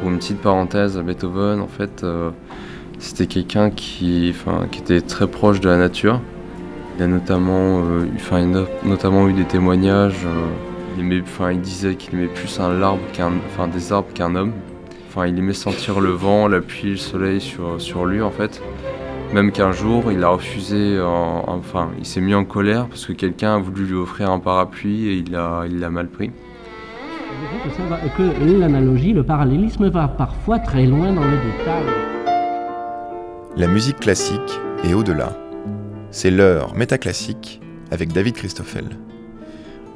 pour 0.00 0.10
une 0.10 0.18
petite 0.18 0.40
parenthèse, 0.40 0.98
Beethoven, 0.98 1.60
en 1.60 1.66
fait, 1.66 2.04
c'était 2.98 3.26
quelqu'un 3.26 3.70
qui, 3.70 4.34
était 4.76 5.00
très 5.00 5.26
proche 5.26 5.60
de 5.60 5.68
la 5.68 5.76
nature. 5.76 6.20
Il 6.96 7.04
a 7.04 7.06
notamment, 7.06 7.82
enfin, 8.16 8.44
notamment 8.84 9.28
eu 9.28 9.32
des 9.32 9.44
témoignages. 9.44 10.26
il, 10.96 11.04
aimait, 11.04 11.22
il 11.52 11.60
disait 11.60 11.94
qu'il 11.94 12.14
aimait 12.14 12.26
plus 12.26 12.58
un 12.58 12.82
arbre 12.82 13.02
qu'un, 13.12 13.30
des 13.68 13.92
arbres 13.92 14.12
qu'un 14.14 14.34
homme. 14.34 14.52
Il 15.26 15.36
aimait 15.36 15.52
sentir 15.52 15.98
le 15.98 16.10
vent, 16.10 16.46
la 16.46 16.60
pluie, 16.60 16.90
le 16.90 16.96
soleil 16.96 17.40
sur, 17.40 18.06
lui 18.06 18.22
en 18.22 18.30
fait. 18.30 18.62
Même 19.32 19.50
qu'un 19.52 19.72
jour, 19.72 20.12
il 20.12 20.22
a 20.22 20.28
refusé, 20.28 20.98
enfin, 21.00 21.90
il 21.98 22.06
s'est 22.06 22.20
mis 22.20 22.34
en 22.34 22.44
colère 22.44 22.86
parce 22.86 23.04
que 23.04 23.12
quelqu'un 23.12 23.56
a 23.56 23.58
voulu 23.58 23.84
lui 23.84 23.96
offrir 23.96 24.30
un 24.30 24.38
parapluie 24.38 25.08
et 25.08 25.14
il 25.14 25.30
l'a 25.32 25.90
mal 25.90 26.08
pris. 26.08 26.30
Que 28.16 28.58
l'analogie, 28.58 29.12
le 29.12 29.22
parallélisme 29.22 29.88
va 29.88 30.08
parfois 30.08 30.58
très 30.58 30.86
loin 30.86 31.12
dans 31.12 31.24
les 31.24 31.36
détails. 31.36 31.86
La 33.56 33.68
musique 33.68 34.00
classique 34.00 34.60
est 34.82 34.94
au-delà. 34.94 35.36
C'est 36.10 36.30
l'heure 36.30 36.74
métaclassique 36.74 37.60
avec 37.92 38.12
David 38.12 38.34
Christoffel. 38.34 38.86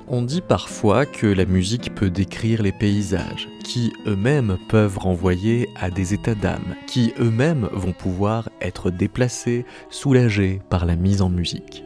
On 0.06 0.22
dit 0.22 0.40
parfois 0.40 1.06
que 1.06 1.26
la 1.26 1.46
musique 1.46 1.94
peut 1.94 2.10
décrire 2.10 2.62
les 2.62 2.70
paysages, 2.70 3.48
qui 3.64 3.92
eux-mêmes 4.06 4.58
peuvent 4.68 4.98
renvoyer 4.98 5.68
à 5.80 5.90
des 5.90 6.14
états 6.14 6.34
d'âme, 6.34 6.76
qui 6.86 7.14
eux-mêmes 7.18 7.68
vont 7.72 7.92
pouvoir 7.92 8.50
être 8.60 8.90
déplacés, 8.90 9.64
soulagés 9.90 10.60
par 10.68 10.86
la 10.86 10.96
mise 10.96 11.22
en 11.22 11.28
musique. 11.28 11.82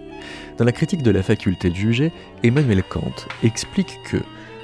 Dans 0.59 0.65
la 0.65 0.73
critique 0.73 1.03
de 1.03 1.11
la 1.11 1.23
faculté 1.23 1.71
de 1.71 1.77
juger, 1.77 2.13
Emmanuel 2.43 2.83
Kant 2.83 3.15
explique 3.43 4.01
que 4.05 4.19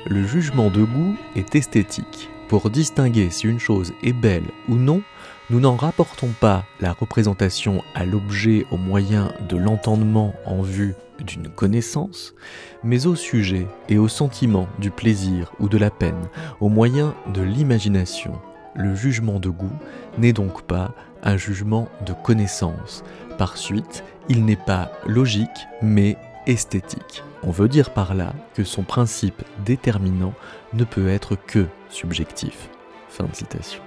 le 0.06 0.26
jugement 0.26 0.70
de 0.70 0.82
goût 0.82 1.16
est 1.36 1.54
esthétique. 1.54 2.28
Pour 2.48 2.70
distinguer 2.70 3.30
si 3.30 3.46
une 3.46 3.60
chose 3.60 3.92
est 4.02 4.12
belle 4.12 4.44
ou 4.68 4.74
non, 4.74 5.02
nous 5.50 5.60
n'en 5.60 5.76
rapportons 5.76 6.30
pas 6.40 6.64
la 6.80 6.92
représentation 6.92 7.82
à 7.94 8.04
l'objet 8.04 8.66
au 8.70 8.76
moyen 8.76 9.32
de 9.48 9.56
l'entendement 9.56 10.34
en 10.44 10.62
vue 10.62 10.94
d'une 11.20 11.48
connaissance, 11.48 12.34
mais 12.82 13.06
au 13.06 13.14
sujet 13.14 13.66
et 13.88 13.98
au 13.98 14.08
sentiment 14.08 14.68
du 14.78 14.90
plaisir 14.90 15.52
ou 15.60 15.68
de 15.68 15.78
la 15.78 15.90
peine, 15.90 16.28
au 16.60 16.68
moyen 16.68 17.14
de 17.32 17.42
l'imagination. 17.42 18.32
Le 18.74 18.94
jugement 18.94 19.38
de 19.38 19.50
goût 19.50 19.78
n'est 20.18 20.32
donc 20.32 20.62
pas 20.62 20.94
un 21.22 21.36
jugement 21.36 21.88
de 22.06 22.12
connaissance. 22.12 23.04
Par 23.38 23.56
suite, 23.56 24.04
il 24.28 24.44
n'est 24.44 24.56
pas 24.56 24.90
logique, 25.06 25.48
mais 25.80 26.16
esthétique. 26.46 27.22
On 27.42 27.50
veut 27.50 27.68
dire 27.68 27.90
par 27.90 28.14
là 28.14 28.34
que 28.54 28.64
son 28.64 28.82
principe 28.82 29.42
déterminant 29.64 30.34
ne 30.74 30.84
peut 30.84 31.08
être 31.08 31.36
que 31.36 31.66
subjectif. 31.88 32.68
Fin 33.08 33.24
de 33.24 33.34
citation. 33.34 33.82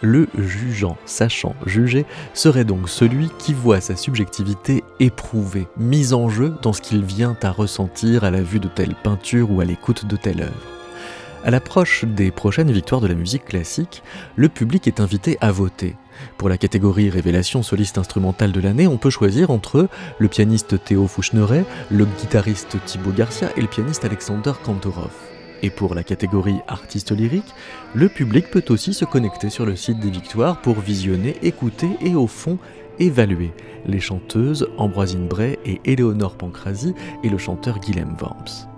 Le 0.00 0.28
jugeant, 0.36 0.96
sachant 1.04 1.54
juger, 1.64 2.06
serait 2.34 2.64
donc 2.64 2.88
celui 2.88 3.30
qui 3.38 3.54
voit 3.54 3.80
sa 3.80 3.94
subjectivité 3.94 4.82
éprouvée, 4.98 5.68
mise 5.76 6.12
en 6.12 6.28
jeu 6.28 6.54
dans 6.60 6.72
ce 6.72 6.80
qu'il 6.80 7.04
vient 7.04 7.36
à 7.42 7.52
ressentir 7.52 8.24
à 8.24 8.32
la 8.32 8.42
vue 8.42 8.58
de 8.58 8.68
telle 8.68 8.96
peinture 8.96 9.52
ou 9.52 9.60
à 9.60 9.64
l'écoute 9.64 10.06
de 10.06 10.16
telle 10.16 10.42
œuvre. 10.42 10.71
À 11.44 11.50
l'approche 11.50 12.04
des 12.04 12.30
prochaines 12.30 12.70
victoires 12.70 13.00
de 13.00 13.08
la 13.08 13.14
musique 13.14 13.46
classique, 13.46 14.04
le 14.36 14.48
public 14.48 14.86
est 14.86 15.00
invité 15.00 15.38
à 15.40 15.50
voter. 15.50 15.96
Pour 16.38 16.48
la 16.48 16.56
catégorie 16.56 17.10
Révélation 17.10 17.64
soliste 17.64 17.98
instrumentale 17.98 18.52
de 18.52 18.60
l'année, 18.60 18.86
on 18.86 18.96
peut 18.96 19.10
choisir 19.10 19.50
entre 19.50 19.88
le 20.18 20.28
pianiste 20.28 20.84
Théo 20.84 21.08
Fouchneret, 21.08 21.64
le 21.90 22.04
guitariste 22.04 22.76
Thibaut 22.84 23.10
Garcia 23.10 23.48
et 23.56 23.60
le 23.60 23.66
pianiste 23.66 24.04
Alexander 24.04 24.52
Kantorov. 24.62 25.10
Et 25.62 25.70
pour 25.70 25.96
la 25.96 26.04
catégorie 26.04 26.60
artiste 26.68 27.10
lyrique, 27.10 27.54
le 27.92 28.08
public 28.08 28.48
peut 28.52 28.64
aussi 28.68 28.94
se 28.94 29.04
connecter 29.04 29.50
sur 29.50 29.66
le 29.66 29.74
site 29.74 29.98
des 29.98 30.10
Victoires 30.10 30.60
pour 30.60 30.78
visionner, 30.78 31.36
écouter 31.42 31.90
et 32.00 32.14
au 32.14 32.28
fond 32.28 32.58
évaluer 33.00 33.50
les 33.86 34.00
chanteuses 34.00 34.68
Ambroisine 34.78 35.26
Bray 35.26 35.58
et 35.64 35.80
Éléonore 35.84 36.36
Pancrazi 36.36 36.94
et 37.24 37.28
le 37.28 37.38
chanteur 37.38 37.80
Guilhem 37.80 38.14
Worms. 38.20 38.71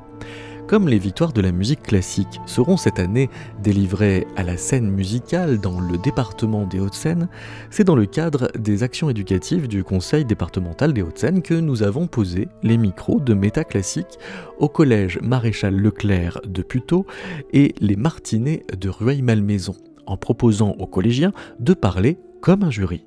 Comme 0.75 0.89
les 0.89 0.99
victoires 0.99 1.33
de 1.33 1.41
la 1.41 1.53
musique 1.53 1.85
classique 1.85 2.41
seront 2.47 2.77
cette 2.77 2.99
année 2.99 3.31
délivrées 3.62 4.27
à 4.35 4.43
la 4.43 4.57
scène 4.57 4.91
musicale 4.91 5.61
dans 5.61 5.79
le 5.79 5.97
département 5.99 6.67
des 6.67 6.81
Hauts-de-Seine, 6.81 7.29
c'est 7.71 7.85
dans 7.85 7.95
le 7.95 8.07
cadre 8.07 8.51
des 8.59 8.83
actions 8.83 9.09
éducatives 9.09 9.69
du 9.69 9.85
Conseil 9.85 10.25
départemental 10.25 10.93
des 10.93 11.01
Hauts-de-Seine 11.01 11.43
que 11.43 11.55
nous 11.55 11.85
avons 11.85 12.09
posé 12.09 12.49
les 12.65 12.77
micros 12.77 13.21
de 13.21 13.35
métaclassique 13.35 14.19
au 14.59 14.69
collège 14.69 15.21
Maréchal 15.23 15.77
Leclerc 15.77 16.41
de 16.45 16.62
Puteaux 16.62 17.06
et 17.53 17.73
les 17.79 17.95
Martinets 17.95 18.65
de 18.77 18.89
Rueil-Malmaison, 18.89 19.77
en 20.06 20.17
proposant 20.17 20.75
aux 20.81 20.89
collégiens 20.89 21.31
de 21.61 21.75
parler 21.75 22.19
comme 22.41 22.65
un 22.65 22.73
jury. 22.73 23.06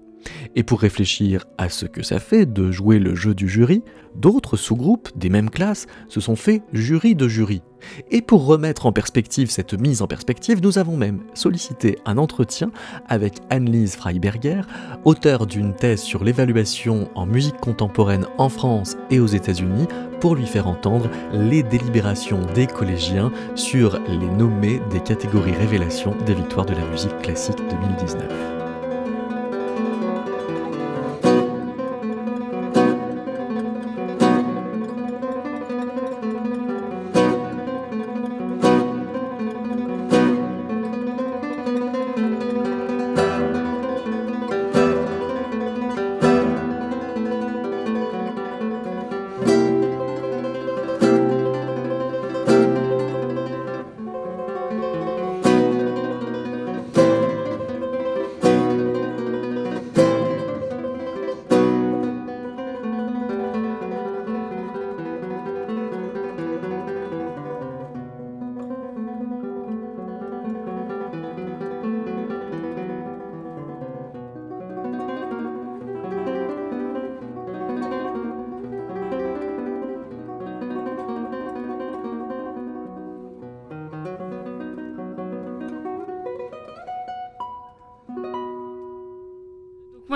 Et 0.55 0.63
pour 0.63 0.79
réfléchir 0.79 1.45
à 1.57 1.69
ce 1.69 1.85
que 1.85 2.03
ça 2.03 2.19
fait 2.19 2.45
de 2.45 2.71
jouer 2.71 2.99
le 2.99 3.15
jeu 3.15 3.33
du 3.33 3.47
jury, 3.47 3.83
d'autres 4.15 4.57
sous-groupes 4.57 5.09
des 5.15 5.29
mêmes 5.29 5.49
classes 5.49 5.87
se 6.09 6.19
sont 6.19 6.35
fait 6.35 6.61
jury 6.73 7.15
de 7.15 7.27
jury. 7.27 7.61
Et 8.09 8.21
pour 8.21 8.45
remettre 8.45 8.87
en 8.87 8.91
perspective 8.91 9.51
cette 9.51 9.79
mise 9.79 10.01
en 10.01 10.07
perspective, 10.07 10.61
nous 10.63 10.79
avons 10.79 10.97
même 10.97 11.21
sollicité 11.33 11.99
un 12.05 12.17
entretien 12.17 12.71
avec 13.07 13.35
Annelise 13.49 13.95
Freiberger, 13.95 14.61
auteure 15.05 15.45
d'une 15.45 15.75
thèse 15.75 16.01
sur 16.01 16.23
l'évaluation 16.23 17.09
en 17.15 17.25
musique 17.25 17.57
contemporaine 17.57 18.25
en 18.37 18.49
France 18.49 18.97
et 19.11 19.19
aux 19.19 19.27
États-Unis, 19.27 19.87
pour 20.19 20.35
lui 20.35 20.47
faire 20.47 20.67
entendre 20.67 21.09
les 21.31 21.61
délibérations 21.61 22.41
des 22.55 22.65
collégiens 22.65 23.31
sur 23.53 23.99
les 24.07 24.29
nommés 24.29 24.81
des 24.89 24.99
catégories 24.99 25.51
révélation 25.51 26.15
des 26.25 26.33
victoires 26.33 26.65
de 26.65 26.73
la 26.73 26.85
musique 26.89 27.17
classique 27.19 27.59
2019. 27.69 28.56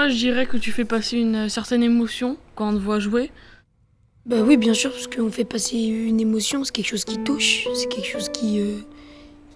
Moi, 0.01 0.09
je 0.09 0.15
dirais 0.15 0.47
que 0.47 0.57
tu 0.57 0.71
fais 0.71 0.83
passer 0.83 1.17
une 1.17 1.47
certaine 1.47 1.83
émotion 1.83 2.35
quand 2.55 2.69
on 2.69 2.73
te 2.73 2.79
voit 2.79 2.97
jouer. 2.97 3.29
Bah 4.25 4.37
oui, 4.43 4.57
bien 4.57 4.73
sûr, 4.73 4.89
parce 4.89 5.05
qu'on 5.05 5.29
fait 5.29 5.43
passer 5.43 5.77
une 5.77 6.19
émotion, 6.19 6.63
c'est 6.63 6.73
quelque 6.73 6.87
chose 6.87 7.05
qui 7.05 7.19
touche, 7.19 7.67
c'est 7.75 7.87
quelque 7.87 8.07
chose 8.07 8.29
qui, 8.29 8.59
euh, 8.61 8.79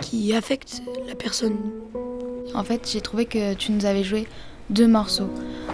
qui 0.01 0.35
affecte 0.35 0.83
la 1.07 1.15
personne. 1.15 1.57
En 2.53 2.63
fait, 2.63 2.87
j'ai 2.93 3.01
trouvé 3.01 3.25
que 3.25 3.55
tu 3.55 3.71
nous 3.71 3.87
avais 3.87 4.03
joué 4.03 4.27
deux 4.69 4.87
morceaux. 4.87 5.31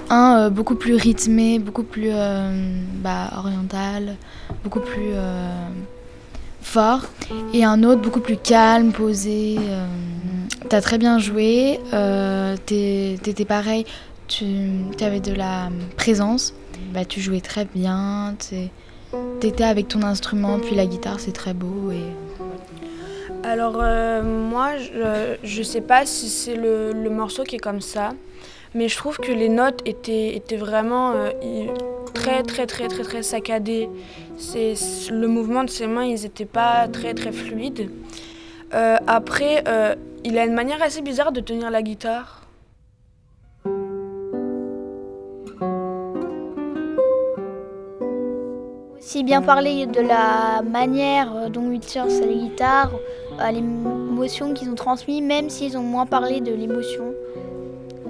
Un 0.10 0.38
euh, 0.38 0.50
beaucoup 0.50 0.76
plus 0.76 0.96
rythmé, 0.96 1.60
beaucoup 1.60 1.84
plus 1.84 2.12
euh, 2.14 2.82
bah, 3.04 3.30
oriental, 3.40 4.16
beaucoup 4.64 4.80
plus 4.80 5.12
fort, 6.62 7.02
et 7.54 7.66
un 7.66 7.84
autre 7.84 8.00
beaucoup 8.00 8.22
plus 8.22 8.38
calme, 8.38 8.94
posé. 8.94 9.58
T'as 10.70 10.80
très 10.80 10.98
bien 10.98 11.20
joué, 11.20 11.82
t'étais 12.66 13.46
pareil 13.46 13.86
tu 14.32 15.04
avais 15.04 15.20
de 15.20 15.34
la 15.34 15.70
présence, 15.98 16.54
bah, 16.94 17.06
tu 17.06 17.20
jouais 17.20 17.42
très 17.42 17.66
bien, 17.66 18.36
tu 18.40 18.70
étais 19.46 19.64
avec 19.64 19.90
ton 19.90 20.04
instrument, 20.04 20.60
puis 20.60 20.76
la 20.76 20.86
guitare, 20.86 21.20
c'est 21.20 21.34
très 21.34 21.54
beau. 21.54 21.92
Alors 23.44 23.78
euh, 23.82 24.22
moi, 24.22 24.78
je 25.44 25.60
ne 25.60 25.64
sais 25.64 25.82
pas 25.82 26.06
si 26.06 26.30
c'est 26.30 26.56
le, 26.56 27.10
morceau 27.10 27.44
qui 27.44 27.58
est 27.58 27.60
comme 27.60 27.82
ça, 27.82 28.12
mais 28.74 28.88
je 28.88 28.96
trouve 28.96 29.18
que 29.18 29.32
les 29.32 29.50
notes 29.50 29.82
étaient, 29.86 30.36
étaient 30.36 30.58
vraiment 30.58 31.14
euh, 31.14 31.32
très 32.14 32.44
très 32.44 32.68
très 32.68 32.88
très 32.88 33.04
très 33.04 33.24
saccadées. 33.24 33.90
Le 34.56 35.26
mouvement 35.26 35.64
de 35.64 35.70
ses 35.70 35.88
mains, 35.88 36.06
ils 36.06 36.22
n'étaient 36.22 36.46
pas 36.46 36.88
très 36.88 37.14
très 37.14 37.32
fluides. 37.32 37.90
Euh, 38.74 38.96
après, 39.08 39.64
il 40.24 40.38
a 40.38 40.46
une 40.46 40.54
manière 40.54 40.82
assez 40.82 41.02
bizarre 41.02 41.32
de 41.32 41.42
tenir 41.42 41.70
la 41.70 41.82
guitare. 41.82 42.41
Aussi 49.12 49.26
bien 49.26 49.42
parler 49.42 49.88
de 49.88 50.00
la 50.00 50.62
manière 50.62 51.50
dont 51.50 51.70
il 51.70 51.82
tient 51.82 52.08
sa 52.10 52.26
guitare, 52.26 52.92
à 53.40 53.52
l'émotion 53.52 54.54
qu'ils 54.54 54.70
ont 54.70 54.76
transmis, 54.76 55.22
même 55.22 55.50
s'ils 55.50 55.78
ont 55.78 55.84
moins 55.84 56.06
parlé 56.06 56.40
de 56.40 56.54
l'émotion. 56.54 57.12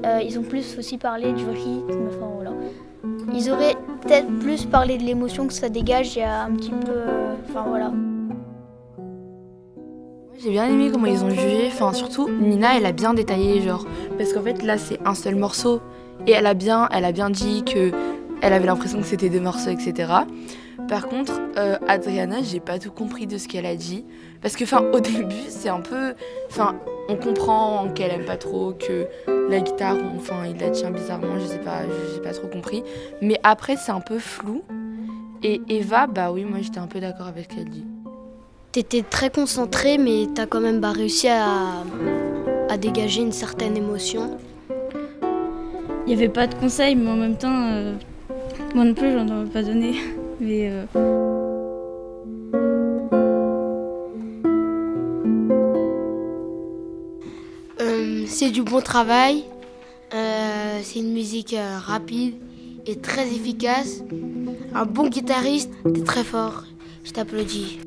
Euh, 0.05 0.19
ils 0.23 0.37
ont 0.37 0.43
plus 0.43 0.77
aussi 0.77 0.99
parlé 0.99 1.33
du 1.33 1.45
rythme, 1.45 2.07
enfin 2.07 2.29
voilà. 2.35 2.51
Ils 3.33 3.49
auraient 3.49 3.77
peut-être 4.03 4.27
plus 4.41 4.65
parlé 4.65 4.99
de 4.99 5.03
l'émotion 5.03 5.47
que 5.47 5.53
ça 5.53 5.69
dégage, 5.69 6.15
il 6.17 6.19
y 6.19 6.23
un 6.23 6.51
petit 6.51 6.69
peu... 6.69 6.91
euh, 6.91 7.33
Enfin 7.49 7.65
voilà. 7.67 7.91
J'ai 10.37 10.51
bien 10.51 10.65
aimé 10.65 10.89
comment 10.91 11.07
ils 11.07 11.23
ont 11.23 11.31
jugé, 11.31 11.63
enfin 11.65 11.93
surtout 11.93 12.29
Nina 12.29 12.77
elle 12.77 12.85
a 12.85 12.91
bien 12.91 13.15
détaillé 13.15 13.61
genre 13.61 13.85
parce 14.19 14.33
qu'en 14.33 14.41
fait 14.41 14.61
là 14.61 14.77
c'est 14.77 14.99
un 15.03 15.15
seul 15.15 15.35
morceau 15.35 15.81
et 16.27 16.31
elle 16.31 16.47
a 16.47 16.53
bien 16.53 16.89
elle 16.91 17.05
a 17.05 17.11
bien 17.11 17.29
dit 17.29 17.63
que 17.63 17.91
elle 18.41 18.53
avait 18.53 18.65
l'impression 18.65 18.99
que 18.99 19.05
c'était 19.05 19.29
deux 19.29 19.39
morceaux 19.39 19.69
etc. 19.69 20.11
Par 20.87 21.07
contre 21.07 21.39
euh, 21.57 21.77
Adriana 21.87 22.37
j'ai 22.41 22.59
pas 22.59 22.79
tout 22.79 22.91
compris 22.91 23.27
de 23.27 23.37
ce 23.37 23.47
qu'elle 23.47 23.65
a 23.65 23.75
dit 23.75 24.05
parce 24.41 24.55
que 24.55 24.63
enfin 24.63 24.83
au 24.93 24.99
début 24.99 25.45
c'est 25.49 25.69
un 25.69 25.81
peu 25.81 26.13
enfin 26.49 26.75
on 27.09 27.15
comprend 27.15 27.89
qu'elle 27.93 28.11
aime 28.11 28.25
pas 28.25 28.37
trop 28.37 28.73
que 28.73 29.07
la 29.49 29.59
guitare 29.59 29.97
enfin 30.15 30.45
il 30.49 30.59
la 30.59 30.69
tient 30.69 30.91
bizarrement 30.91 31.39
je 31.39 31.45
sais 31.45 31.59
pas 31.59 31.81
j'ai 32.13 32.21
pas 32.21 32.33
trop 32.33 32.47
compris 32.47 32.83
mais 33.21 33.39
après 33.43 33.75
c'est 33.75 33.91
un 33.91 34.01
peu 34.01 34.19
flou 34.19 34.63
et 35.43 35.61
Eva 35.69 36.07
bah 36.07 36.31
oui 36.31 36.45
moi 36.45 36.59
j'étais 36.61 36.79
un 36.79 36.87
peu 36.87 36.99
d'accord 36.99 37.27
avec 37.27 37.51
ce 37.51 37.55
qu'elle 37.55 37.69
dit. 37.69 37.85
T'étais 38.71 39.01
très 39.01 39.29
concentré, 39.29 39.97
mais 39.97 40.27
t'as 40.33 40.45
quand 40.45 40.61
même 40.61 40.79
bah, 40.79 40.93
réussi 40.93 41.27
à, 41.27 41.83
à 42.69 42.77
dégager 42.77 43.21
une 43.21 43.33
certaine 43.33 43.75
émotion. 43.75 44.37
Il 46.05 46.07
n'y 46.07 46.13
avait 46.13 46.29
pas 46.29 46.47
de 46.47 46.55
conseils, 46.55 46.95
mais 46.95 47.09
en 47.09 47.17
même 47.17 47.35
temps, 47.35 47.67
euh, 47.69 47.95
moi 48.73 48.85
non 48.85 48.93
plus, 48.93 49.11
j'en 49.13 49.27
aurais 49.27 49.49
pas 49.49 49.63
donné. 49.63 49.95
Euh, 50.43 50.85
Euh, 57.79 58.23
c'est 58.27 58.49
du 58.49 58.63
bon 58.63 58.81
travail. 58.81 59.43
Euh, 60.13 60.79
c'est 60.83 60.99
une 60.99 61.13
musique 61.13 61.55
rapide 61.85 62.35
et 62.85 62.97
très 62.97 63.27
efficace. 63.27 64.03
Un 64.73 64.85
bon 64.85 65.07
guitariste, 65.09 65.71
t'es 65.93 66.03
très 66.03 66.23
fort. 66.23 66.63
Je 67.03 67.11
t'applaudis. 67.11 67.79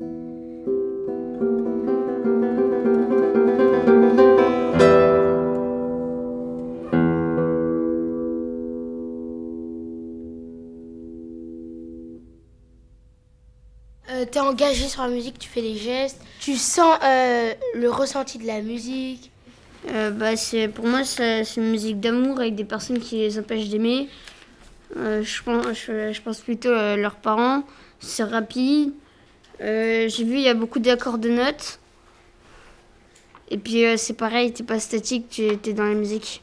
Engagé 14.45 14.87
sur 14.87 15.01
la 15.01 15.09
musique, 15.09 15.39
tu 15.39 15.49
fais 15.49 15.61
les 15.61 15.75
gestes, 15.75 16.21
tu 16.39 16.55
sens 16.55 16.97
euh, 17.03 17.53
le 17.75 17.89
ressenti 17.89 18.37
de 18.37 18.45
la 18.45 18.61
musique. 18.61 19.31
Euh, 19.89 20.09
bah, 20.11 20.35
c'est, 20.35 20.67
pour 20.67 20.87
moi, 20.87 21.03
c'est, 21.03 21.43
une 21.57 21.69
musique 21.69 21.99
d'amour 21.99 22.39
avec 22.39 22.55
des 22.55 22.63
personnes 22.63 22.99
qui 22.99 23.17
les 23.17 23.37
empêchent 23.37 23.69
d'aimer. 23.69 24.09
Euh, 24.97 25.23
je, 25.23 25.43
pense, 25.43 26.21
pense 26.23 26.39
plutôt 26.41 26.71
à 26.71 26.95
leurs 26.95 27.15
parents. 27.15 27.63
C'est 27.99 28.23
rapide. 28.23 28.93
J'ai 29.59 30.23
vu, 30.23 30.35
il 30.35 30.41
y 30.41 30.49
a 30.49 30.53
beaucoup 30.53 30.79
d'accords 30.79 31.17
de 31.17 31.29
notes. 31.29 31.79
Et 33.49 33.57
puis, 33.57 33.85
c'est 33.97 34.13
pareil, 34.13 34.51
t'es 34.53 34.63
pas 34.63 34.79
statique, 34.79 35.29
tu 35.29 35.43
es 35.43 35.73
dans 35.73 35.85
la 35.85 35.93
musique. 35.93 36.41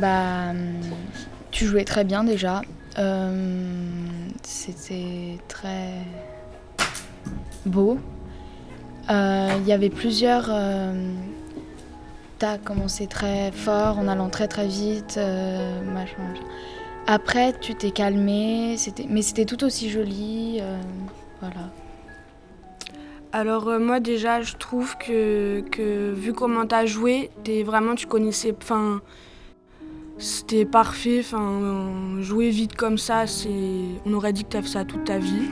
Bah, 0.00 0.52
tu 1.50 1.66
jouais 1.66 1.84
très 1.84 2.04
bien 2.04 2.24
déjà. 2.24 2.62
Euh, 2.98 3.84
C'était 4.42 5.38
très 5.46 5.90
beau. 7.66 7.98
Euh, 9.10 9.50
Il 9.58 9.66
y 9.68 9.72
avait 9.72 9.90
plusieurs. 9.90 10.46
Euh, 10.48 10.94
T'as 12.38 12.56
commencé 12.56 13.06
très 13.06 13.52
fort 13.52 13.98
en 13.98 14.08
allant 14.08 14.30
très 14.30 14.48
très 14.48 14.66
vite, 14.66 15.20
machin. 15.92 16.32
Après, 17.06 17.52
tu 17.60 17.74
t'es 17.74 17.90
calmé, 17.90 18.76
mais 19.10 19.20
c'était 19.20 19.44
tout 19.44 19.62
aussi 19.62 19.90
joli. 19.90 20.62
voilà. 21.42 21.68
Alors 23.32 23.78
moi 23.78 24.00
déjà 24.00 24.40
je 24.40 24.56
trouve 24.56 24.96
que, 24.96 25.62
que 25.70 26.12
vu 26.12 26.32
comment 26.32 26.66
t'as 26.66 26.86
joué, 26.86 27.30
vraiment 27.66 27.94
tu 27.94 28.06
connaissais, 28.06 28.54
enfin 28.62 29.02
c'était 30.20 30.66
parfait, 30.66 31.20
enfin 31.20 32.20
jouer 32.20 32.50
vite 32.50 32.76
comme 32.76 32.98
ça, 32.98 33.26
c'est, 33.26 33.48
on 34.04 34.12
aurait 34.12 34.32
dit 34.32 34.44
que 34.44 34.50
t'as 34.50 34.62
fait 34.62 34.68
ça 34.68 34.84
toute 34.84 35.04
ta 35.04 35.18
vie. 35.18 35.48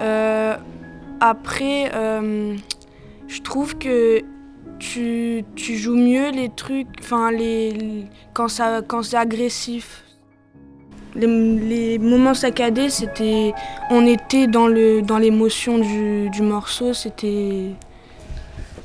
Euh, 0.00 0.54
après, 1.18 1.90
euh, 1.94 2.54
je 3.26 3.40
trouve 3.40 3.78
que 3.78 4.20
tu, 4.78 5.44
tu 5.56 5.76
joues 5.76 5.96
mieux 5.96 6.30
les 6.30 6.50
trucs, 6.50 6.88
enfin 7.00 7.32
les 7.32 8.04
quand 8.34 8.48
ça 8.48 8.82
quand 8.86 9.02
c'est 9.02 9.16
agressif. 9.16 10.04
Les, 11.14 11.26
les 11.26 11.98
moments 11.98 12.34
saccadés, 12.34 12.90
c'était 12.90 13.54
on 13.90 14.06
était 14.06 14.46
dans 14.46 14.68
le 14.68 15.00
dans 15.00 15.18
l'émotion 15.18 15.78
du, 15.78 16.28
du 16.28 16.42
morceau, 16.42 16.92
c'était 16.92 17.70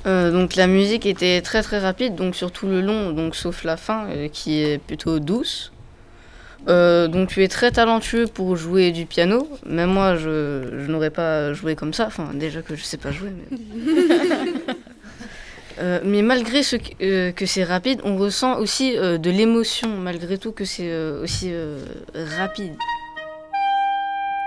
Euh, 0.05 0.31
donc 0.31 0.55
la 0.55 0.67
musique 0.67 1.05
était 1.05 1.41
très 1.41 1.61
très 1.61 1.79
rapide, 1.79 2.15
donc 2.15 2.35
sur 2.35 2.51
tout 2.51 2.67
le 2.67 2.81
long, 2.81 3.11
donc 3.11 3.35
sauf 3.35 3.63
la 3.63 3.77
fin 3.77 4.07
euh, 4.09 4.27
qui 4.27 4.61
est 4.61 4.77
plutôt 4.77 5.19
douce. 5.19 5.71
Euh, 6.69 7.07
donc 7.07 7.29
tu 7.29 7.43
es 7.43 7.47
très 7.47 7.71
talentueux 7.71 8.25
pour 8.27 8.55
jouer 8.55 8.91
du 8.91 9.05
piano. 9.05 9.47
Même 9.65 9.91
moi, 9.91 10.15
je, 10.15 10.79
je 10.85 10.91
n'aurais 10.91 11.09
pas 11.09 11.53
joué 11.53 11.75
comme 11.75 11.93
ça. 11.93 12.05
Enfin, 12.07 12.31
déjà 12.33 12.61
que 12.61 12.75
je 12.75 12.83
sais 12.83 12.97
pas 12.97 13.11
jouer. 13.11 13.31
Mais, 13.51 13.57
euh, 15.79 15.99
mais 16.05 16.21
malgré 16.21 16.63
ce 16.63 16.75
que, 16.77 16.91
euh, 17.01 17.31
que 17.31 17.45
c'est 17.45 17.63
rapide, 17.63 17.99
on 18.03 18.17
ressent 18.17 18.59
aussi 18.59 18.97
euh, 18.97 19.17
de 19.17 19.29
l'émotion, 19.29 19.89
malgré 19.89 20.37
tout 20.37 20.51
que 20.53 20.63
c'est 20.65 20.89
euh, 20.91 21.23
aussi 21.23 21.49
euh, 21.51 21.79
rapide. 22.37 22.75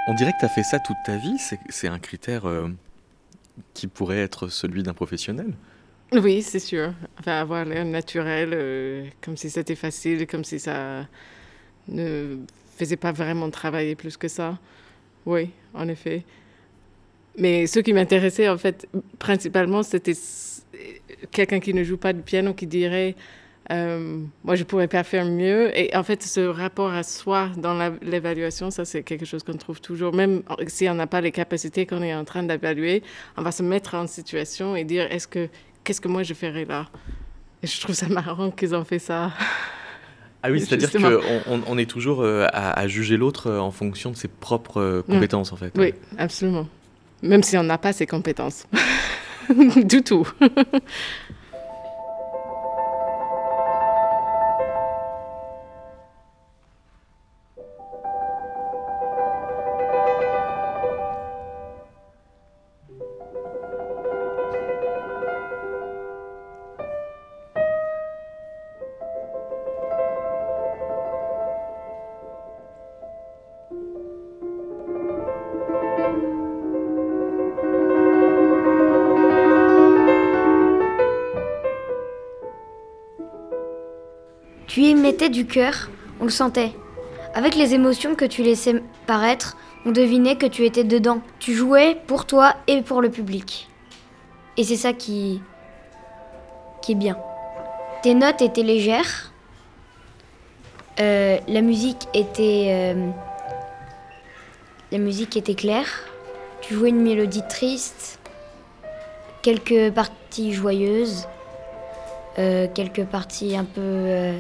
On 0.09 0.15
dirait 0.15 0.33
que 0.33 0.39
tu 0.41 0.45
as 0.47 0.49
fait 0.51 0.63
ça 0.63 0.79
toute 0.79 0.97
ta 1.05 1.17
vie. 1.17 1.37
C'est- 1.39 1.59
C'est 1.69 1.89
un 1.89 1.99
critère 1.99 2.47
euh, 2.49 2.69
qui 3.75 3.87
pourrait 3.87 4.19
être 4.19 4.49
celui 4.49 4.83
d'un 4.83 4.95
professionnel. 4.95 5.55
Oui, 6.13 6.43
c'est 6.43 6.61
sûr. 6.61 6.93
Enfin, 7.19 7.41
avoir 7.41 7.65
l'air 7.65 7.85
naturel, 7.85 8.51
euh, 8.53 9.07
comme 9.21 9.37
si 9.37 9.51
c'était 9.51 9.75
facile, 9.75 10.27
comme 10.27 10.45
si 10.45 10.59
ça 10.59 11.07
ne 11.89 12.37
faisait 12.77 12.97
pas 12.97 13.13
vraiment 13.13 13.51
travailler 13.51 13.95
plus 13.97 14.17
que 14.17 14.29
ça. 14.29 14.59
Oui, 15.25 15.51
en 15.75 15.89
effet. 15.89 16.25
Mais 17.39 17.67
ce 17.67 17.81
qui 17.81 17.93
m'intéressait, 17.93 18.49
en 18.49 18.57
fait, 18.57 18.89
principalement, 19.19 19.83
c'était 19.83 20.15
quelqu'un 21.31 21.61
qui 21.61 21.75
ne 21.75 21.83
joue 21.83 21.97
pas 21.97 22.13
du 22.13 22.23
piano 22.23 22.55
qui 22.55 22.67
dirait 22.67 23.15
euh, 23.73 24.21
Moi, 24.45 24.55
je 24.55 24.65
pourrais 24.65 24.89
pas 24.89 25.03
faire 25.05 25.25
mieux. 25.25 25.77
Et 25.79 25.95
en 25.97 26.03
fait, 26.03 26.23
ce 26.23 26.41
rapport 26.41 26.93
à 26.93 27.03
soi 27.03 27.51
dans 27.57 27.93
l'évaluation, 28.03 28.71
ça, 28.71 28.85
c'est 28.85 29.03
quelque 29.03 29.25
chose 29.25 29.43
qu'on 29.43 29.57
trouve 29.57 29.81
toujours. 29.81 30.15
Même 30.15 30.43
si 30.67 30.89
on 30.89 30.95
n'a 30.95 31.07
pas 31.07 31.21
les 31.21 31.33
capacités 31.33 31.87
qu'on 31.87 32.03
est 32.03 32.15
en 32.15 32.25
train 32.25 32.43
d'évaluer, 32.43 33.03
on 33.37 33.43
va 33.43 33.53
se 33.53 33.63
mettre 33.63 33.95
en 33.95 34.07
situation 34.07 34.77
et 34.77 34.85
dire 34.85 35.11
Est-ce 35.11 35.29
que 35.29 35.49
qu'est-ce 35.85 36.01
que 36.01 36.09
moi 36.09 36.23
je 36.23 36.35
ferais 36.35 36.65
là? 36.65 36.87
Et 37.63 37.67
je 37.67 37.81
trouve 37.81 37.95
ça 37.95 38.09
marrant 38.09 38.51
qu'ils 38.51 38.75
ont 38.75 38.85
fait 38.85 38.99
ça. 38.99 39.33
Ah 40.43 40.51
oui, 40.53 40.61
c'est-à-dire 40.61 40.93
qu'on 40.93 41.21
on, 41.53 41.63
on 41.67 41.79
est 41.79 41.91
toujours 41.91 42.23
euh, 42.23 42.47
à, 42.53 42.79
à 42.79 42.87
juger 42.87 43.17
l'autre 43.17 43.49
euh, 43.51 43.59
en 43.59 43.73
fonction 43.73 44.13
de 44.13 44.17
ses 44.17 44.29
propres 44.29 44.81
euh, 44.81 45.03
compétences, 45.03 45.53
en 45.53 45.57
fait. 45.57 45.73
Oui, 45.77 45.93
absolument. 46.19 46.69
Même 47.23 47.43
si 47.43 47.57
on 47.57 47.65
n'a 47.65 47.79
pas 47.79 47.93
ces 47.93 48.07
compétences. 48.07 48.69
du 49.77 50.03
tout. 50.03 50.29
Tu 84.77 84.83
y 84.83 84.95
mettais 84.95 85.31
du 85.31 85.47
cœur, 85.47 85.89
on 86.21 86.25
le 86.25 86.31
sentait. 86.31 86.73
Avec 87.33 87.55
les 87.55 87.73
émotions 87.73 88.15
que 88.15 88.27
tu 88.27 88.43
laissais 88.43 88.83
paraître, 89.07 89.57
on 89.87 89.91
devinait 89.91 90.37
que 90.37 90.45
tu 90.45 90.67
étais 90.67 90.85
dedans. 90.85 91.23
Tu 91.39 91.55
jouais 91.55 91.97
pour 92.07 92.27
toi 92.27 92.55
et 92.67 92.83
pour 92.83 93.01
le 93.01 93.09
public. 93.09 93.71
Et 94.59 94.65
c'est 94.65 94.77
ça 94.77 94.93
qui. 94.93 95.41
qui 96.83 96.93
est 96.93 96.95
bien. 96.95 97.17
Tes 98.03 98.13
notes 98.13 98.43
étaient 98.43 98.63
légères. 98.63 99.33
Euh, 101.01 101.39
la 101.49 101.63
musique 101.63 102.07
était. 102.13 102.67
euh, 102.69 103.09
la 104.93 104.99
musique 104.99 105.39
était 105.39 105.55
claire. 105.55 105.89
Tu 106.61 106.75
jouais 106.75 106.91
une 106.91 107.01
mélodie 107.01 107.49
triste. 107.49 108.19
Quelques 109.41 109.91
parties 109.95 110.53
joyeuses. 110.53 111.27
euh, 112.39 112.69
quelques 112.75 113.07
parties 113.07 113.57
un 113.57 113.65
peu. 113.65 114.35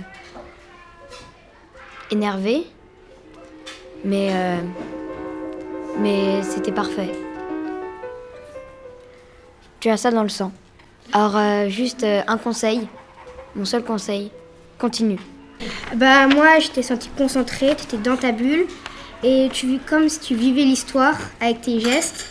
Énervées. 2.10 2.64
Mais. 4.04 4.28
euh, 4.32 4.60
mais 5.98 6.42
c'était 6.42 6.72
parfait. 6.72 7.10
Tu 9.80 9.88
as 9.88 9.96
ça 9.96 10.10
dans 10.10 10.22
le 10.22 10.28
sang. 10.28 10.52
Alors, 11.12 11.36
euh, 11.36 11.68
juste 11.68 12.02
euh, 12.04 12.22
un 12.26 12.36
conseil, 12.38 12.86
mon 13.54 13.64
seul 13.64 13.82
conseil, 13.84 14.30
continue. 14.78 15.18
Bah 15.94 16.26
moi, 16.26 16.58
je 16.58 16.68
t'ai 16.68 16.82
senti 16.82 17.08
concentré, 17.16 17.74
tu 17.76 17.84
étais 17.84 17.96
dans 17.96 18.16
ta 18.16 18.32
bulle 18.32 18.66
et 19.22 19.48
tu 19.52 19.66
vis 19.66 19.78
comme 19.78 20.08
si 20.08 20.20
tu 20.20 20.34
vivais 20.34 20.64
l'histoire 20.64 21.16
avec 21.40 21.62
tes 21.62 21.80
gestes. 21.80 22.26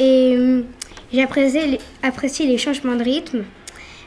Et 0.00 0.36
hum, 0.38 0.64
j'ai 1.12 1.22
apprécié, 1.22 2.46
les- 2.46 2.58
changements 2.58 2.94
de 2.96 3.02
rythme, 3.04 3.44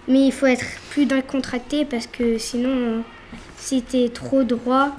mais 0.07 0.25
il 0.27 0.31
faut 0.31 0.47
être 0.47 0.65
plus 0.89 1.05
décontracté 1.05 1.85
parce 1.85 2.07
que 2.07 2.37
sinon, 2.39 3.03
si 3.57 3.83
t'es 3.83 4.09
trop 4.09 4.43
droit, 4.43 4.91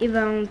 et 0.00 0.08
ben 0.08 0.26
on 0.26 0.46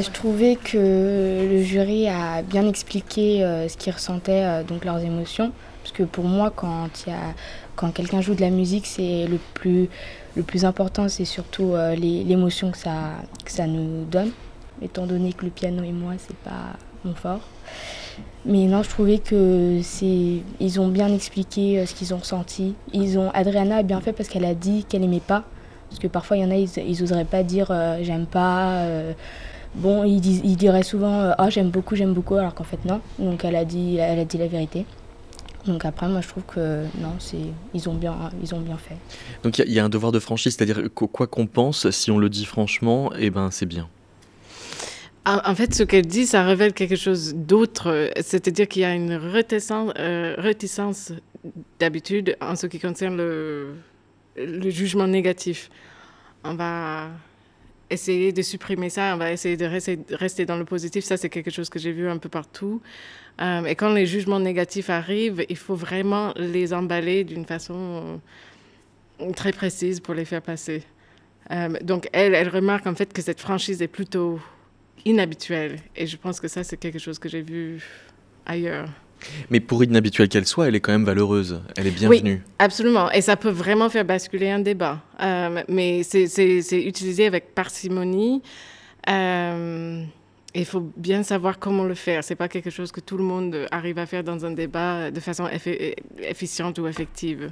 Je 0.00 0.10
trouvais 0.10 0.56
que 0.56 1.48
le 1.50 1.62
jury 1.62 2.08
a 2.08 2.42
bien 2.42 2.66
expliqué 2.66 3.44
euh, 3.44 3.68
ce 3.68 3.76
qu'ils 3.76 3.92
ressentaient, 3.92 4.44
euh, 4.44 4.62
donc 4.62 4.84
leurs 4.84 5.00
émotions. 5.00 5.52
Parce 5.82 5.92
que 5.92 6.04
pour 6.04 6.24
moi, 6.24 6.52
quand, 6.54 6.88
quand 7.76 7.90
quelqu'un 7.90 8.20
joue 8.20 8.34
de 8.34 8.40
la 8.40 8.50
musique, 8.50 8.86
c'est 8.86 9.26
le 9.26 9.38
plus, 9.54 9.90
le 10.36 10.42
plus 10.42 10.64
important, 10.64 11.08
c'est 11.08 11.24
surtout 11.24 11.74
euh, 11.74 11.94
l'émotion 11.94 12.70
que 12.70 12.78
ça, 12.78 13.16
que 13.44 13.50
ça 13.50 13.66
nous 13.66 14.04
donne. 14.04 14.30
Étant 14.80 15.06
donné 15.06 15.32
que 15.32 15.44
le 15.44 15.50
piano 15.50 15.82
et 15.82 15.92
moi, 15.92 16.12
c'est 16.16 16.36
pas 16.36 16.76
mon 17.04 17.14
fort. 17.14 17.40
Mais 18.46 18.66
non, 18.66 18.82
je 18.82 18.88
trouvais 18.88 19.18
que 19.18 19.80
ils 20.60 20.80
ont 20.80 20.88
bien 20.88 21.12
expliqué 21.12 21.84
ce 21.84 21.94
qu'ils 21.94 22.14
ont 22.14 22.18
ressenti. 22.18 22.74
Ils 22.92 23.18
ont, 23.18 23.30
Adriana 23.34 23.78
a 23.78 23.82
bien 23.82 24.00
fait 24.00 24.12
parce 24.12 24.28
qu'elle 24.28 24.44
a 24.44 24.54
dit 24.54 24.84
qu'elle 24.84 25.04
aimait 25.04 25.20
pas. 25.20 25.44
Parce 25.88 26.00
que 26.00 26.06
parfois, 26.06 26.38
il 26.38 26.42
y 26.42 26.44
en 26.44 26.50
a, 26.50 26.56
ils, 26.56 26.70
ils 26.78 27.02
oseraient 27.02 27.24
pas 27.24 27.42
dire 27.42 27.72
j'aime 28.02 28.26
pas. 28.26 28.84
Bon, 29.74 30.04
ils, 30.04 30.20
disent- 30.20 30.42
ils 30.44 30.56
diraient 30.56 30.82
souvent 30.82 31.20
euh, 31.20 31.32
Ah, 31.38 31.48
j'aime 31.50 31.70
beaucoup, 31.70 31.96
j'aime 31.96 32.12
beaucoup, 32.12 32.34
alors 32.34 32.54
qu'en 32.54 32.64
fait, 32.64 32.84
non. 32.84 33.00
Donc, 33.18 33.44
elle 33.44 33.56
a 33.56 33.64
dit, 33.64 33.96
elle 33.96 34.18
a 34.18 34.24
dit 34.24 34.36
la 34.38 34.46
vérité. 34.46 34.84
Donc, 35.66 35.84
après, 35.84 36.08
moi, 36.08 36.20
je 36.20 36.28
trouve 36.28 36.42
que 36.44 36.82
non, 37.00 37.14
c'est, 37.18 37.36
ils, 37.72 37.88
ont 37.88 37.94
bien, 37.94 38.14
ils 38.42 38.54
ont 38.54 38.60
bien 38.60 38.76
fait. 38.76 38.96
Donc 39.44 39.58
il 39.58 39.60
y 39.60 39.64
a- 39.64 39.66
il 39.68 39.72
y, 39.72 39.78
a 39.78 39.84
un 39.84 39.88
devoir 39.88 40.12
de 40.12 40.18
franchise, 40.18 40.56
c'est-à-dire 40.56 40.82
quoi 40.94 41.26
qu'on 41.26 41.46
pense, 41.46 41.88
si 41.90 42.10
on 42.10 42.18
le 42.18 42.28
dit 42.28 42.44
franchement, 42.44 43.12
eh 43.18 43.30
ben 43.30 43.50
c'est 43.50 43.66
bien. 43.66 43.88
En, 45.24 45.38
en 45.44 45.54
fait, 45.54 45.72
ce 45.72 45.84
qu'elle 45.84 46.06
dit, 46.06 46.26
ça 46.26 46.42
révèle 46.42 46.72
quelque 46.74 46.96
chose 46.96 47.34
d'autre. 47.36 48.10
C'est-à-dire 48.20 48.66
qu'il 48.66 48.82
y 48.82 48.84
a 48.84 48.92
une 48.94 49.12
réticence, 49.14 49.92
euh, 49.98 50.34
réticence 50.36 51.12
d'habitude 51.78 52.36
en 52.40 52.56
ce 52.56 52.66
qui 52.66 52.80
concerne 52.80 53.16
le, 53.16 53.74
le 54.36 54.68
jugement 54.70 55.06
négatif. 55.06 55.70
On 56.44 56.54
va 56.56 57.06
essayer 57.92 58.32
de 58.32 58.42
supprimer 58.42 58.90
ça, 58.90 59.12
on 59.14 59.18
va 59.18 59.32
essayer 59.32 59.56
de 59.56 59.66
rester, 59.66 60.46
dans 60.46 60.56
le 60.56 60.64
positif. 60.64 61.04
Ça, 61.04 61.16
c'est 61.16 61.28
quelque 61.28 61.50
chose 61.50 61.68
que 61.68 61.78
j'ai 61.78 61.92
vu 61.92 62.08
un 62.08 62.18
peu 62.18 62.28
partout. 62.28 62.80
Euh, 63.40 63.64
et 63.64 63.74
quand 63.74 63.92
les 63.92 64.06
jugements 64.06 64.40
négatifs 64.40 64.90
arrivent, 64.90 65.44
il 65.48 65.56
faut 65.56 65.74
vraiment 65.74 66.32
les 66.36 66.72
emballer 66.72 67.24
d'une 67.24 67.44
façon 67.44 68.20
euh, 69.20 69.32
très 69.32 69.52
précise 69.52 70.00
pour 70.00 70.14
les 70.14 70.24
faire 70.24 70.42
passer. 70.42 70.82
Euh, 71.50 71.68
donc, 71.82 72.08
elle, 72.12 72.34
elle 72.34 72.48
remarque 72.48 72.86
en 72.86 72.94
fait 72.94 73.12
que 73.12 73.22
cette 73.22 73.40
franchise 73.40 73.82
est 73.82 73.88
plutôt 73.88 74.40
inhabituelle. 75.04 75.78
Et 75.96 76.06
je 76.06 76.16
pense 76.16 76.40
que 76.40 76.48
ça, 76.48 76.64
c'est 76.64 76.76
quelque 76.76 76.98
chose 76.98 77.18
que 77.18 77.28
j'ai 77.28 77.42
vu 77.42 77.82
ailleurs. 78.46 78.88
Mais 79.50 79.60
pour 79.60 79.82
inhabituelle 79.84 80.28
qu'elle 80.28 80.46
soit, 80.46 80.68
elle 80.68 80.74
est 80.74 80.80
quand 80.80 80.92
même 80.92 81.04
valeureuse. 81.04 81.60
Elle 81.76 81.86
est 81.86 81.90
bienvenue. 81.90 82.42
Oui, 82.44 82.50
absolument. 82.58 83.10
Et 83.10 83.20
ça 83.20 83.36
peut 83.36 83.50
vraiment 83.50 83.88
faire 83.88 84.04
basculer 84.04 84.50
un 84.50 84.60
débat. 84.60 85.00
Euh, 85.20 85.62
mais 85.68 86.02
c'est 86.02 86.82
utilisé 86.84 87.26
avec 87.26 87.54
parcimonie. 87.54 88.42
Euh, 89.08 90.04
il 90.54 90.64
faut 90.66 90.92
bien 90.96 91.22
savoir 91.22 91.58
comment 91.58 91.84
le 91.84 91.94
faire. 91.94 92.22
C'est 92.24 92.36
pas 92.36 92.48
quelque 92.48 92.70
chose 92.70 92.92
que 92.92 93.00
tout 93.00 93.16
le 93.16 93.24
monde 93.24 93.66
arrive 93.70 93.98
à 93.98 94.06
faire 94.06 94.22
dans 94.22 94.44
un 94.44 94.50
débat 94.50 95.10
de 95.10 95.20
façon 95.20 95.48
efficiente 96.18 96.78
ou 96.78 96.86
effective. 96.86 97.50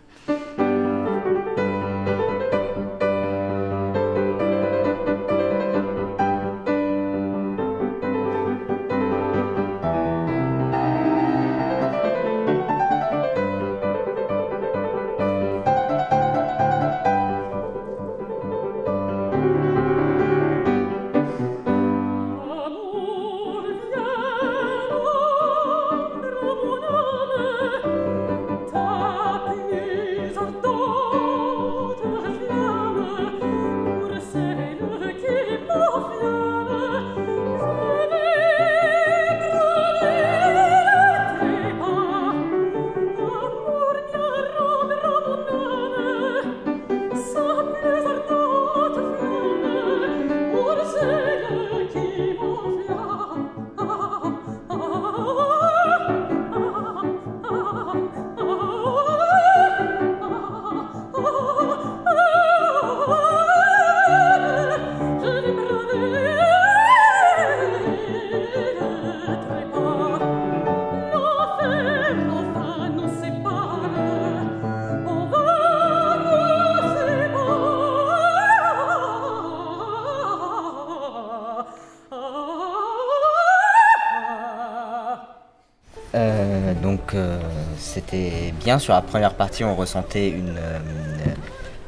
C'était 87.90 88.54
bien. 88.64 88.78
Sur 88.78 88.94
la 88.94 89.02
première 89.02 89.34
partie, 89.34 89.64
on 89.64 89.74
ressentait 89.74 90.28
une, 90.28 90.56
euh, 90.56 90.78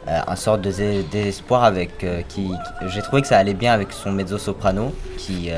euh, 0.08 0.20
un 0.26 0.36
sorte 0.36 0.60
de 0.62 1.02
désespoir 1.10 1.64
avec 1.64 2.02
euh, 2.04 2.22
qui, 2.28 2.50
j'ai 2.88 3.02
trouvé 3.02 3.22
que 3.22 3.28
ça 3.28 3.38
allait 3.38 3.54
bien 3.54 3.72
avec 3.72 3.92
son 3.92 4.10
mezzo 4.12 4.38
soprano 4.38 4.92
qui, 5.16 5.50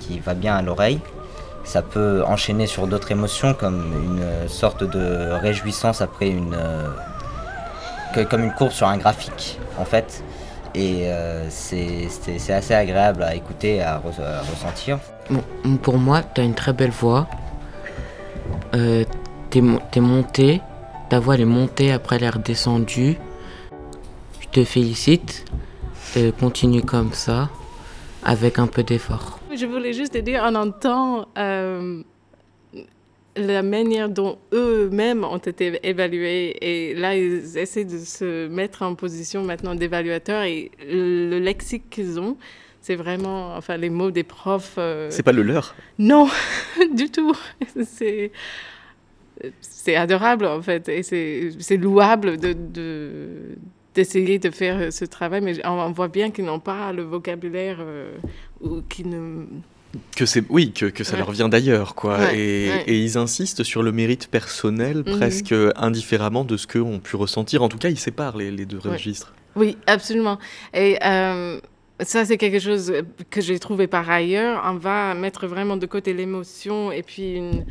qui 0.00 0.18
va 0.18 0.34
bien 0.34 0.56
à 0.56 0.62
l'oreille. 0.62 1.00
Ça 1.64 1.80
peut 1.80 2.24
enchaîner 2.26 2.66
sur 2.66 2.88
d'autres 2.88 3.12
émotions 3.12 3.54
comme 3.54 3.92
une 4.04 4.48
sorte 4.48 4.82
de 4.82 5.30
réjouissance 5.30 6.00
après 6.00 6.28
une 6.28 6.56
comme 8.28 8.44
une 8.44 8.52
courbe 8.52 8.72
sur 8.72 8.88
un 8.88 8.96
graphique 8.96 9.58
en 9.78 9.84
fait. 9.84 10.24
Et 10.74 11.08
c'est 11.48 12.08
assez 12.52 12.74
agréable 12.74 13.22
à 13.22 13.36
écouter, 13.36 13.80
à, 13.80 13.98
ressentir. 13.98 14.98
pour 15.82 15.98
moi, 15.98 16.22
tu 16.34 16.40
as 16.40 16.44
une 16.44 16.54
très 16.54 16.72
belle 16.72 16.90
voix 16.90 17.28
t'es 19.52 20.00
monté, 20.00 20.60
ta 21.10 21.20
voix 21.20 21.34
elle 21.34 21.42
est 21.42 21.44
montée, 21.44 21.92
après 21.92 22.16
elle 22.16 22.24
est 22.24 22.30
redescendue. 22.30 23.16
Je 24.40 24.48
te 24.48 24.64
félicite. 24.64 25.44
Euh, 26.16 26.30
continue 26.30 26.82
comme 26.82 27.12
ça, 27.12 27.48
avec 28.22 28.58
un 28.58 28.66
peu 28.66 28.82
d'effort. 28.82 29.40
Je 29.54 29.64
voulais 29.64 29.94
juste 29.94 30.12
te 30.12 30.18
dire, 30.18 30.44
on 30.46 30.54
entend 30.54 31.26
euh, 31.38 32.02
la 33.36 33.62
manière 33.62 34.10
dont 34.10 34.38
eux-mêmes 34.52 35.24
ont 35.24 35.38
été 35.38 35.80
évalués. 35.82 36.56
Et 36.60 36.94
là, 36.94 37.16
ils 37.16 37.56
essaient 37.56 37.86
de 37.86 37.98
se 37.98 38.46
mettre 38.48 38.82
en 38.82 38.94
position 38.94 39.42
maintenant 39.42 39.74
d'évaluateur. 39.74 40.42
Et 40.42 40.70
le 40.86 41.38
lexique 41.38 41.88
qu'ils 41.88 42.20
ont, 42.20 42.36
c'est 42.82 42.96
vraiment, 42.96 43.56
enfin, 43.56 43.78
les 43.78 43.90
mots 43.90 44.10
des 44.10 44.24
profs. 44.24 44.74
Euh, 44.76 45.08
c'est 45.10 45.22
pas 45.22 45.32
le 45.32 45.42
leur? 45.42 45.74
Non, 45.98 46.28
du 46.94 47.10
tout. 47.10 47.34
C'est 47.84 48.32
c'est 49.60 49.96
adorable 49.96 50.46
en 50.46 50.62
fait 50.62 50.88
et 50.88 51.02
c'est 51.02 51.76
louable 51.76 52.38
de, 52.38 52.54
d'essayer 53.94 54.38
de, 54.38 54.50
faire 54.50 54.92
ce 54.92 55.04
travail, 55.04 55.40
mais 55.40 55.66
on, 55.66 55.92
voit 55.92 56.08
bien 56.08 56.30
qu'ils 56.30 56.44
n'ont 56.44 56.60
pas 56.60 56.92
le 56.92 57.02
vocabulaire 57.02 57.78
euh, 57.80 58.16
ou 58.60 58.82
qu'ils 58.82 59.08
ne 59.08 59.44
que 60.16 60.24
c'est 60.24 60.42
oui 60.48 60.72
que, 60.72 60.86
que 60.86 61.04
ça 61.04 61.18
leur 61.18 61.32
vient 61.32 61.50
d'ailleurs 61.50 61.94
quoi. 61.94 62.34
Et, 62.34 62.70
et, 62.86 62.98
ils 62.98 63.18
insistent 63.18 63.62
sur 63.62 63.82
le 63.82 63.92
mérite 63.92 64.28
personnel 64.28 64.98
mhm. 65.06 65.18
presque 65.18 65.54
indifféremment 65.76 66.44
de 66.44 66.56
ce 66.56 66.66
qu'ont 66.66 66.98
pu 66.98 67.16
ressentir. 67.16 67.62
En 67.62 67.68
tout 67.68 67.76
cas 67.78 67.90
ils 67.90 67.98
séparent 67.98 68.38
les, 68.38 68.50
les 68.50 68.64
deux 68.64 68.78
registres. 68.78 69.34
Oui 69.54 69.76
absolument. 69.86 70.38
Et 70.72 70.98
euh, 71.04 71.60
ça, 72.00 72.24
c'est 72.24 72.36
quelque 72.36 72.58
chose 72.58 72.92
que 73.30 73.40
j'ai 73.40 73.58
trouvé 73.58 73.86
par 73.86 74.08
ailleurs. 74.10 74.62
On 74.64 74.74
va 74.74 75.14
mettre 75.14 75.46
vraiment 75.46 75.76
de 75.76 75.86
côté 75.86 76.12
l'émotion 76.14 76.90
et 76.90 77.02
puis 77.02 77.34
une, 77.34 77.64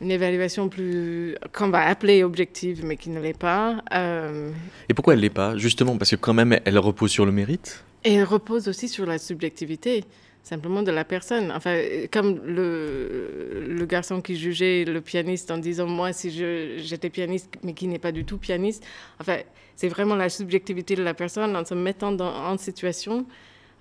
une 0.00 0.10
évaluation 0.10 0.68
plus 0.68 1.36
qu'on 1.52 1.68
va 1.68 1.86
appeler 1.86 2.24
objective, 2.24 2.84
mais 2.84 2.96
qui 2.96 3.10
ne 3.10 3.20
l'est 3.20 3.38
pas. 3.38 3.82
Euh, 3.92 4.50
et 4.88 4.94
pourquoi 4.94 5.14
elle 5.14 5.20
l'est 5.20 5.30
pas 5.30 5.56
Justement? 5.56 5.96
Parce 5.98 6.10
que 6.10 6.16
quand 6.16 6.34
même, 6.34 6.58
elle 6.64 6.78
repose 6.78 7.10
sur 7.10 7.26
le 7.26 7.32
mérite? 7.32 7.84
Et 8.04 8.14
elle 8.14 8.24
repose 8.24 8.66
aussi 8.68 8.88
sur 8.88 9.04
la 9.04 9.18
subjectivité, 9.18 10.04
simplement 10.42 10.82
de 10.82 10.90
la 10.90 11.04
personne. 11.04 11.52
Enfin, 11.54 11.76
comme 12.10 12.40
le, 12.46 13.66
le 13.68 13.86
garçon 13.86 14.22
qui 14.22 14.36
jugeait 14.36 14.84
le 14.86 15.02
pianiste 15.02 15.50
en 15.50 15.58
disant 15.58 15.86
moi 15.86 16.14
si 16.14 16.30
j'étais 16.78 17.10
pianiste, 17.10 17.50
mais 17.62 17.74
qui 17.74 17.86
n'est 17.86 17.98
pas 17.98 18.12
du 18.12 18.24
tout 18.24 18.38
pianiste. 18.38 18.82
Enfin, 19.20 19.36
c'est 19.76 19.88
vraiment 19.88 20.16
la 20.16 20.30
subjectivité 20.30 20.94
de 20.94 21.02
la 21.02 21.12
personne 21.14 21.54
en 21.56 21.64
se 21.64 21.74
mettant 21.74 22.12
dans, 22.12 22.34
en 22.34 22.56
situation. 22.56 23.26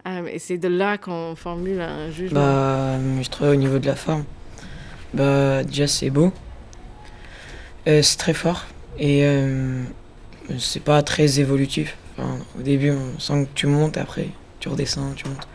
Euh, 0.07 0.27
et 0.31 0.39
c'est 0.39 0.57
de 0.57 0.67
là 0.67 0.97
qu'on 0.97 1.35
formule 1.35 1.81
un 1.81 2.09
jugement. 2.11 2.39
Bah, 2.39 2.97
je 3.21 3.29
trouve 3.29 3.49
au 3.49 3.55
niveau 3.55 3.79
de 3.79 3.87
la 3.87 3.95
forme. 3.95 4.23
Bah, 5.13 5.63
déjà, 5.63 5.87
c'est 5.87 6.09
beau. 6.09 6.31
Euh, 7.87 8.01
c'est 8.01 8.17
très 8.17 8.33
fort. 8.33 8.65
Et 8.97 9.21
euh, 9.23 9.83
c'est 10.59 10.83
pas 10.83 11.01
très 11.01 11.39
évolutif. 11.39 11.97
au 12.19 12.61
début, 12.61 12.91
on 12.91 13.19
sent 13.19 13.45
que 13.45 13.49
tu 13.55 13.67
montes, 13.67 13.97
après, 13.97 14.27
tu 14.59 14.69
redescends, 14.69 15.13
tu 15.15 15.27
montes. 15.27 15.47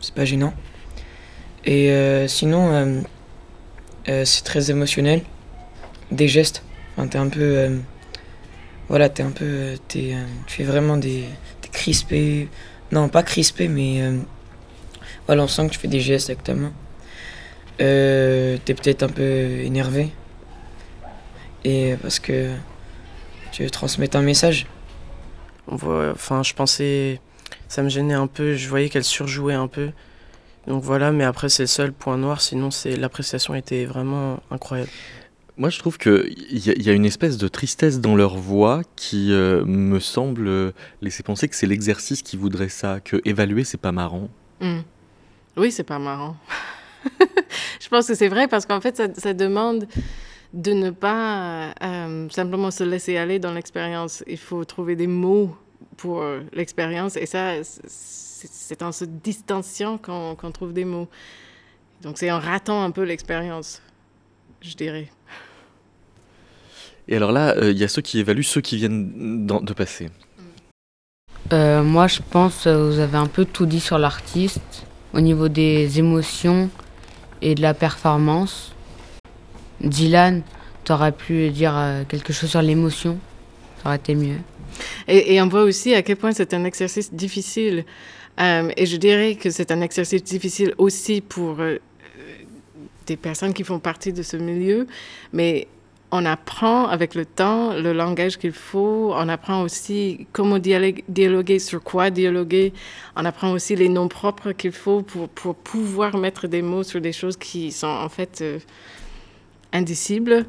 C'est 0.00 0.14
pas 0.14 0.24
gênant. 0.24 0.52
Et 1.64 1.90
euh, 1.90 2.26
sinon, 2.28 3.02
c'est 4.06 4.44
très 4.44 4.70
émotionnel. 4.70 5.22
Des 6.10 6.28
gestes. 6.28 6.62
T'es 7.10 7.18
un 7.18 7.28
peu. 7.28 7.80
voilà, 8.88 9.08
t'es 9.08 9.22
un 9.22 9.30
peu. 9.30 9.78
tu 9.88 10.14
fais 10.46 10.64
vraiment 10.64 10.96
des. 10.96 11.24
T'es 11.60 11.68
crispé. 11.70 12.48
Non, 12.92 13.08
pas 13.08 13.22
crispé, 13.22 13.68
mais. 13.68 14.02
voilà, 15.26 15.44
on 15.44 15.48
sent 15.48 15.66
que 15.68 15.72
tu 15.72 15.78
fais 15.78 15.88
des 15.88 16.00
gestes 16.00 16.30
avec 16.30 16.44
ta 16.44 16.54
main. 16.54 16.72
Euh, 17.80 18.58
t'es 18.64 18.74
peut-être 18.74 19.02
un 19.02 19.08
peu 19.08 19.22
énervé. 19.22 20.10
Et 21.64 21.94
parce 22.02 22.18
que 22.18 22.50
tu 23.52 23.62
veux 23.62 23.70
transmettre 23.70 24.16
un 24.16 24.22
message. 24.22 24.66
Enfin, 25.68 26.42
je 26.42 26.54
pensais. 26.54 27.20
Ça 27.68 27.82
me 27.82 27.88
gênait 27.88 28.14
un 28.14 28.26
peu, 28.26 28.54
je 28.54 28.68
voyais 28.68 28.88
qu'elle 28.88 29.04
surjouait 29.04 29.54
un 29.54 29.68
peu. 29.68 29.90
Donc 30.66 30.82
voilà, 30.82 31.10
mais 31.10 31.24
après, 31.24 31.48
c'est 31.48 31.64
le 31.64 31.68
seul 31.68 31.92
point 31.92 32.18
noir, 32.18 32.40
sinon 32.40 32.70
c'est 32.70 32.96
l'appréciation 32.96 33.54
était 33.54 33.84
vraiment 33.84 34.40
incroyable. 34.50 34.90
Moi, 35.56 35.70
je 35.70 35.78
trouve 35.78 35.98
qu'il 35.98 36.34
y, 36.50 36.82
y, 36.82 36.90
a 36.90 36.92
une 36.92 37.04
espèce 37.04 37.36
de 37.36 37.46
tristesse 37.46 38.00
dans 38.00 38.16
leur 38.16 38.36
voix 38.36 38.82
qui 38.96 39.32
euh, 39.32 39.64
me 39.64 40.00
semble 40.00 40.72
laisser 41.02 41.22
penser 41.22 41.46
que 41.48 41.54
c'est 41.54 41.66
l'exercice 41.66 42.22
qui 42.22 42.36
voudrait 42.36 42.70
ça, 42.70 43.00
que 43.00 43.20
évaluer, 43.24 43.64
c'est 43.64 43.80
pas 43.80 43.92
marrant. 43.92 44.28
Mmh. 44.60 44.80
Oui, 45.56 45.70
c'est 45.70 45.84
pas 45.84 45.98
marrant. 45.98 46.36
Je 47.80 47.88
pense 47.88 48.06
que 48.06 48.14
c'est 48.14 48.28
vrai 48.28 48.48
parce 48.48 48.66
qu'en 48.66 48.80
fait, 48.80 49.02
ça, 49.16 49.32
demande 49.34 49.86
de 50.52 50.72
ne 50.72 50.90
pas 50.90 51.74
euh, 51.82 52.28
simplement 52.30 52.70
se 52.70 52.84
laisser 52.84 53.16
aller 53.16 53.38
dans 53.38 53.52
l'expérience. 53.52 54.22
Il 54.26 54.38
faut 54.38 54.64
trouver 54.64 54.96
des 54.96 55.06
mots 55.06 55.56
pour 55.96 56.22
euh, 56.22 56.40
l'expérience 56.52 57.16
et 57.16 57.26
ça, 57.26 57.54
c'est 57.62 58.82
en 58.82 58.92
se 58.92 59.04
distanciant 59.04 59.98
qu'on 59.98 60.50
trouve 60.52 60.72
des 60.72 60.84
mots. 60.84 61.08
Donc 62.02 62.18
c'est 62.18 62.30
en 62.30 62.40
ratant 62.40 62.82
un 62.82 62.90
peu 62.90 63.02
l'expérience. 63.02 63.80
je 64.60 64.74
dirais. 64.74 65.08
Et 67.08 67.16
alors 67.16 67.32
là, 67.32 67.56
il 67.62 67.78
y 67.78 67.84
a 67.84 67.88
ceux 67.88 68.02
qui 68.02 68.20
évaluent 68.20 68.44
ceux 68.44 68.60
qui 68.60 68.76
viennent 68.76 69.46
de 69.46 69.72
passer. 69.72 70.08
Euh, 71.52 71.82
moi, 71.82 72.06
je 72.06 72.20
pense 72.30 72.64
que 72.64 72.70
vous 72.70 72.98
avez 72.98 73.18
un 73.18 73.26
peu 73.26 73.44
tout 73.44 73.66
dit 73.66 73.80
sur 73.80 73.98
l'artiste, 73.98 74.86
au 75.12 75.20
niveau 75.20 75.48
des 75.48 75.98
émotions 75.98 76.70
et 77.42 77.54
de 77.54 77.60
la 77.60 77.74
performance. 77.74 78.72
Dylan, 79.80 80.42
tu 80.84 80.92
aurais 80.92 81.12
pu 81.12 81.50
dire 81.50 81.74
euh, 81.76 82.04
quelque 82.08 82.32
chose 82.32 82.50
sur 82.50 82.62
l'émotion, 82.62 83.18
ça 83.82 83.88
aurait 83.88 83.96
été 83.96 84.14
mieux. 84.14 84.38
Et, 85.06 85.40
on 85.42 85.48
voit 85.48 85.64
aussi 85.64 85.94
à 85.94 86.02
quel 86.02 86.16
point 86.16 86.32
c'est 86.32 86.54
un 86.54 86.64
exercice 86.64 87.12
difficile. 87.12 87.84
Euh, 88.40 88.70
et 88.76 88.86
je 88.86 88.96
dirais 88.96 89.34
que 89.34 89.50
c'est 89.50 89.70
un 89.70 89.82
exercice 89.82 90.24
difficile 90.24 90.72
aussi 90.78 91.20
pour 91.20 91.58
des 93.06 93.16
personnes 93.16 93.52
qui 93.52 93.64
font 93.64 93.78
partie 93.78 94.12
de 94.12 94.22
ce 94.22 94.36
milieu, 94.36 94.86
mais 95.32 95.66
on 96.12 96.26
apprend 96.26 96.86
avec 96.86 97.14
le 97.14 97.24
temps 97.24 97.72
le 97.72 97.94
langage 97.94 98.38
qu'il 98.38 98.52
faut, 98.52 99.12
on 99.14 99.28
apprend 99.30 99.62
aussi 99.62 100.26
comment 100.32 100.58
dialoguer, 100.58 101.58
sur 101.58 101.82
quoi 101.82 102.10
dialoguer, 102.10 102.74
on 103.16 103.24
apprend 103.24 103.50
aussi 103.52 103.74
les 103.74 103.88
noms 103.88 104.08
propres 104.08 104.52
qu'il 104.52 104.72
faut 104.72 105.00
pour, 105.02 105.54
pouvoir 105.54 106.18
mettre 106.18 106.48
des 106.48 106.60
mots 106.60 106.82
sur 106.82 107.00
des 107.00 107.12
choses 107.12 107.38
qui 107.38 107.72
sont 107.72 107.86
en 107.86 108.10
fait 108.10 108.40
euh, 108.42 108.58
indicibles. 109.72 110.44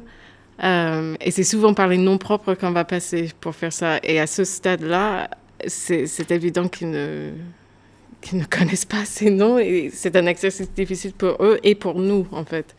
Euh, 0.62 1.16
et 1.20 1.30
c'est 1.30 1.44
souvent 1.44 1.72
par 1.72 1.88
les 1.88 1.98
noms 1.98 2.18
propres 2.18 2.54
qu'on 2.54 2.70
va 2.70 2.84
passer 2.84 3.32
pour 3.40 3.56
faire 3.56 3.72
ça. 3.72 3.98
Et 4.02 4.20
à 4.20 4.26
ce 4.26 4.44
stade-là, 4.44 5.30
c'est 5.66 6.30
évident 6.30 6.68
qu'ils 6.68 6.90
ne, 6.90 7.30
ne 8.34 8.44
connaissent 8.50 8.84
pas 8.84 9.06
ces 9.06 9.30
noms 9.30 9.58
et 9.58 9.90
c'est 9.92 10.14
un 10.14 10.26
exercice 10.26 10.70
difficile 10.72 11.14
pour 11.14 11.42
eux 11.42 11.58
et 11.62 11.74
pour 11.74 11.94
nous 11.94 12.26
en 12.32 12.44
fait. 12.44 12.76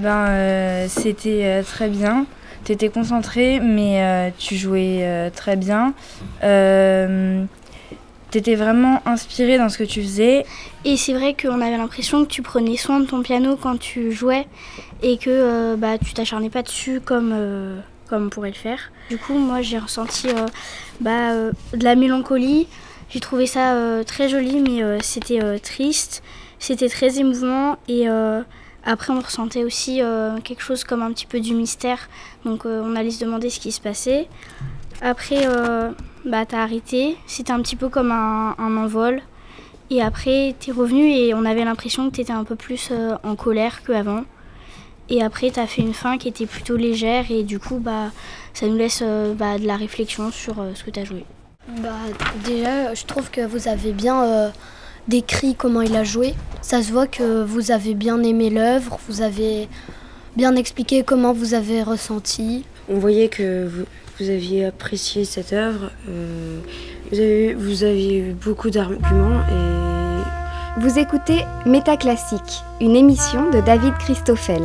Ben, 0.00 0.28
euh, 0.28 0.86
c'était 0.88 1.44
euh, 1.44 1.62
très 1.62 1.88
bien. 1.90 2.24
Tu 2.64 2.72
étais 2.72 2.88
concentré, 2.88 3.60
mais 3.60 4.02
euh, 4.02 4.30
tu 4.38 4.56
jouais 4.56 5.30
très 5.34 5.56
bien. 5.56 5.92
tu 6.40 8.38
étais 8.38 8.54
vraiment 8.54 9.02
inspiré 9.06 9.58
dans 9.58 9.68
ce 9.68 9.76
que 9.78 9.84
tu 9.84 10.02
faisais. 10.02 10.46
Et 10.84 10.96
c'est 10.96 11.12
vrai 11.12 11.34
qu'on 11.34 11.60
avait 11.60 11.76
l'impression 11.76 12.24
que 12.24 12.30
tu 12.30 12.40
prenais 12.42 12.76
soin 12.76 13.00
de 13.00 13.06
ton 13.06 13.22
piano 13.22 13.56
quand 13.56 13.78
tu 13.78 14.12
jouais 14.12 14.46
et 15.02 15.18
que 15.18 15.74
bah, 15.76 15.98
tu 15.98 16.14
t'acharnais 16.14 16.50
pas 16.50 16.62
dessus 16.62 17.00
comme, 17.00 17.34
comme 18.08 18.26
on 18.26 18.28
pourrait 18.28 18.50
le 18.50 18.54
faire. 18.54 18.92
Du 19.10 19.18
coup, 19.18 19.34
moi, 19.34 19.62
j'ai 19.62 19.78
ressenti 19.78 20.28
bah, 21.00 21.34
de 21.74 21.84
la 21.84 21.94
mélancolie. 21.94 22.68
J'ai 23.10 23.20
trouvé 23.20 23.46
ça 23.46 23.74
très 24.06 24.28
joli, 24.28 24.60
mais 24.60 25.00
c'était 25.02 25.58
triste. 25.58 26.22
C'était 26.58 26.88
très 26.88 27.18
émouvant 27.18 27.78
et 27.88 28.06
après, 28.84 29.12
on 29.12 29.20
ressentait 29.20 29.64
aussi 29.64 30.00
euh, 30.00 30.38
quelque 30.38 30.62
chose 30.62 30.84
comme 30.84 31.02
un 31.02 31.12
petit 31.12 31.26
peu 31.26 31.40
du 31.40 31.54
mystère. 31.54 32.08
Donc, 32.44 32.64
euh, 32.64 32.82
on 32.84 32.96
allait 32.96 33.10
se 33.10 33.22
demander 33.24 33.50
ce 33.50 33.60
qui 33.60 33.72
se 33.72 33.80
passait. 33.80 34.28
Après, 35.02 35.46
euh, 35.46 35.90
bah, 36.24 36.46
t'as 36.46 36.62
arrêté. 36.62 37.16
C'était 37.26 37.52
un 37.52 37.60
petit 37.60 37.76
peu 37.76 37.88
comme 37.88 38.10
un, 38.10 38.54
envol. 38.58 39.20
Et 39.90 40.00
après, 40.00 40.54
t'es 40.58 40.70
revenu 40.72 41.10
et 41.10 41.34
on 41.34 41.44
avait 41.44 41.64
l'impression 41.64 42.08
que 42.08 42.16
t'étais 42.16 42.32
un 42.32 42.44
peu 42.44 42.54
plus 42.54 42.92
en 43.24 43.34
colère 43.34 43.82
qu'avant. 43.82 44.22
Et 45.08 45.20
après, 45.20 45.50
t'as 45.50 45.66
fait 45.66 45.82
une 45.82 45.94
fin 45.94 46.16
qui 46.16 46.28
était 46.28 46.46
plutôt 46.46 46.76
légère 46.76 47.24
et 47.32 47.42
du 47.42 47.58
coup, 47.58 47.78
bah, 47.78 48.12
ça 48.54 48.68
nous 48.68 48.76
laisse 48.76 49.02
bah, 49.34 49.58
de 49.58 49.66
la 49.66 49.76
réflexion 49.76 50.30
sur 50.30 50.64
ce 50.74 50.84
que 50.84 50.90
t'as 50.92 51.04
joué. 51.04 51.24
Bah, 51.82 51.96
déjà, 52.44 52.94
je 52.94 53.04
trouve 53.04 53.32
que 53.32 53.44
vous 53.44 53.66
avez 53.66 53.90
bien 53.90 54.52
décrit 55.08 55.54
comment 55.54 55.82
il 55.82 55.96
a 55.96 56.04
joué. 56.04 56.34
Ça 56.62 56.82
se 56.82 56.92
voit 56.92 57.06
que 57.06 57.42
vous 57.44 57.70
avez 57.70 57.94
bien 57.94 58.22
aimé 58.22 58.50
l'œuvre, 58.50 58.98
vous 59.08 59.22
avez 59.22 59.68
bien 60.36 60.56
expliqué 60.56 61.02
comment 61.02 61.32
vous 61.32 61.54
avez 61.54 61.82
ressenti. 61.82 62.64
On 62.88 62.98
voyait 62.98 63.28
que 63.28 63.68
vous, 63.68 64.30
aviez 64.30 64.66
apprécié 64.66 65.24
cette 65.24 65.52
œuvre, 65.52 65.90
euh, 66.08 66.60
vous, 67.10 67.18
avez, 67.18 67.54
vous 67.54 67.84
aviez 67.84 68.18
eu 68.18 68.32
beaucoup 68.32 68.70
d'arguments 68.70 69.40
et... 69.50 69.80
Vous 70.78 70.98
écoutez 70.98 71.44
Métaclassique, 71.66 72.62
une 72.80 72.94
émission 72.94 73.50
de 73.50 73.60
David 73.60 73.92
Christoffel. 73.98 74.62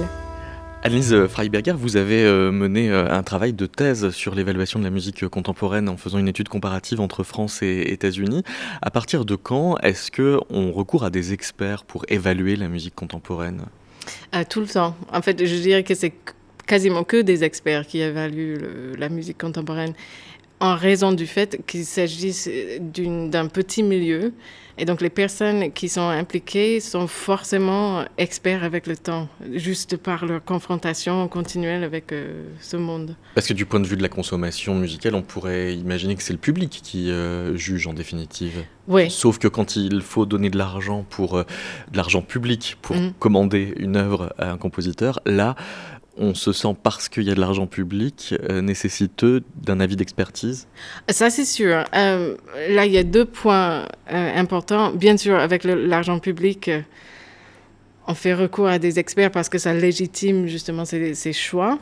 Annelise 0.85 1.25
Freiberger, 1.25 1.73
vous 1.75 1.97
avez 1.97 2.23
euh, 2.25 2.51
mené 2.51 2.91
euh, 2.91 3.09
un 3.09 3.23
travail 3.23 3.53
de 3.53 3.65
thèse 3.65 4.11
sur 4.11 4.35
l'évaluation 4.35 4.77
de 4.77 4.83
la 4.83 4.91
musique 4.91 5.27
contemporaine 5.29 5.89
en 5.89 5.97
faisant 5.97 6.19
une 6.19 6.27
étude 6.27 6.47
comparative 6.47 7.01
entre 7.01 7.23
France 7.23 7.63
et 7.63 7.91
États-Unis. 7.91 8.43
À 8.83 8.91
partir 8.91 9.25
de 9.25 9.33
quand 9.33 9.79
est-ce 9.79 10.11
que 10.11 10.39
on 10.51 10.71
recourt 10.71 11.03
à 11.03 11.09
des 11.09 11.33
experts 11.33 11.85
pour 11.85 12.05
évaluer 12.07 12.55
la 12.55 12.67
musique 12.67 12.93
contemporaine? 12.93 13.63
Tout 14.47 14.59
le 14.59 14.67
temps. 14.67 14.95
En 15.11 15.23
fait, 15.23 15.43
je 15.43 15.55
dirais 15.55 15.81
que 15.81 15.95
c'est 15.95 16.13
quasiment 16.67 17.03
que 17.03 17.23
des 17.23 17.43
experts 17.43 17.87
qui 17.87 18.01
évaluent 18.01 18.95
la 18.95 19.09
musique 19.09 19.39
contemporaine 19.39 19.93
en 20.59 20.75
raison 20.75 21.13
du 21.13 21.25
fait 21.25 21.61
qu'il 21.65 21.85
s'agisse 21.85 22.47
d'un 22.79 23.47
petit 23.47 23.81
milieu 23.81 24.33
et 24.77 24.85
donc 24.85 25.01
les 25.01 25.09
personnes 25.09 25.71
qui 25.71 25.87
sont 25.87 26.09
impliquées 26.09 26.79
sont 26.79 27.07
forcément 27.07 28.03
experts 28.17 28.63
avec 28.63 28.87
le 28.87 28.97
temps, 28.97 29.29
juste 29.53 29.97
par 29.97 30.25
leur 30.25 30.43
confrontation 30.43 31.27
continuelle 31.27 31.83
avec 31.83 32.11
euh, 32.11 32.43
ce 32.59 32.75
monde. 32.75 33.15
Parce 33.35 33.47
que 33.47 33.53
du 33.53 33.65
point 33.65 33.79
de 33.79 33.87
vue 33.87 33.95
de 33.95 34.01
la 34.01 34.09
consommation 34.09 34.75
musicale, 34.75 35.15
on 35.15 35.21
pourrait 35.21 35.75
imaginer 35.75 36.15
que 36.15 36.23
c'est 36.23 36.33
le 36.33 36.39
public 36.39 36.81
qui 36.83 37.09
euh, 37.09 37.55
juge 37.55 37.87
en 37.87 37.93
définitive. 37.93 38.63
Oui. 38.87 39.09
Sauf 39.09 39.39
que 39.39 39.47
quand 39.47 39.75
il 39.75 40.01
faut 40.01 40.25
donner 40.25 40.49
de 40.49 40.57
l'argent 40.57 41.05
pour 41.09 41.37
euh, 41.37 41.43
de 41.91 41.97
l'argent 41.97 42.21
public 42.21 42.77
pour 42.81 42.95
mm. 42.95 43.13
commander 43.17 43.73
une 43.77 43.95
œuvre 43.95 44.33
à 44.37 44.51
un 44.51 44.57
compositeur, 44.57 45.19
là 45.25 45.55
on 46.17 46.33
se 46.33 46.53
sent 46.53 46.75
parce 46.81 47.09
qu'il 47.09 47.23
y 47.23 47.31
a 47.31 47.35
de 47.35 47.39
l'argent 47.39 47.67
public 47.67 48.33
euh, 48.49 48.61
nécessiteux 48.61 49.43
d'un 49.55 49.79
avis 49.79 49.95
d'expertise? 49.95 50.67
Ça, 51.09 51.29
c'est 51.29 51.45
sûr. 51.45 51.83
Euh, 51.93 52.35
là, 52.69 52.85
il 52.85 52.91
y 52.91 52.97
a 52.97 53.03
deux 53.03 53.25
points 53.25 53.85
euh, 54.11 54.39
importants. 54.39 54.91
Bien 54.91 55.17
sûr, 55.17 55.35
avec 55.35 55.63
l'argent 55.63 56.19
public, 56.19 56.71
on 58.07 58.13
fait 58.13 58.33
recours 58.33 58.67
à 58.67 58.79
des 58.79 58.99
experts 58.99 59.31
parce 59.31 59.49
que 59.49 59.57
ça 59.57 59.73
légitime 59.73 60.47
justement 60.47 60.85
ces, 60.85 61.33
choix 61.33 61.79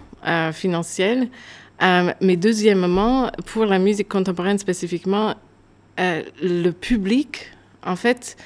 financiers. 0.54 1.30
mais 1.82 2.38
deuxièmement, 2.38 3.30
pour 3.46 3.66
la 3.66 3.78
musique 3.78 4.08
contemporaine 4.08 4.58
spécifiquement, 4.58 5.36
le 5.98 6.72
public, 6.72 7.52
en 7.86 7.98
fait, 7.98 8.38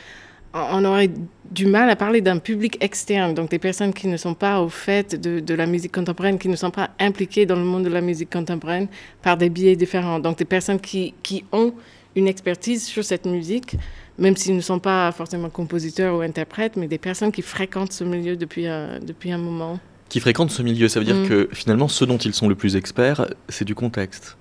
on 0.53 0.85
aurait 0.85 1.09
du 1.51 1.65
mal 1.65 1.89
à 1.89 1.95
parler 1.95 2.21
d'un 2.21 2.39
public 2.39 2.77
externe, 2.81 3.33
donc 3.33 3.49
des 3.49 3.59
personnes 3.59 3.93
qui 3.93 4.07
ne 4.07 4.17
sont 4.17 4.33
pas 4.33 4.61
au 4.61 4.69
fait 4.69 5.15
de, 5.15 5.53
la 5.53 5.65
musique 5.65 5.93
contemporaine, 5.93 6.37
qui 6.37 6.49
ne 6.49 6.55
sont 6.55 6.71
pas 6.71 6.91
impliquées 6.99 7.45
dans 7.45 7.55
le 7.55 7.63
monde 7.63 7.83
de 7.83 7.89
la 7.89 8.01
musique 8.01 8.31
contemporaine 8.31 8.87
par 9.21 9.37
des 9.37 9.49
biais 9.49 9.75
différents. 9.75 10.19
Donc 10.19 10.37
des 10.37 10.45
personnes 10.45 10.79
qui, 10.79 11.13
qui 11.23 11.45
ont 11.51 11.73
une 12.15 12.27
expertise 12.27 12.85
sur 12.85 13.03
cette 13.03 13.25
musique, 13.25 13.75
même 14.17 14.35
s'ils 14.35 14.55
ne 14.55 14.61
sont 14.61 14.79
pas 14.79 15.11
forcément 15.11 15.49
compositeurs 15.49 16.17
ou 16.17 16.21
interprètes, 16.21 16.75
mais 16.75 16.87
des 16.87 16.97
personnes 16.97 17.31
qui 17.31 17.41
fréquentent 17.41 17.93
ce 17.93 18.03
milieu 18.03 18.35
depuis, 18.35 18.67
un, 18.67 18.99
depuis 18.99 19.31
un 19.31 19.37
moment. 19.37 19.79
Qui 20.09 20.19
fréquentent 20.19 20.51
ce 20.51 20.61
milieu, 20.61 20.87
ça 20.87 20.99
veut 20.99 21.05
dire 21.05 21.15
mm. 21.15 21.27
que 21.27 21.49
finalement, 21.51 21.87
ce 21.87 22.05
dont 22.05 22.17
ils 22.17 22.33
sont 22.33 22.47
le 22.47 22.55
plus 22.55 22.75
experts, 22.75 23.27
c'est 23.49 23.65
du 23.65 23.75
contexte. 23.75 24.37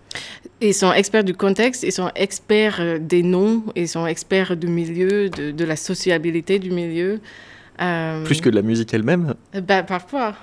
Ils 0.61 0.75
sont 0.75 0.93
experts 0.93 1.25
du 1.25 1.35
contexte, 1.35 1.83
ils 1.83 1.93
sont 1.93 2.11
experts 2.15 2.81
euh, 2.81 2.99
des 2.99 3.23
noms, 3.23 3.65
ils 3.75 3.89
sont 3.89 4.07
experts 4.07 4.57
du 4.57 4.69
milieu, 4.69 5.29
de, 5.29 5.65
la 5.65 5.77
sociabilité 5.77 6.59
du 6.59 6.71
milieu. 6.71 7.21
Euh, 7.81 8.25
Plus 8.25 8.41
que 8.41 8.49
de 8.49 8.55
la 8.55 8.63
musique 8.63 8.95
elle-même 8.95 9.35
ben, 9.53 9.83
Parfois. 9.83 10.35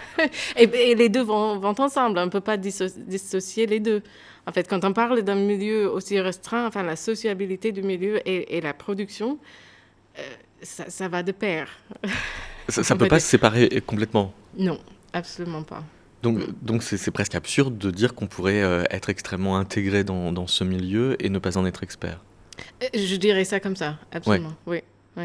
et, 0.56 0.94
les 0.94 1.08
deux 1.08 1.22
vont, 1.22 1.58
vont 1.58 1.74
ensemble, 1.78 2.18
on 2.18 2.26
ne 2.26 2.30
peut 2.30 2.40
pas 2.40 2.56
dissocier 2.56 3.66
les 3.66 3.78
deux. 3.78 4.02
En 4.46 4.52
fait, 4.52 4.68
quand 4.68 4.84
on 4.84 4.92
parle 4.92 5.22
d'un 5.22 5.36
milieu 5.36 5.88
aussi 5.88 6.18
restreint, 6.18 6.66
enfin, 6.66 6.82
la 6.82 6.96
sociabilité 6.96 7.70
du 7.70 7.82
milieu 7.82 8.20
et, 8.28 8.60
la 8.60 8.74
production, 8.74 9.38
euh, 10.18 10.22
ça, 10.60 10.86
ça, 10.88 11.06
va 11.06 11.22
de 11.22 11.30
pair. 11.30 11.68
Ça 12.68 12.94
ne 12.94 12.98
peut 12.98 13.06
pas 13.06 13.20
se 13.20 13.28
séparer 13.28 13.82
complètement 13.86 14.32
Non, 14.56 14.78
absolument 15.12 15.62
pas. 15.62 15.82
Donc, 16.22 16.38
donc 16.62 16.82
c'est, 16.82 17.10
presque 17.10 17.34
absurde 17.34 17.76
de 17.78 17.90
dire 17.90 18.14
qu'on 18.14 18.26
pourrait 18.26 18.62
euh, 18.62 18.84
être 18.90 19.10
extrêmement 19.10 19.56
intégré 19.56 20.04
dans, 20.04 20.32
dans, 20.32 20.46
ce 20.46 20.62
milieu 20.62 21.16
et 21.24 21.28
ne 21.28 21.38
pas 21.38 21.58
en 21.58 21.66
être 21.66 21.82
expert. 21.82 22.20
Euh, 22.82 22.86
je 22.94 23.16
dirais 23.16 23.44
ça 23.44 23.58
comme 23.58 23.74
ça, 23.74 23.98
absolument. 24.12 24.54
Oui. 24.66 24.82
oui. 25.16 25.24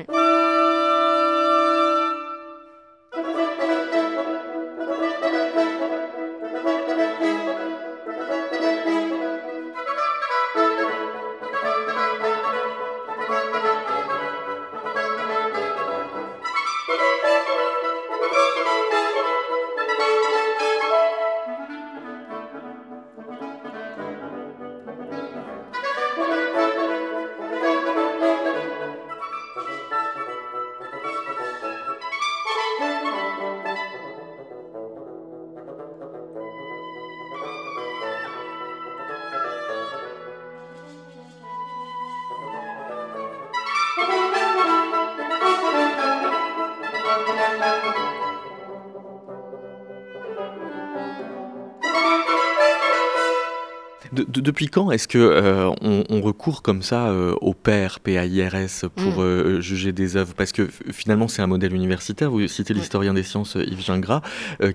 Depuis 54.47 54.67
quand 54.67 54.91
est-ce 54.91 55.07
que 55.07 55.17
euh, 55.17 55.69
on, 55.81 56.21
recourt 56.21 56.61
comme 56.61 56.81
ça 56.81 57.09
euh, 57.09 57.35
au 57.41 57.53
pairs, 57.53 57.99
PAIRS, 57.99 58.89
pour 58.95 59.17
mm. 59.17 59.19
euh, 59.19 59.61
juger 59.61 59.91
des 59.91 60.15
œuvres? 60.15 60.33
Parce 60.33 60.53
que 60.53 60.69
finalement, 60.91 61.27
c'est 61.27 61.41
un 61.41 61.47
modèle 61.47 61.73
universitaire. 61.73 62.31
Vous 62.31 62.47
citez 62.47 62.73
l'historien 62.73 63.13
des 63.13 63.23
sciences 63.23 63.55
Yves 63.55 63.83
Gingras, 63.83 64.21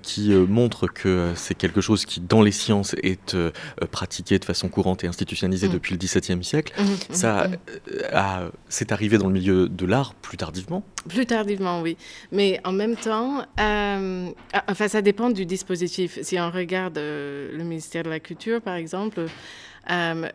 qui 0.03 0.31
montre 0.31 0.87
que 0.87 1.33
c'est 1.35 1.55
quelque 1.55 1.81
chose 1.81 2.05
qui, 2.05 2.21
dans 2.21 2.43
les 2.43 2.53
sciences, 2.53 2.95
est 3.03 3.37
pratiqué 3.91 4.39
de 4.39 4.45
façon 4.45 4.69
courante 4.69 5.05
et 5.05 5.07
institutionnalisé 5.07 5.69
mm. 5.69 5.73
depuis 5.73 5.95
le 5.95 5.99
XVIIe 5.99 6.45
siècle. 6.45 6.75
Mm, 6.79 7.15
ça, 7.15 7.49
c'est 8.69 8.93
arrivé 8.93 9.17
dans 9.19 9.27
le 9.27 9.33
milieu 9.33 9.69
de 9.69 9.87
l'art 9.87 10.15
plus 10.15 10.37
tardivement? 10.37 10.85
Plus 11.09 11.27
tardivement, 11.27 11.81
oui. 11.81 11.97
Mais 12.31 12.61
en 12.65 12.73
même 12.73 12.97
temps, 12.97 13.47
enfin, 13.57 14.89
ça 14.89 15.01
dépend 15.01 15.31
du 15.31 15.47
dispositif. 15.47 16.19
Si 16.23 16.39
on 16.39 16.51
regarde 16.51 16.99
le 16.99 17.65
ministère 17.65 18.03
de 18.03 18.11
la 18.11 18.21
Culture, 18.21 18.61
par 18.61 18.75
exemple, 18.75 19.27
euh, 19.91 20.31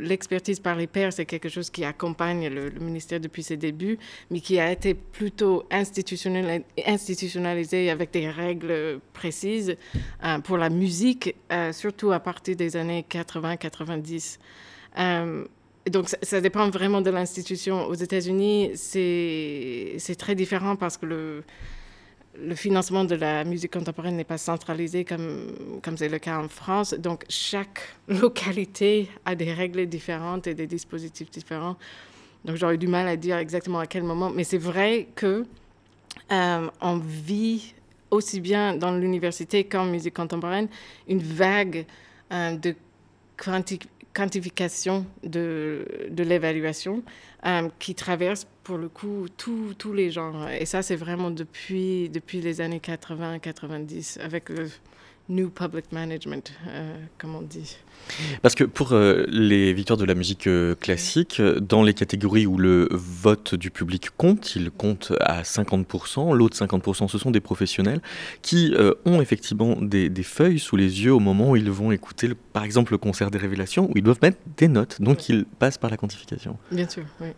l'expertise 0.00 0.60
par 0.60 0.76
les 0.76 0.86
pairs, 0.86 1.12
c'est 1.12 1.24
quelque 1.24 1.48
chose 1.48 1.68
qui 1.70 1.84
accompagne 1.84 2.48
le, 2.48 2.70
ministère 2.80 3.18
depuis 3.20 3.42
ses 3.42 3.56
débuts, 3.56 3.98
mais 4.30 4.38
qui 4.40 4.60
a 4.60 4.70
été 4.70 4.94
plutôt 4.94 5.64
institutionnalisé 5.70 7.90
avec 7.90 8.12
des 8.12 8.30
règles 8.30 9.00
précises 9.12 9.76
euh, 10.24 10.38
pour 10.38 10.56
la 10.58 10.70
musique, 10.70 11.34
euh, 11.50 11.72
surtout 11.72 12.12
à 12.12 12.20
partir 12.20 12.54
des 12.56 12.76
années 12.76 13.04
80-90. 13.08 14.38
donc, 15.90 16.08
ça, 16.08 16.18
ça, 16.22 16.40
dépend 16.40 16.70
vraiment 16.70 17.00
de 17.00 17.10
l'institution. 17.10 17.86
Aux 17.86 17.94
États-Unis, 17.94 18.72
c'est 18.74 20.16
très 20.18 20.34
différent 20.34 20.76
parce 20.76 20.96
que 20.96 21.06
le, 21.06 21.44
le 22.40 22.54
financement 22.54 23.04
de 23.04 23.14
la 23.14 23.44
musique 23.44 23.72
contemporaine 23.72 24.16
n'est 24.16 24.24
pas 24.24 24.38
centralisé 24.38 25.04
comme 25.04 25.80
comme 25.82 25.96
c'est 25.96 26.08
le 26.08 26.18
cas 26.18 26.38
en 26.38 26.48
France. 26.48 26.94
Donc 26.94 27.24
chaque 27.28 27.80
localité 28.08 29.08
a 29.24 29.34
des 29.34 29.52
règles 29.52 29.86
différentes 29.86 30.46
et 30.46 30.54
des 30.54 30.66
dispositifs 30.66 31.30
différents. 31.30 31.76
Donc 32.44 32.56
j'aurais 32.56 32.78
du 32.78 32.86
mal 32.86 33.08
à 33.08 33.16
dire 33.16 33.36
exactement 33.36 33.80
à 33.80 33.86
quel 33.86 34.04
moment, 34.04 34.30
mais 34.30 34.44
c'est 34.44 34.58
vrai 34.58 35.08
que 35.14 35.44
euh, 36.32 36.68
vit 37.04 37.74
aussi 38.10 38.40
bien 38.40 38.74
dans 38.74 38.92
l'université 38.96 39.64
qu'en 39.64 39.84
musique 39.84 40.14
contemporaine 40.14 40.68
une 41.08 41.22
vague 41.22 41.84
euh, 42.32 42.56
de 42.56 42.74
quantification 44.14 45.04
de, 45.22 45.86
de 46.10 46.22
l'évaluation 46.22 47.02
euh, 47.46 47.68
qui 47.78 47.94
traverse 47.94 48.46
pour 48.68 48.76
le 48.76 48.90
coup 48.90 49.28
tous 49.34 49.94
les 49.94 50.10
genres. 50.10 50.46
Et 50.50 50.66
ça, 50.66 50.82
c'est 50.82 50.94
vraiment 50.94 51.30
depuis, 51.30 52.10
depuis 52.10 52.42
les 52.42 52.60
années 52.60 52.82
80-90 52.84 54.20
avec 54.20 54.50
le 54.50 54.68
New 55.30 55.48
Public 55.48 55.86
Management, 55.90 56.52
euh, 56.68 56.94
comme 57.16 57.34
on 57.34 57.40
dit. 57.40 57.78
Parce 58.42 58.54
que 58.54 58.64
pour 58.64 58.92
euh, 58.92 59.24
les 59.28 59.72
victoires 59.72 59.96
de 59.96 60.04
la 60.04 60.14
musique 60.14 60.46
euh, 60.46 60.74
classique, 60.74 61.40
dans 61.40 61.82
les 61.82 61.94
catégories 61.94 62.46
où 62.46 62.58
le 62.58 62.88
vote 62.90 63.54
du 63.54 63.70
public 63.70 64.10
compte, 64.18 64.54
il 64.54 64.70
compte 64.70 65.14
à 65.18 65.40
50%, 65.44 66.36
l'autre 66.36 66.58
50% 66.58 67.08
ce 67.08 67.16
sont 67.16 67.30
des 67.30 67.40
professionnels 67.40 68.02
qui 68.42 68.74
ont 69.06 69.22
effectivement 69.22 69.76
des, 69.80 70.10
des, 70.10 70.22
feuilles 70.22 70.58
sous 70.58 70.76
les 70.76 71.04
yeux 71.04 71.14
au 71.14 71.20
moment 71.20 71.52
où 71.52 71.56
ils 71.56 71.70
vont 71.70 71.90
écouter 71.90 72.32
par 72.52 72.64
exemple 72.64 72.92
le 72.92 72.98
concert 72.98 73.30
des 73.30 73.38
révélations, 73.38 73.88
où 73.88 73.92
ils 73.96 74.02
doivent 74.02 74.20
mettre 74.20 74.38
des 74.58 74.68
notes, 74.68 75.00
donc 75.00 75.30
ils 75.30 75.46
passent 75.46 75.78
par 75.78 75.88
la 75.88 75.96
quantification. 75.96 76.58
Bien 76.70 76.86
sûr, 76.86 77.04
oui. 77.22 77.28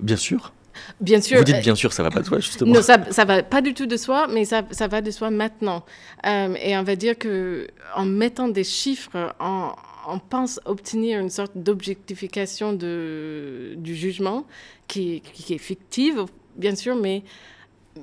Bien 0.00 0.16
sûr 0.16 0.52
Bien 1.00 1.20
sûr. 1.20 1.38
Vous 1.38 1.44
dites 1.44 1.56
euh, 1.56 1.60
bien 1.60 1.74
sûr, 1.74 1.92
ça 1.92 2.02
va 2.02 2.10
pas 2.10 2.20
de 2.20 2.26
soi, 2.26 2.38
justement. 2.40 2.72
Non, 2.74 2.82
ça, 2.82 2.98
ça 3.10 3.24
va 3.24 3.42
pas 3.42 3.60
du 3.60 3.74
tout 3.74 3.86
de 3.86 3.96
soi, 3.96 4.26
mais 4.28 4.44
ça, 4.44 4.62
ça 4.70 4.88
va 4.88 5.00
de 5.00 5.10
soi 5.10 5.30
maintenant. 5.30 5.84
Euh, 6.26 6.54
et 6.62 6.76
on 6.76 6.82
va 6.82 6.96
dire 6.96 7.18
que 7.18 7.66
en 7.94 8.04
mettant 8.04 8.48
des 8.48 8.64
chiffres, 8.64 9.34
on, 9.40 9.70
on 10.08 10.18
pense 10.18 10.60
obtenir 10.64 11.20
une 11.20 11.30
sorte 11.30 11.52
d'objectification 11.56 12.72
du 12.72 13.94
jugement 13.96 14.46
qui, 14.88 15.22
est 15.50 15.58
fictive, 15.58 16.24
bien 16.56 16.74
sûr, 16.74 16.96
mais 16.96 17.22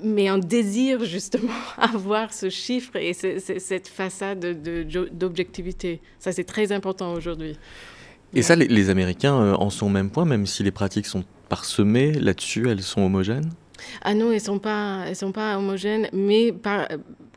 mais 0.03 0.29
on 0.29 0.37
désire 0.37 1.03
justement 1.03 1.51
avoir 1.79 2.31
ce 2.31 2.49
chiffre 2.51 2.95
et 2.95 3.13
ce- 3.13 3.39
ce- 3.39 3.57
cette 3.57 3.87
façade 3.87 4.39
de- 4.39 4.83
de- 4.83 5.09
d'objectivité. 5.11 5.99
Ça, 6.19 6.31
c'est 6.31 6.43
très 6.43 6.71
important 6.71 7.11
aujourd'hui. 7.13 7.57
Et 8.35 8.43
ça, 8.43 8.55
les, 8.55 8.67
les 8.67 8.91
Américains 8.91 9.35
euh, 9.41 9.53
en 9.55 9.71
sont 9.71 9.87
au 9.87 9.89
même 9.89 10.11
point, 10.11 10.25
même 10.25 10.45
si 10.45 10.61
les 10.61 10.69
pratiques 10.69 11.07
sont 11.07 11.23
parsemées 11.49 12.13
là-dessus, 12.13 12.69
elles 12.69 12.83
sont 12.83 13.01
homogènes? 13.01 13.49
Ah 14.03 14.13
non, 14.13 14.31
elles 14.31 14.41
sont 14.41 14.59
pas, 14.59 15.03
elles 15.07 15.15
sont 15.15 15.31
pas 15.31 15.57
homogènes, 15.57 16.09
mais 16.13 16.51
par- 16.51 16.87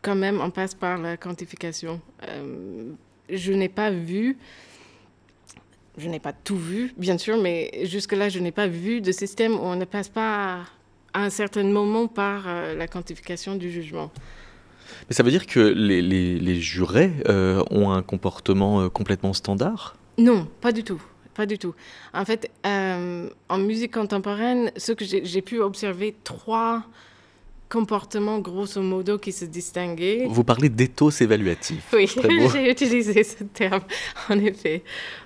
quand 0.03 0.14
même, 0.16 0.40
on 0.40 0.51
passe 0.51 0.75
par 0.75 0.98
la 0.98 1.16
quantification. 1.16 2.01
Euh, 2.29 2.85
je 3.31 3.53
n'ai 3.53 3.68
pas 3.68 3.90
vu, 3.90 4.37
je 5.98 6.09
n'ai 6.09 6.18
pas 6.20 6.33
tout 6.33 6.57
vu, 6.57 6.92
bien 6.96 7.18
sûr, 7.18 7.40
mais 7.40 7.70
jusque-là, 7.85 8.29
je 8.29 8.38
n'ai 8.40 8.53
pas 8.53 8.66
vu 8.66 9.01
de 9.01 9.12
système 9.12 9.55
où 9.55 9.62
on 9.62 9.77
ne 9.77 9.85
passe 9.85 10.09
pas 10.09 10.61
à 11.14 11.22
un 11.25 11.31
certain 11.31 11.64
moment 11.64 12.07
par 12.09 12.44
euh, 12.46 12.75
la 12.75 12.88
quantification 12.88 13.55
du 13.57 13.70
jugement. 13.70 14.11
Mais 15.09 15.14
ça 15.14 15.22
veut 15.22 15.31
dire 15.31 15.46
que 15.46 15.61
les, 15.61 16.03
les- 16.03 16.38
les 16.38 16.61
jurés 16.61 17.12
euh, 17.29 17.62
ont 17.70 17.90
un 17.90 18.03
comportement 18.03 18.88
complètement 18.88 19.33
standard? 19.33 19.96
Non, 20.18 20.46
pas 20.61 20.72
du 20.72 20.83
tout. 20.85 21.03
Pas 21.35 21.47
du 21.47 21.59
tout. 21.59 21.75
En 22.12 22.25
fait, 22.25 22.51
euh, 22.66 23.29
en 23.49 23.59
musique 23.59 23.92
contemporaine, 23.95 24.71
ce 24.77 24.92
que 24.92 25.05
j'ai 25.05 25.42
pu 25.42 25.61
observer, 25.61 26.14
trois 26.25 26.83
comportements 27.71 28.38
grosso 28.38 28.83
modo 28.83 29.16
qui 29.18 29.33
se 29.33 29.47
distinguaient. 29.47 30.27
Vous 30.29 30.45
parlez 30.45 30.68
d'éthos 30.68 31.23
évaluatif. 31.23 31.85
Oui, 31.95 32.07
j'ai 32.53 32.71
utilisé 32.71 33.25
ce 33.25 33.45
terme, 33.45 33.81
en 34.29 34.38
effet. 34.38 34.83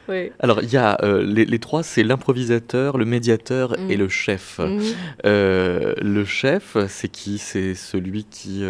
Oui. 0.08 0.30
Alors, 0.38 0.62
il 0.62 0.72
y 0.72 0.76
a 0.76 0.96
euh, 1.02 1.24
les, 1.24 1.44
les 1.44 1.58
trois, 1.58 1.82
c'est 1.82 2.04
l'improvisateur, 2.04 2.98
le 2.98 3.04
médiateur 3.04 3.76
et 3.90 3.94
Mhm. 3.96 3.98
le 3.98 4.08
chef. 4.08 4.60
Mhm. 4.60 4.80
Euh, 5.24 5.94
le 6.00 6.24
chef, 6.24 6.76
c'est 6.88 7.08
qui? 7.08 7.38
C'est 7.38 7.74
celui 7.74 8.22
qui 8.22 8.64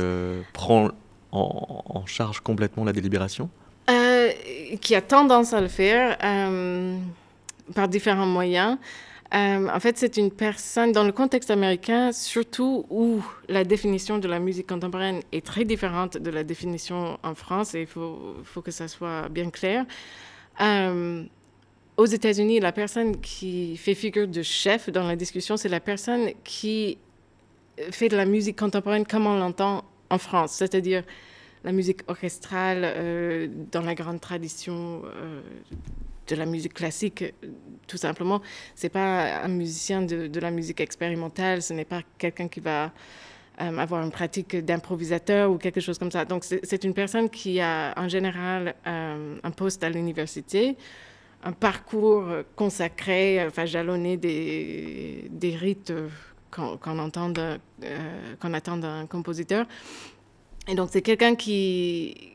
prend 0.54 0.88
en, 1.32 1.82
en 1.86 2.06
charge 2.06 2.40
complètement 2.40 2.84
la 2.84 2.94
délibération? 2.94 3.50
Qui 4.80 4.94
a 4.96 5.00
tendance 5.02 5.52
à 5.52 5.60
le 5.60 5.68
faire 5.68 6.16
par 7.74 7.88
différents 7.88 8.26
moyens. 8.26 8.78
Euh, 9.34 9.68
en 9.68 9.80
fait, 9.80 9.98
c'est 9.98 10.16
une 10.16 10.30
personne, 10.30 10.92
dans 10.92 11.02
le 11.02 11.12
contexte 11.12 11.50
américain, 11.50 12.12
surtout 12.12 12.86
où 12.90 13.24
la 13.48 13.64
définition 13.64 14.18
de 14.18 14.28
la 14.28 14.38
musique 14.38 14.68
contemporaine 14.68 15.20
est 15.32 15.44
très 15.44 15.64
différente 15.64 16.16
de 16.16 16.30
la 16.30 16.44
définition 16.44 17.18
en 17.22 17.34
France, 17.34 17.74
et 17.74 17.80
il 17.82 17.86
faut, 17.86 18.62
que 18.64 18.70
ça 18.70 18.86
soit 18.86 19.28
bien 19.28 19.50
clair. 19.50 19.84
Euh, 20.60 21.24
aux 21.96 22.06
États-Unis, 22.06 22.60
la 22.60 22.72
personne 22.72 23.20
qui 23.20 23.76
fait 23.76 23.94
figure 23.94 24.28
de 24.28 24.42
chef 24.42 24.90
dans 24.90 25.06
la 25.06 25.16
discussion, 25.16 25.56
c'est 25.56 25.68
la 25.68 25.80
personne 25.80 26.30
qui 26.44 26.98
fait 27.90 28.08
de 28.08 28.16
la 28.16 28.26
musique 28.26 28.58
contemporaine 28.58 29.06
comme 29.06 29.26
on 29.26 29.38
l'entend 29.38 29.84
en 30.08 30.18
France, 30.18 30.52
c'est-à-dire 30.52 31.02
la 31.64 31.72
musique 31.72 32.02
orchestrale 32.06 32.82
euh, 32.84 33.48
dans 33.72 33.82
la 33.82 33.96
grande 33.96 34.20
tradition 34.20 35.02
de 36.26 36.36
la 36.36 36.46
musique 36.46 36.74
classique, 36.74 37.22
euh, 37.22 37.30
tout 37.86 37.96
simplement. 37.96 38.42
C'est 38.74 38.88
pas 38.88 39.42
un 39.42 39.48
musicien 39.48 40.02
de, 40.02 40.26
de 40.26 40.40
la 40.40 40.50
musique 40.50 40.80
expérimentale, 40.80 41.62
ce 41.62 41.72
n'est 41.72 41.84
pas 41.84 42.02
quelqu'un 42.18 42.48
qui 42.48 42.60
va 42.60 42.92
euh, 43.60 43.78
avoir 43.78 44.02
une 44.02 44.10
pratique 44.10 44.56
d'improvisateur 44.56 45.50
ou 45.50 45.58
quelque 45.58 45.80
chose 45.80 45.98
comme 45.98 46.10
ça. 46.10 46.24
Donc 46.24 46.44
c'est 46.44 46.84
une 46.84 46.94
personne 46.94 47.30
qui 47.30 47.60
a 47.60 47.94
en 47.96 48.08
général 48.08 48.74
euh, 48.86 49.36
un 49.42 49.50
poste 49.50 49.82
à 49.84 49.90
l'université, 49.90 50.76
un 51.42 51.52
parcours 51.52 52.24
consacré, 52.56 53.44
enfin 53.46 53.66
jalonné 53.66 54.16
des, 54.16 55.28
des 55.30 55.54
rites 55.54 55.92
qu'on 56.50 56.98
entend 56.98 57.32
attend 58.42 58.76
d'un 58.76 59.06
compositeur. 59.06 59.66
Et 60.68 60.74
donc, 60.74 60.88
c'est 60.90 61.02
quelqu'un 61.02 61.34
qui, 61.36 62.32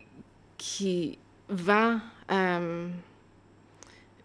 qui 0.58 1.17
va 1.49 1.99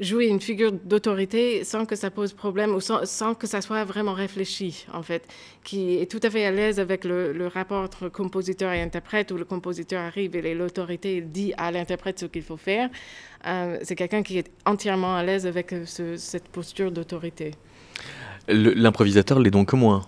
jouer 0.00 0.26
une 0.26 0.40
figure 0.40 0.72
d'autorité 0.72 1.64
sans 1.64 1.86
que 1.86 1.96
ça 1.96 2.10
pose 2.10 2.32
problème 2.32 2.74
ou 2.74 2.80
sans, 2.80 3.34
que 3.34 3.46
ça 3.46 3.60
soit 3.60 3.84
vraiment 3.84 4.12
réfléchi, 4.12 4.86
en 4.92 5.02
fait, 5.02 5.26
qui 5.64 5.96
est 5.98 6.10
tout 6.10 6.20
à 6.22 6.30
fait 6.30 6.44
à 6.44 6.50
l'aise 6.50 6.78
avec 6.80 7.04
le, 7.04 7.46
rapport 7.46 7.82
entre 7.82 8.08
compositeur 8.08 8.72
et 8.72 8.82
interprète, 8.82 9.30
où 9.30 9.36
le 9.36 9.44
compositeur 9.44 10.02
arrive 10.02 10.36
et 10.36 10.54
l'autorité 10.54 11.20
dit 11.22 11.54
à 11.56 11.70
l'interprète 11.70 12.18
ce 12.18 12.26
qu'il 12.26 12.42
faut 12.42 12.56
faire. 12.58 12.90
Euh, 13.46 13.78
c'est 13.82 13.94
quelqu'un 13.96 14.22
qui 14.22 14.38
est 14.38 14.50
entièrement 14.64 15.16
à 15.16 15.22
l'aise 15.22 15.46
avec 15.46 15.72
euh, 15.72 15.84
ce- 15.86 16.16
cette 16.16 16.48
posture 16.48 16.90
d'autorité. 16.90 17.52
L'improvisateur 18.48 19.40
l'est 19.40 19.50
donc 19.50 19.72
moins, 19.72 20.04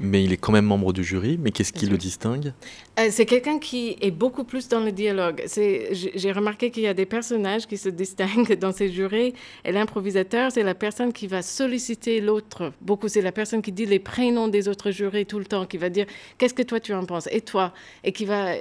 mais 0.00 0.24
il 0.24 0.32
est 0.32 0.36
quand 0.36 0.52
même 0.52 0.64
membre 0.64 0.92
du 0.92 1.02
jury. 1.04 1.38
Mais 1.40 1.50
qu'est-ce 1.50 1.72
qui 1.72 1.86
le 1.86 1.96
distingue? 1.96 2.52
Euh, 2.98 3.08
c'est 3.10 3.26
quelqu'un 3.26 3.58
qui 3.58 3.96
est 4.00 4.10
beaucoup 4.10 4.44
plus 4.44 4.68
dans 4.68 4.80
le 4.80 4.92
dialogue. 4.92 5.44
J'ai 5.54 6.32
remarqué 6.32 6.70
qu'il 6.70 6.82
y 6.82 6.86
a 6.86 6.94
des 6.94 7.06
personnages 7.06 7.66
qui 7.66 7.76
se 7.76 7.88
distinguent 8.02 8.58
dans 8.58 8.72
ces 8.72 8.90
jurés. 8.90 9.34
Et 9.64 9.72
l'improvisateur, 9.72 10.52
c'est 10.52 10.62
la 10.62 10.74
personne 10.74 11.12
qui 11.12 11.26
va 11.26 11.42
solliciter 11.42 12.20
l'autre. 12.20 12.72
Beaucoup, 12.80 13.08
c'est 13.08 13.22
la 13.22 13.32
personne 13.32 13.62
qui 13.62 13.72
dit 13.72 13.86
les 13.86 13.98
prénoms 13.98 14.48
des 14.48 14.68
autres 14.68 14.90
jurés 14.90 15.24
tout 15.24 15.38
le 15.38 15.46
temps, 15.46 15.66
qui 15.66 15.78
va 15.78 15.88
dire 15.88 16.06
qu'est-ce 16.38 16.54
que 16.54 16.62
toi 16.62 16.80
tu 16.80 16.92
en 16.94 17.04
penses? 17.04 17.28
Et 17.32 17.40
toi, 17.40 17.72
et 18.04 18.12
qui 18.12 18.24
va, 18.24 18.54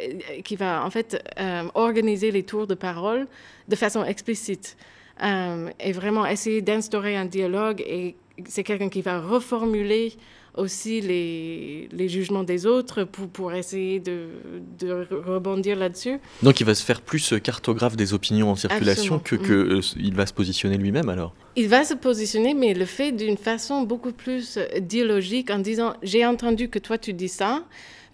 qui 0.43 0.55
va 0.55 0.85
en 0.85 0.89
fait 0.89 1.21
euh, 1.39 1.63
organiser 1.73 2.31
les 2.31 2.43
tours 2.43 2.67
de 2.67 2.75
parole 2.75 3.27
de 3.67 3.75
façon 3.75 4.03
explicite. 4.03 4.77
Euh, 5.23 5.69
et 5.79 5.91
vraiment 5.93 6.25
essayer 6.25 6.61
d'instaurer 6.61 7.15
un 7.15 7.25
dialogue. 7.25 7.83
Et 7.87 8.15
c'est 8.45 8.63
quelqu'un 8.63 8.89
qui 8.89 9.01
va 9.01 9.19
reformuler 9.19 10.13
aussi 10.57 11.01
les, 11.01 11.87
les 11.91 12.09
jugements 12.09 12.43
des 12.43 12.65
autres 12.65 13.03
pour, 13.03 13.27
pour 13.29 13.53
essayer 13.53 13.99
de, 13.99 14.27
de 14.79 15.07
rebondir 15.25 15.77
là-dessus. 15.77 16.19
Donc 16.43 16.59
il 16.59 16.65
va 16.65 16.75
se 16.75 16.83
faire 16.83 17.01
plus 17.01 17.33
euh, 17.33 17.39
cartographe 17.39 17.95
des 17.95 18.13
opinions 18.13 18.49
en 18.51 18.55
circulation 18.55 19.15
Absolument. 19.15 19.43
que, 19.43 19.47
que 19.47 19.75
euh, 19.77 19.81
il 19.97 20.15
va 20.15 20.25
se 20.25 20.33
positionner 20.33 20.77
lui-même 20.77 21.09
alors? 21.09 21.33
Il 21.55 21.69
va 21.69 21.83
se 21.83 21.93
positionner, 21.93 22.53
mais 22.53 22.73
le 22.73 22.85
fait 22.85 23.11
d'une 23.11 23.37
façon 23.37 23.83
beaucoup 23.83 24.11
plus 24.11 24.57
euh, 24.57 24.79
dialogique 24.79 25.49
en 25.49 25.59
disant 25.59 25.93
J'ai 26.03 26.25
entendu 26.25 26.69
que 26.69 26.79
toi 26.79 26.97
tu 26.97 27.13
dis 27.13 27.29
ça, 27.29 27.63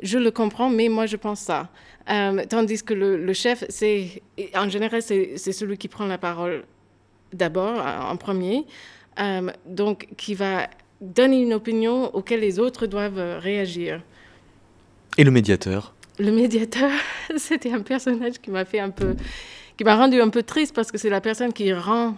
je 0.01 0.17
le 0.17 0.31
comprends, 0.31 0.69
mais 0.69 0.89
moi 0.89 1.05
je 1.05 1.15
pense 1.17 1.39
ça. 1.39 1.69
Euh, 2.09 2.43
tandis 2.49 2.83
que 2.83 2.93
le, 2.93 3.15
le 3.17 3.33
chef, 3.33 3.63
c'est 3.69 4.21
en 4.55 4.67
général, 4.69 5.01
c'est 5.01 5.37
celui 5.37 5.77
qui 5.77 5.87
prend 5.87 6.05
la 6.05 6.17
parole 6.17 6.65
d'abord, 7.31 7.81
en 8.11 8.17
premier, 8.17 8.65
euh, 9.19 9.49
donc 9.65 10.07
qui 10.17 10.35
va 10.35 10.67
donner 11.03 11.41
une 11.41 11.53
opinion 11.53 12.13
auquel 12.15 12.39
les 12.39 12.59
autres 12.59 12.87
doivent 12.87 13.19
euh, 13.19 13.39
réagir. 13.39 14.01
Et 15.17 15.23
le 15.23 15.31
médiateur? 15.31 15.93
Le 16.17 16.31
médiateur, 16.31 16.91
c'était 17.37 17.71
un 17.71 17.81
personnage 17.81 18.39
qui 18.41 18.49
m'a 18.51 18.65
fait 18.65 18.79
un 18.79 18.89
peu, 18.89 19.15
qui 19.77 19.83
m'a 19.83 19.95
rendu 19.95 20.21
un 20.21 20.29
peu 20.29 20.43
triste 20.43 20.73
parce 20.73 20.91
que 20.91 20.97
c'est 20.97 21.09
la 21.09 21.21
personne 21.21 21.51
qui 21.51 21.73
rend 21.73 22.15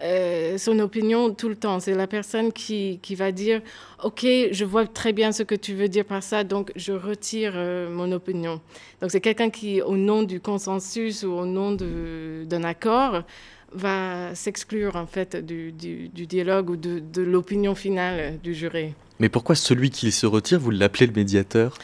euh, 0.00 0.56
son 0.58 0.78
opinion 0.78 1.34
tout 1.34 1.48
le 1.48 1.56
temps. 1.56 1.80
C'est 1.80 1.94
la 1.94 2.06
personne 2.06 2.52
qui, 2.52 2.98
qui 3.02 3.14
va 3.14 3.30
dire, 3.30 3.60
ok, 4.02 4.24
je 4.52 4.64
vois 4.64 4.86
très 4.86 5.12
bien 5.12 5.32
ce 5.32 5.42
que 5.42 5.54
tu 5.54 5.74
veux 5.74 5.88
dire 5.88 6.04
par 6.04 6.22
ça, 6.22 6.44
donc 6.44 6.72
je 6.76 6.92
retire 6.92 7.52
euh, 7.56 7.90
mon 7.90 8.10
opinion. 8.12 8.60
Donc 9.02 9.10
c'est 9.10 9.20
quelqu'un 9.20 9.50
qui, 9.50 9.82
au 9.82 9.96
nom 9.96 10.22
du 10.22 10.40
consensus 10.40 11.24
ou 11.24 11.32
au 11.32 11.46
nom 11.46 11.72
d'un 11.72 12.64
accord, 12.64 13.24
va 13.72 14.34
s'exclure 14.34 14.96
en 14.96 15.06
fait 15.06 15.36
du, 15.36 15.72
du- 15.72 16.08
du 16.08 16.26
dialogue 16.26 16.70
ou 16.70 16.76
de, 16.76 16.98
de 17.00 17.22
l'opinion 17.22 17.74
finale 17.74 18.38
du 18.42 18.54
juré. 18.54 18.94
Mais 19.20 19.28
pourquoi 19.28 19.54
celui 19.54 19.90
qui 19.90 20.10
se 20.12 20.26
retire, 20.26 20.58
vous 20.60 20.70
l'appelez 20.70 21.06
le 21.06 21.12
médiateur? 21.12 21.76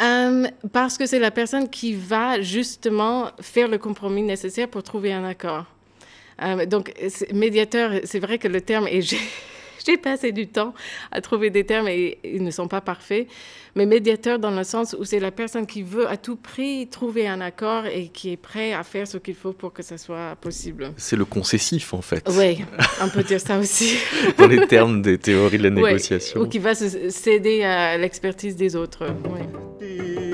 Euh, 0.00 0.46
parce 0.72 0.96
que 0.98 1.06
c'est 1.06 1.18
la 1.18 1.30
personne 1.30 1.68
qui 1.68 1.94
va 1.94 2.40
justement 2.40 3.30
faire 3.40 3.68
le 3.68 3.78
compromis 3.78 4.22
nécessaire 4.22 4.68
pour 4.68 4.82
trouver 4.82 5.12
un 5.12 5.24
accord. 5.24 5.66
Euh, 6.42 6.64
donc, 6.66 6.92
médiateur, 7.34 7.92
c'est 8.04 8.18
vrai 8.18 8.38
que 8.38 8.48
le 8.48 8.60
terme, 8.62 8.88
et 8.88 9.00
j'ai 9.86 9.96
passé 9.96 10.32
du 10.32 10.46
temps 10.48 10.74
à 11.10 11.20
trouver 11.20 11.50
des 11.50 11.64
termes 11.64 11.88
et 11.88 12.18
ils 12.24 12.42
ne 12.42 12.50
sont 12.50 12.68
pas 12.68 12.80
parfaits, 12.80 13.26
mais 13.74 13.86
médiateur 13.86 14.38
dans 14.38 14.50
le 14.50 14.64
sens 14.64 14.96
où 14.98 15.04
c'est 15.04 15.20
la 15.20 15.30
personne 15.30 15.66
qui 15.66 15.82
veut 15.82 16.08
à 16.08 16.16
tout 16.16 16.36
prix 16.36 16.88
trouver 16.88 17.26
un 17.28 17.40
accord 17.40 17.86
et 17.86 18.08
qui 18.08 18.32
est 18.32 18.36
prêt 18.36 18.72
à 18.72 18.82
faire 18.82 19.06
ce 19.06 19.18
qu'il 19.18 19.34
faut 19.34 19.52
pour 19.52 19.72
que 19.72 19.82
ça 19.82 19.96
soit 19.98 20.36
possible. 20.40 20.92
C'est 20.96 21.16
le 21.16 21.24
concessif 21.24 21.94
en 21.94 22.02
fait. 22.02 22.26
Oui, 22.36 22.64
on 23.02 23.08
peut 23.08 23.22
dire 23.22 23.40
ça 23.40 23.58
aussi. 23.58 23.96
Dans 24.38 24.46
les 24.48 24.66
termes 24.66 25.02
des 25.02 25.18
théories 25.18 25.58
de 25.58 25.68
la 25.68 25.74
Ouais, 25.74 25.82
négociation. 25.92 26.40
ou 26.40 26.46
qui 26.48 26.58
va 26.58 26.74
se 26.74 27.10
céder 27.10 27.62
à 27.62 27.96
l'expertise 27.96 28.56
des 28.56 28.74
autres. 28.76 29.06
oui. 29.80 30.29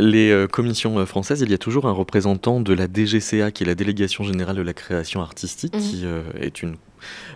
Les 0.00 0.30
euh, 0.30 0.46
commissions 0.46 0.98
euh, 0.98 1.06
françaises, 1.06 1.40
il 1.42 1.50
y 1.50 1.54
a 1.54 1.58
toujours 1.58 1.86
un 1.86 1.92
représentant 1.92 2.60
de 2.60 2.72
la 2.74 2.86
DGCA, 2.92 3.50
qui 3.50 3.64
est 3.64 3.66
la 3.66 3.74
Délégation 3.74 4.24
générale 4.24 4.56
de 4.56 4.62
la 4.62 4.72
création 4.72 5.20
artistique, 5.20 5.74
Mhm. 5.74 5.80
qui 5.80 6.02
euh, 6.04 6.22
est 6.40 6.62
une 6.62 6.76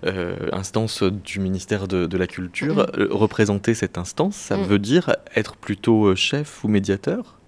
euh, 0.04 0.36
instance 0.52 1.02
du 1.02 1.40
ministère 1.40 1.88
de, 1.88 2.06
de 2.06 2.16
la 2.18 2.26
Culture. 2.26 2.80
Euh, 2.98 3.08
représenter 3.10 3.72
cette 3.74 3.96
instance, 3.96 4.36
ça 4.36 4.56
Mhm. 4.56 4.64
veut 4.64 4.78
dire 4.78 5.16
être 5.36 5.56
plutôt 5.56 6.14
chef 6.16 6.64
ou 6.64 6.68
médiateur? 6.68 7.38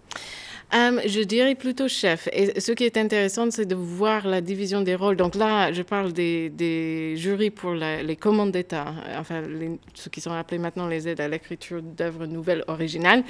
Euh, 0.74 0.98
je 1.06 1.20
dirais 1.20 1.54
plutôt 1.54 1.86
chef. 1.86 2.28
Et 2.32 2.58
ce 2.58 2.72
qui 2.72 2.82
est 2.84 2.96
intéressant, 2.96 3.48
c'est 3.52 3.66
de 3.66 3.76
voir 3.76 4.26
la 4.26 4.40
division 4.40 4.80
des 4.80 4.96
rôles. 4.96 5.16
Donc 5.16 5.36
là, 5.36 5.70
je 5.72 5.82
parle 5.82 6.12
des, 6.12 6.48
des 6.50 7.16
jurys 7.16 7.50
pour 7.50 7.72
la- 7.74 8.02
les 8.02 8.16
commandes 8.16 8.50
d'État, 8.50 8.86
enfin, 9.16 9.42
les- 9.42 9.78
ceux 9.94 10.10
qui 10.10 10.20
sont 10.20 10.32
appelés 10.32 10.58
maintenant 10.58 10.88
les 10.88 11.06
aides 11.06 11.20
à 11.20 11.28
l'écriture 11.28 11.82
d'œuvres 11.82 12.26
nouvelles 12.26 12.64
originales. 12.66 13.22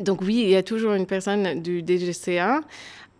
Donc 0.00 0.22
oui, 0.22 0.40
il 0.42 0.50
y 0.50 0.56
a 0.56 0.62
toujours 0.62 0.94
une 0.94 1.06
personne 1.06 1.62
du 1.62 1.82
DGCA. 1.82 2.60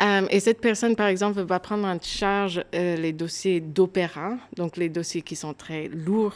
Euh, 0.02 0.26
et 0.30 0.40
cette 0.40 0.60
personne, 0.60 0.96
par 0.96 1.06
exemple, 1.06 1.40
va 1.42 1.60
prendre 1.60 1.86
en 1.86 1.98
charge 2.00 2.64
euh, 2.74 2.96
les 2.96 3.12
dossiers 3.12 3.60
d'opéra, 3.60 4.36
donc 4.56 4.76
les 4.76 4.88
dossiers 4.88 5.22
qui 5.22 5.36
sont 5.36 5.54
très 5.54 5.88
lourds 5.88 6.34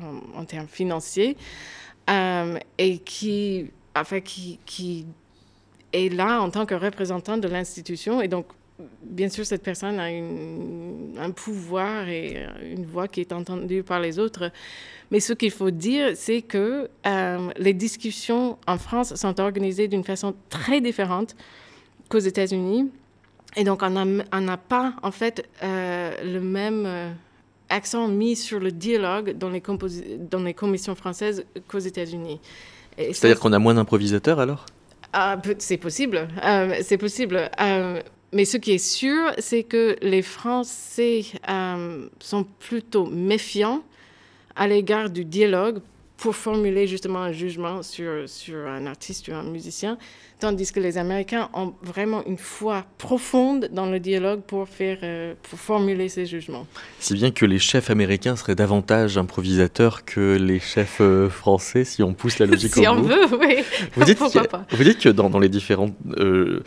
en, 0.00 0.40
en 0.40 0.44
termes 0.44 0.68
financiers, 0.68 1.36
euh, 2.08 2.58
et 2.78 2.98
qui, 2.98 3.70
enfin, 3.94 4.20
qui, 4.20 4.58
qui 4.64 5.06
est 5.92 6.12
là 6.12 6.40
en 6.40 6.50
tant 6.50 6.64
que 6.64 6.74
représentant 6.74 7.36
de 7.36 7.48
l'institution. 7.48 8.22
Et 8.22 8.28
donc, 8.28 8.46
bien 9.02 9.28
sûr, 9.28 9.44
cette 9.44 9.62
personne 9.62 9.98
a 9.98 10.10
une- 10.10 11.16
un 11.18 11.30
pouvoir 11.30 12.08
et 12.08 12.36
euh, 12.36 12.74
une 12.76 12.84
voix 12.86 13.08
qui 13.08 13.20
est 13.20 13.32
entendue 13.32 13.82
par 13.82 14.00
les 14.00 14.18
autres. 14.18 14.50
Mais 15.10 15.20
ce 15.20 15.32
qu'il 15.32 15.50
faut 15.50 15.70
dire, 15.70 16.12
c'est 16.14 16.42
que 16.42 16.88
euh, 17.06 17.48
les 17.58 17.72
discussions 17.74 18.58
en 18.66 18.78
France 18.78 19.14
sont 19.14 19.40
organisées 19.40 19.88
d'une 19.88 20.04
façon 20.04 20.34
très 20.48 20.80
différente 20.80 21.34
qu'aux 22.08 22.18
États-Unis. 22.18 22.90
Et 23.56 23.64
donc, 23.64 23.82
on 23.82 24.40
n'a 24.40 24.56
pas, 24.56 24.94
en 25.02 25.10
fait, 25.10 25.48
euh, 25.62 26.12
le 26.22 26.40
même 26.40 27.14
accent 27.70 28.06
mis 28.06 28.36
sur 28.36 28.60
le 28.60 28.70
dialogue 28.70 29.36
dans 29.36 29.48
les, 29.50 29.60
composi- 29.60 30.18
dans 30.30 30.42
les 30.42 30.54
commissions 30.54 30.94
françaises 30.94 31.44
qu'aux 31.66 31.78
États-Unis. 31.78 32.40
C'est-à-dire 32.96 33.40
qu'on 33.40 33.52
a 33.52 33.58
moins 33.58 33.74
d'improvisateurs 33.74 34.38
alors? 34.40 34.66
Ah, 35.12 35.40
c'est 35.58 35.78
possible, 35.78 36.28
euh, 36.44 36.74
c'est 36.82 36.98
possible. 36.98 37.50
Euh, 37.60 38.02
mais 38.32 38.44
ce 38.44 38.56
qui 38.56 38.72
est 38.72 38.78
sûr, 38.78 39.32
c'est 39.38 39.62
que 39.62 39.96
les 40.02 40.22
Français 40.22 41.22
euh, 41.48 42.08
sont 42.20 42.44
plutôt 42.44 43.06
méfiants 43.06 43.82
à 44.54 44.66
l'égard 44.66 45.08
du 45.08 45.24
dialogue 45.24 45.80
pour 46.18 46.34
formuler 46.34 46.86
justement 46.86 47.20
un 47.20 47.32
jugement 47.32 47.82
sur, 47.82 48.28
sur 48.28 48.66
un 48.66 48.86
artiste 48.86 49.28
ou 49.28 49.32
un 49.32 49.44
musicien, 49.44 49.98
tandis 50.40 50.70
que 50.72 50.80
les 50.80 50.98
Américains 50.98 51.48
ont 51.54 51.74
vraiment 51.82 52.24
une 52.26 52.38
foi 52.38 52.84
profonde 52.98 53.68
dans 53.72 53.86
le 53.86 53.98
dialogue 54.00 54.40
pour, 54.42 54.68
faire, 54.68 54.98
euh, 55.02 55.34
pour 55.42 55.58
formuler 55.58 56.08
ces 56.08 56.26
jugements. 56.26 56.66
Si 57.00 57.14
bien 57.14 57.30
que 57.30 57.44
les 57.44 57.58
chefs 57.58 57.90
américains 57.90 58.36
seraient 58.36 58.54
davantage 58.54 59.18
improvisateurs 59.18 60.04
que 60.04 60.36
les 60.36 60.60
chefs 60.60 61.00
euh, 61.00 61.28
français, 61.28 61.84
si 61.84 62.02
on 62.02 62.14
pousse 62.14 62.38
la 62.38 62.46
logique 62.52 62.74
Si 62.74 62.86
au 62.86 62.92
on 62.92 63.00
bout. 63.00 63.08
veut, 63.08 63.26
oui. 63.40 63.56
Vous 63.96 64.04
dites, 64.04 64.18
Pourquoi 64.18 64.42
a- 64.42 64.48
pas? 64.48 64.66
vous 64.70 64.84
dites 64.84 64.98
que 65.00 65.08
dans, 65.08 65.28
dans 65.30 65.38
les 65.40 65.48
différentes 65.48 65.94
euh, 66.18 66.60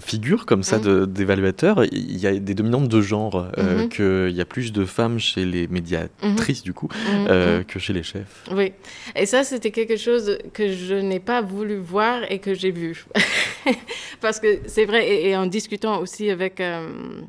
figures 0.00 0.46
comme 0.46 0.62
ça 0.62 0.78
Mm. 0.78 1.06
d'évaluateurs, 1.06 1.84
il 1.90 2.18
y 2.18 2.26
a 2.26 2.32
des 2.38 2.54
dominantes 2.54 2.88
de 2.88 3.00
genre, 3.00 3.48
Mhm. 3.56 3.88
qu'il 3.88 4.30
y 4.36 4.40
a 4.40 4.44
plus 4.44 4.72
de 4.72 4.84
femmes 4.84 5.18
chez 5.18 5.44
les 5.44 5.66
médiatrices 5.66 6.62
du 6.62 6.72
coup 6.72 6.88
Mhm, 6.92 7.26
euh, 7.28 7.58
mhm. 7.58 7.64
que 7.64 7.78
chez 7.78 7.92
les 7.92 8.02
chefs. 8.02 8.44
Oui, 8.52 8.72
et 9.16 9.26
ça, 9.26 9.44
c'était 9.44 9.70
quelque 9.70 9.96
chose 9.96 10.38
que 10.52 10.72
je 10.72 10.94
n'ai 10.94 11.20
pas 11.20 11.40
voulu 11.42 11.76
voir 11.76 12.20
et 12.30 12.38
que 12.38 12.54
j'ai 12.54 12.70
vu. 12.70 12.97
Parce 14.20 14.40
que 14.40 14.60
c'est 14.66 14.84
vrai, 14.84 15.24
et, 15.24 15.36
en 15.36 15.46
discutant 15.46 16.00
aussi 16.00 16.30
avec 16.30 16.60
euh, 16.60 17.22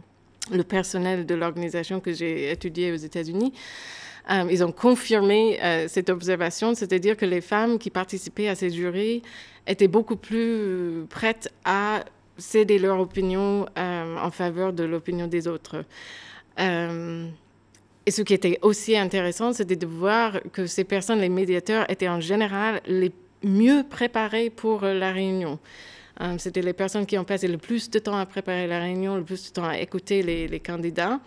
le 0.52 0.64
personnel 0.64 1.26
de 1.26 1.36
l'organisation 1.36 2.00
que 2.00 2.14
j'ai 2.14 2.52
étudiée 2.52 2.92
aux 2.92 2.98
États-Unis, 2.98 3.54
euh, 4.30 4.46
ils 4.50 4.64
ont 4.64 4.72
confirmé 4.72 5.60
euh, 5.64 5.88
cette 5.88 6.10
observation, 6.10 6.76
c'est-à-dire 6.76 7.18
que 7.18 7.26
les 7.26 7.42
femmes 7.42 7.80
qui 7.80 7.90
participaient 7.90 8.48
à 8.48 8.56
ces 8.56 8.70
jurys 8.70 9.22
étaient 9.66 9.88
beaucoup 9.88 10.18
plus 10.18 11.06
prêtes 11.10 11.52
à 11.66 12.04
céder 12.38 12.80
leur 12.80 13.00
opinion 13.00 13.66
en 13.76 14.32
faveur 14.32 14.72
de 14.72 14.84
l'opinion 14.86 15.28
des 15.28 15.46
autres. 15.48 15.84
Et 18.10 18.12
ce 18.12 18.22
qui 18.24 18.34
était 18.34 18.58
aussi 18.62 18.98
intéressant, 18.98 19.54
c'était 19.54 19.76
de 19.76 19.86
voir 19.86 20.40
que 20.54 20.66
ces 20.66 20.84
personnes, 20.84 21.20
les 21.20 21.30
médiateurs, 21.30 21.86
étaient 21.92 22.08
en 22.08 22.22
général 22.22 22.82
les 22.88 23.12
mieux 23.44 23.84
préparés 23.90 24.50
pour 24.50 24.84
euh, 24.84 24.94
la 24.94 25.12
réunion. 25.12 25.60
Euh, 26.22 26.36
c'était 26.38 26.62
les 26.62 26.74
personnes 26.74 27.06
qui 27.06 27.18
ont 27.18 27.24
passé 27.24 27.48
le 27.48 27.58
plus 27.58 27.90
de 27.90 28.00
temps 28.00 28.18
à 28.18 28.26
préparer 28.26 28.68
la 28.68 28.80
réunion, 28.80 29.16
le 29.16 29.24
plus 29.24 29.48
de 29.48 29.54
temps 29.54 29.68
à 29.68 29.78
écouter 29.78 30.22
les, 30.22 30.60
candidats. 30.60 31.20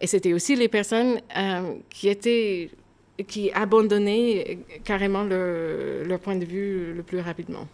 Et 0.00 0.06
c'était 0.06 0.32
aussi 0.32 0.56
les 0.56 0.68
personnes 0.68 1.20
euh, 1.36 1.74
qui 1.90 2.08
étaient 2.08 2.70
qui 3.26 3.50
abandonnaient 3.50 4.60
carrément 4.84 5.24
leur, 5.24 6.06
leur 6.06 6.20
point 6.20 6.36
de 6.36 6.44
vue 6.44 6.94
le 6.94 7.02
plus 7.02 7.18
rapidement. 7.18 7.66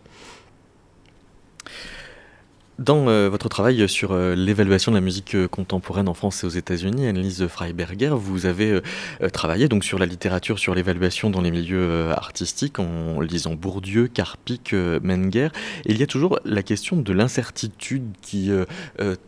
Dans 2.81 3.07
euh, 3.07 3.29
votre 3.29 3.49
travail 3.49 3.89
sur 3.89 4.11
euh, 4.11 4.35
l'évaluation 4.35 4.91
de 4.91 4.97
la 4.97 5.01
musique 5.01 5.37
euh, 5.37 5.47
contemporaine 5.47 6.09
en 6.09 6.15
France 6.15 6.43
et 6.43 6.47
aux 6.47 6.51
États-Unis, 6.51 7.07
Annelise 7.07 7.47
Freiberger, 7.47 8.11
vous 8.17 8.47
avez 8.47 8.81
travaillé 9.33 9.69
donc 9.69 9.85
sur 9.85 9.99
la 10.01 10.07
littérature, 10.07 10.59
sur 10.59 10.75
l'évaluation 10.75 11.31
dans 11.31 11.41
les 11.41 11.53
milieux 11.53 12.11
artistiques 12.11 12.81
en 12.81 13.21
lisant 13.21 13.55
Bourdieu, 13.55 14.09
Karpik, 14.09 14.73
Menger. 14.73 15.49
Et 15.87 15.93
il 15.93 15.99
y 16.01 16.03
a 16.03 16.07
toujours 16.09 16.41
la 16.45 16.65
question 16.65 16.97
de 16.97 17.13
l'incertitude 17.13 18.05
qui 18.23 18.51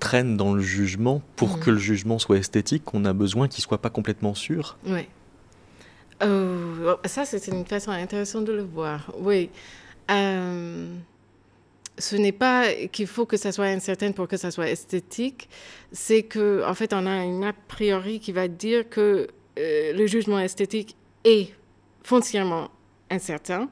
traîne 0.00 0.36
dans 0.36 0.52
le 0.52 0.62
jugement. 0.62 1.22
Pour 1.36 1.56
Mhm. 1.56 1.62
que 1.62 1.70
le 1.70 1.78
jugement 1.78 2.18
soit 2.18 2.38
esthétique, 2.38 2.94
on 2.94 3.04
a 3.04 3.12
besoin 3.12 3.46
qu'il 3.48 3.62
soit 3.62 3.78
pas 3.80 3.90
complètement 3.90 4.34
sûr. 4.34 4.76
Oui. 4.86 5.06
Euh, 6.22 6.96
ça, 7.04 7.24
c'est 7.24 7.46
une 7.48 7.64
façon 7.64 7.90
intéressante 7.90 8.44
de 8.44 8.52
le 8.52 8.62
voir. 8.62 9.12
Oui. 9.18 9.50
Ce 11.98 12.16
n'est 12.16 12.32
pas 12.32 12.72
qu'il 12.92 13.06
faut 13.06 13.26
que 13.26 13.36
ça 13.36 13.52
soit 13.52 13.66
incertain 13.66 14.12
pour 14.12 14.28
que 14.28 14.36
ça 14.36 14.50
soit 14.50 14.68
esthétique, 14.68 15.48
c'est 15.92 16.22
que 16.22 16.62
en 16.64 16.74
fait, 16.74 16.92
on 16.92 17.06
a 17.06 17.24
une 17.24 17.44
a 17.44 17.52
priori 17.52 18.20
qui 18.20 18.32
va 18.32 18.48
dire 18.48 18.88
que 18.88 19.28
euh, 19.58 19.92
le 19.92 20.06
jugement 20.06 20.38
esthétique 20.38 20.96
est 21.24 21.52
foncièrement 22.02 22.70
incertain. 23.10 23.68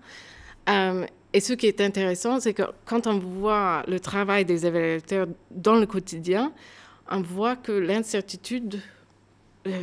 Euh, 0.68 1.06
et 1.32 1.40
ce 1.40 1.52
qui 1.52 1.66
est 1.66 1.80
intéressant, 1.80 2.40
c'est 2.40 2.54
que 2.54 2.62
quand 2.84 3.06
on 3.06 3.18
voit 3.18 3.82
le 3.88 4.00
travail 4.00 4.44
des 4.44 4.66
évaluateurs 4.66 5.26
dans 5.50 5.74
le 5.74 5.86
quotidien, 5.86 6.52
on 7.10 7.20
voit 7.20 7.56
que 7.56 7.72
l'incertitude 7.72 8.80
euh, 9.66 9.82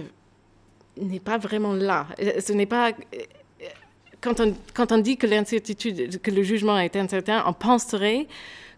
n'est 0.97 1.19
pas 1.19 1.37
vraiment 1.37 1.73
là. 1.73 2.07
Ce 2.39 2.53
n'est 2.53 2.65
pas 2.65 2.93
quand 4.21 4.39
on, 4.91 4.97
dit 4.99 5.17
que 5.17 5.27
le 6.31 6.43
jugement 6.43 6.77
est 6.77 6.95
incertain, 6.95 7.43
on 7.47 7.53
penserait 7.53 8.27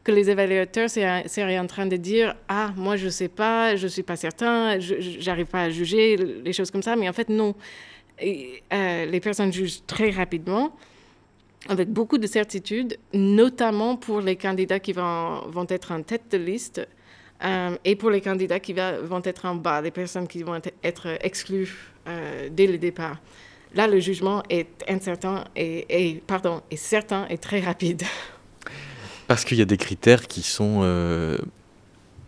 que 0.03 0.11
les 0.11 0.29
évaluateurs 0.29 0.89
seraient 0.89 1.59
en 1.59 1.67
train 1.67 1.85
de 1.85 1.97
dire 1.97 2.35
Ah, 2.47 2.71
moi 2.75 2.95
je 2.95 3.05
ne 3.05 3.09
sais 3.09 3.27
pas, 3.27 3.75
je 3.75 3.83
ne 3.83 3.89
suis 3.89 4.03
pas 4.03 4.15
certain, 4.15 4.79
je 4.79 5.25
n'arrive 5.25 5.47
pas 5.47 5.63
à 5.63 5.69
juger, 5.69 6.17
les 6.17 6.53
choses 6.53 6.71
comme 6.71 6.83
ça. 6.83 6.95
Mais 6.95 7.09
en 7.09 7.13
fait, 7.13 7.29
non. 7.29 7.55
Euh, 8.21 9.05
les 9.05 9.19
personnes 9.19 9.51
jugent 9.51 9.81
très 9.85 10.11
rapidement, 10.11 10.71
avec 11.67 11.89
beaucoup 11.89 12.17
de 12.17 12.27
certitude, 12.27 12.97
notamment 13.13 13.95
pour 13.95 14.21
les 14.21 14.35
candidats 14.35 14.79
qui 14.79 14.93
vont, 14.93 15.67
être 15.69 15.91
en 15.91 16.03
tête 16.03 16.23
de 16.31 16.37
liste 16.37 16.87
euh, 17.43 17.75
et 17.83 17.95
pour 17.95 18.11
les 18.11 18.21
candidats 18.21 18.59
qui 18.59 18.73
vont 18.73 19.21
être 19.23 19.45
en 19.45 19.55
bas, 19.55 19.81
les 19.81 19.91
personnes 19.91 20.27
qui 20.27 20.43
vont 20.43 20.59
être 20.83 21.07
exclues 21.21 21.91
euh, 22.07 22.49
dès 22.51 22.67
le 22.67 22.77
départ. 22.77 23.17
Là, 23.75 23.87
le 23.87 23.99
jugement 23.99 24.43
est 24.49 24.67
incertain 24.87 25.45
et, 25.55 25.85
et, 25.89 26.23
pardon, 26.27 26.61
est 26.69 26.75
certain 26.75 27.27
et 27.27 27.37
très 27.37 27.59
rapide. 27.59 28.03
Parce 29.27 29.45
qu'il 29.45 29.57
y 29.57 29.61
a 29.61 29.65
des 29.65 29.77
critères 29.77 30.27
qui 30.27 30.43
sont 30.43 30.81
euh, 30.83 31.37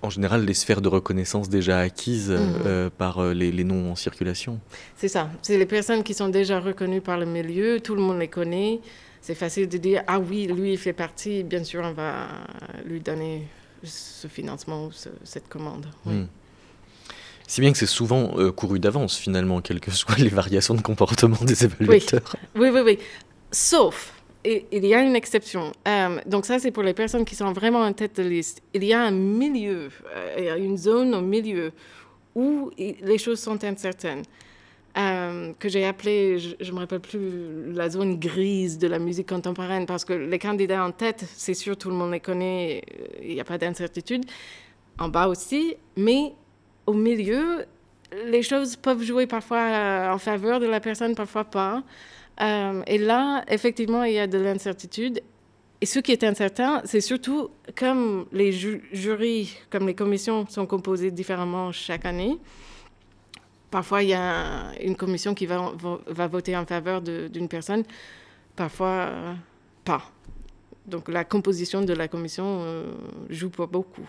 en 0.01 0.09
général 0.09 0.45
les 0.45 0.53
sphères 0.53 0.81
de 0.81 0.87
reconnaissance 0.87 1.49
déjà 1.49 1.79
acquises 1.79 2.31
-hmm. 2.31 2.65
euh, 2.65 2.89
par 2.97 3.19
euh, 3.19 3.33
les, 3.33 3.51
les, 3.51 3.63
noms 3.63 3.91
en 3.91 3.95
circulation. 3.95 4.59
C'est 4.95 5.07
ça. 5.07 5.29
C'est 5.41 5.57
les 5.57 5.65
personnes 5.65 6.03
qui 6.03 6.13
sont 6.13 6.29
déjà 6.29 6.59
reconnues 6.59 7.01
par 7.01 7.17
le 7.19 7.25
milieu, 7.25 7.79
tout 7.79 7.95
le 7.95 8.01
monde 8.01 8.19
les 8.19 8.29
connaît. 8.39 8.79
C'est 9.21 9.35
facile 9.35 9.67
de 9.67 9.77
dire 9.77 10.03
ah 10.07 10.19
oui, 10.19 10.47
lui 10.47 10.73
il 10.73 10.77
fait 10.77 10.97
partie, 11.05 11.43
bien 11.43 11.63
sûr 11.63 11.81
on 11.83 11.93
va 11.93 12.13
lui 12.85 13.01
donner 13.01 13.47
ce 13.83 14.27
financement 14.27 14.85
ou 14.87 14.91
ce, 14.91 15.09
cette 15.23 15.47
commande. 15.47 15.87
Oui. 16.05 16.13
Mm. 16.13 16.27
Si 17.47 17.61
bien 17.61 17.71
que 17.71 17.77
c'est 17.77 17.85
souvent 17.85 18.31
euh, 18.37 18.51
couru 18.51 18.79
d'avance 18.79 19.17
finalement, 19.17 19.61
quelles 19.61 19.79
que 19.79 19.91
soient 19.91 20.15
les 20.17 20.29
variations 20.29 20.73
de 20.73 20.81
comportement 20.81 21.37
des 21.41 21.65
évaluateurs. 21.65 22.35
Oui, 22.55 22.69
oui, 22.69 22.69
oui. 22.73 22.81
oui. 22.85 22.99
Sauf 23.51 24.11
il 24.47 24.85
y 24.85 24.93
a 24.93 25.01
une 25.01 25.15
exception. 25.15 25.71
Euh, 25.87 26.19
donc 26.27 26.45
ça, 26.45 26.59
c'est 26.59 26.69
pour 26.69 26.83
les 26.83 26.93
personnes 26.93 27.25
qui 27.25 27.35
sont 27.35 27.51
vraiment 27.51 27.81
en 27.81 27.93
tête 27.93 28.17
de 28.17 28.27
liste. 28.27 28.61
Il 28.73 28.83
y 28.83 28.93
a 28.93 29.01
un 29.01 29.09
milieu, 29.09 29.89
euh, 30.15 30.57
une 30.57 30.77
zone 30.77 31.15
au 31.15 31.21
milieu 31.21 31.71
où 32.35 32.69
les 32.77 33.17
choses 33.17 33.39
sont 33.39 33.63
incertaines, 33.63 34.23
que 34.93 35.69
j'ai 35.69 35.85
appelé, 35.85 36.37
je 36.37 36.69
ne 36.69 36.75
me 36.75 36.79
rappelle 36.81 36.99
plus, 36.99 37.73
la 37.73 37.89
zone 37.89 38.19
grise 38.19 38.77
de 38.77 38.87
la 38.87 38.99
musique 38.99 39.29
contemporaine, 39.29 39.85
parce 39.85 40.05
que 40.05 40.13
les 40.13 40.37
candidats 40.37 40.85
en 40.85 40.91
tête, 40.91 41.25
c'est 41.35 41.53
sûr, 41.53 41.77
tout 41.77 41.89
le 41.89 41.95
monde 41.95 42.11
les 42.11 42.19
connaît, 42.19 42.83
il 43.23 43.33
n'y 43.33 43.41
a 43.41 43.45
pas 43.45 43.57
d'incertitude. 43.57 44.25
En 44.99 45.07
bas 45.07 45.27
aussi, 45.27 45.75
mais 45.97 46.33
au 46.85 46.93
milieu, 46.93 47.65
les 48.25 48.43
choses 48.43 48.75
peuvent 48.75 49.01
jouer 49.01 49.27
parfois 49.27 50.11
en 50.13 50.17
faveur 50.17 50.59
de 50.59 50.65
la 50.65 50.79
personne, 50.79 51.15
parfois 51.15 51.45
pas. 51.45 51.83
Euh, 52.41 52.81
et 52.87 52.97
là, 52.97 53.43
effectivement, 53.47 54.03
il 54.03 54.13
y 54.13 54.19
a 54.19 54.27
de 54.27 54.37
l'incertitude. 54.37 55.21
Et 55.81 55.85
ce 55.85 55.99
qui 55.99 56.11
est 56.11 56.23
incertain, 56.23 56.81
c'est 56.85 57.01
surtout 57.01 57.49
comme 57.77 58.25
les 58.31 58.51
ju 58.51 58.83
jurys, 58.91 59.57
comme 59.69 59.87
les 59.87 59.93
commissions 59.93 60.47
sont 60.47 60.65
composées 60.65 61.11
différemment 61.11 61.71
chaque 61.71 62.05
année. 62.05 62.37
Parfois, 63.71 64.03
il 64.03 64.09
y 64.09 64.13
a 64.13 64.71
une 64.81 64.95
commission 64.95 65.33
qui 65.33 65.45
va, 65.45 65.73
voter 66.27 66.55
en 66.55 66.65
faveur 66.65 67.01
d'une 67.01 67.49
personne, 67.49 67.83
parfois 68.55 69.09
euh, 69.09 69.33
pas. 69.83 70.03
Donc 70.85 71.09
la 71.09 71.25
composition 71.25 71.81
de 71.81 71.93
la 71.93 72.07
commission 72.07 72.61
euh, 72.61 72.93
joue 73.29 73.49
pas 73.49 73.65
beaucoup. 73.65 74.07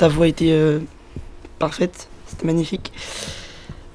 Ta 0.00 0.08
voix 0.08 0.28
était 0.28 0.52
euh, 0.52 0.80
parfaite, 1.58 2.08
c'était 2.24 2.46
magnifique. 2.46 2.90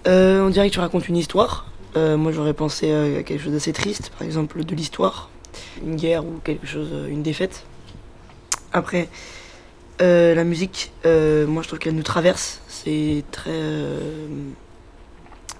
Euh, 0.05 0.45
on 0.45 0.51
dirait 0.51 0.69
que 0.69 0.73
tu 0.75 0.79
racontes 0.79 1.07
une 1.07 1.17
histoire. 1.17 1.65
Euh, 1.95 2.15
moi 2.15 2.31
j'aurais 2.31 2.53
pensé 2.53 2.93
à 2.93 3.23
quelque 3.23 3.41
chose 3.41 3.53
d'assez 3.53 3.73
triste, 3.73 4.11
par 4.11 4.21
exemple 4.21 4.63
de 4.63 4.75
l'histoire, 4.75 5.31
une 5.83 5.95
guerre 5.95 6.23
ou 6.23 6.39
quelque 6.43 6.67
chose, 6.67 6.89
une 7.09 7.23
défaite. 7.23 7.65
Après, 8.71 9.09
la 9.99 10.43
musique, 10.43 10.91
moi 11.03 11.63
je 11.63 11.67
trouve 11.69 11.79
qu'elle 11.79 11.95
nous 11.95 12.03
traverse, 12.03 12.61
c'est 12.67 13.23
très. 13.31 13.59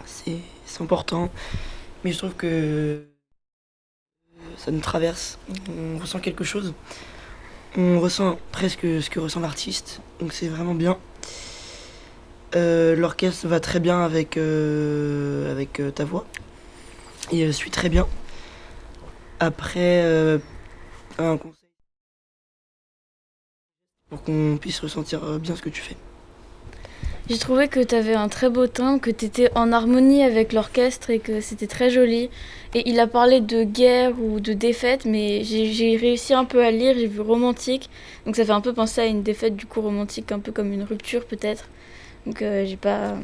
c'est 0.06 0.80
important, 0.80 1.32
mais 2.04 2.12
je 2.12 2.20
trouve 2.20 2.36
que 2.36 3.02
ça 4.58 4.70
nous 4.70 4.80
traverse, 4.80 5.39
on 5.76 5.98
ressent 5.98 6.20
quelque 6.20 6.43
chose 6.43 6.76
on 7.78 8.00
ressent 8.00 8.40
presque 8.52 8.82
ce 8.82 9.10
que 9.10 9.20
ressent 9.20 9.40
l'artiste, 9.40 10.02
donc 10.20 10.34
c'est 10.34 10.48
vraiment 10.48 10.76
bien. 10.76 10.98
Euh, 12.56 12.96
l'orchestre 12.96 13.48
va 13.48 13.60
très 13.60 13.80
bien 13.80 14.02
avec, 14.02 14.38
euh, 14.38 15.66
euh, 15.80 15.92
ta 15.92 16.06
voix 16.06 16.26
et 17.32 17.52
suit 17.52 17.72
très 17.72 17.90
bien. 17.90 18.08
Après, 19.40 20.02
un 21.18 21.38
conseil 21.38 21.70
pour 24.10 24.24
qu'on 24.24 24.58
puisse 24.60 24.80
ressentir 24.80 25.40
bien 25.40 25.56
ce 25.56 25.62
que 25.62 25.70
tu 25.70 25.82
fais. 25.82 25.98
J'ai 27.28 27.40
trouvé 27.40 27.68
que 27.68 27.80
tu 27.80 27.96
avais 27.96 28.14
un 28.14 28.30
très 28.30 28.52
beau 28.52 28.68
timbre, 28.68 29.02
que 29.02 29.10
tu 29.10 29.26
étais 29.26 29.50
en 29.56 29.72
harmonie 29.72 30.22
avec 30.22 30.54
l'orchestre 30.54 31.10
et 31.10 31.18
que 31.18 31.42
c'était 31.42 31.66
très 31.66 31.90
joli. 31.90 32.30
Et 32.76 32.88
il 32.88 33.00
a 33.00 33.08
parlé 33.08 33.42
de 33.42 33.64
guerre 33.64 34.12
ou 34.22 34.40
de 34.40 34.54
défaite, 34.54 35.06
mais 35.06 35.44
j'ai 35.44 35.98
réussi 35.98 36.36
un 36.36 36.46
peu 36.46 36.64
à 36.64 36.70
lire, 36.70 36.94
j'ai 36.96 37.08
vu 37.08 37.22
romantique. 37.22 37.90
Donc 38.28 38.36
ça 38.36 38.46
fait 38.46 38.52
un 38.52 38.62
peu 38.62 38.74
penser 38.74 39.02
à 39.02 39.06
une 39.06 39.24
défaite 39.24 39.56
du 39.56 39.66
coup 39.66 39.82
romantique, 39.82 40.32
un 40.32 40.40
peu 40.40 40.52
comme 40.52 40.72
une 40.72 40.84
rupture 40.84 41.26
peut-être. 41.26 41.68
Donc 42.28 42.44
euh, 42.44 42.64
j'ai 42.64 42.78
pas. 42.78 43.16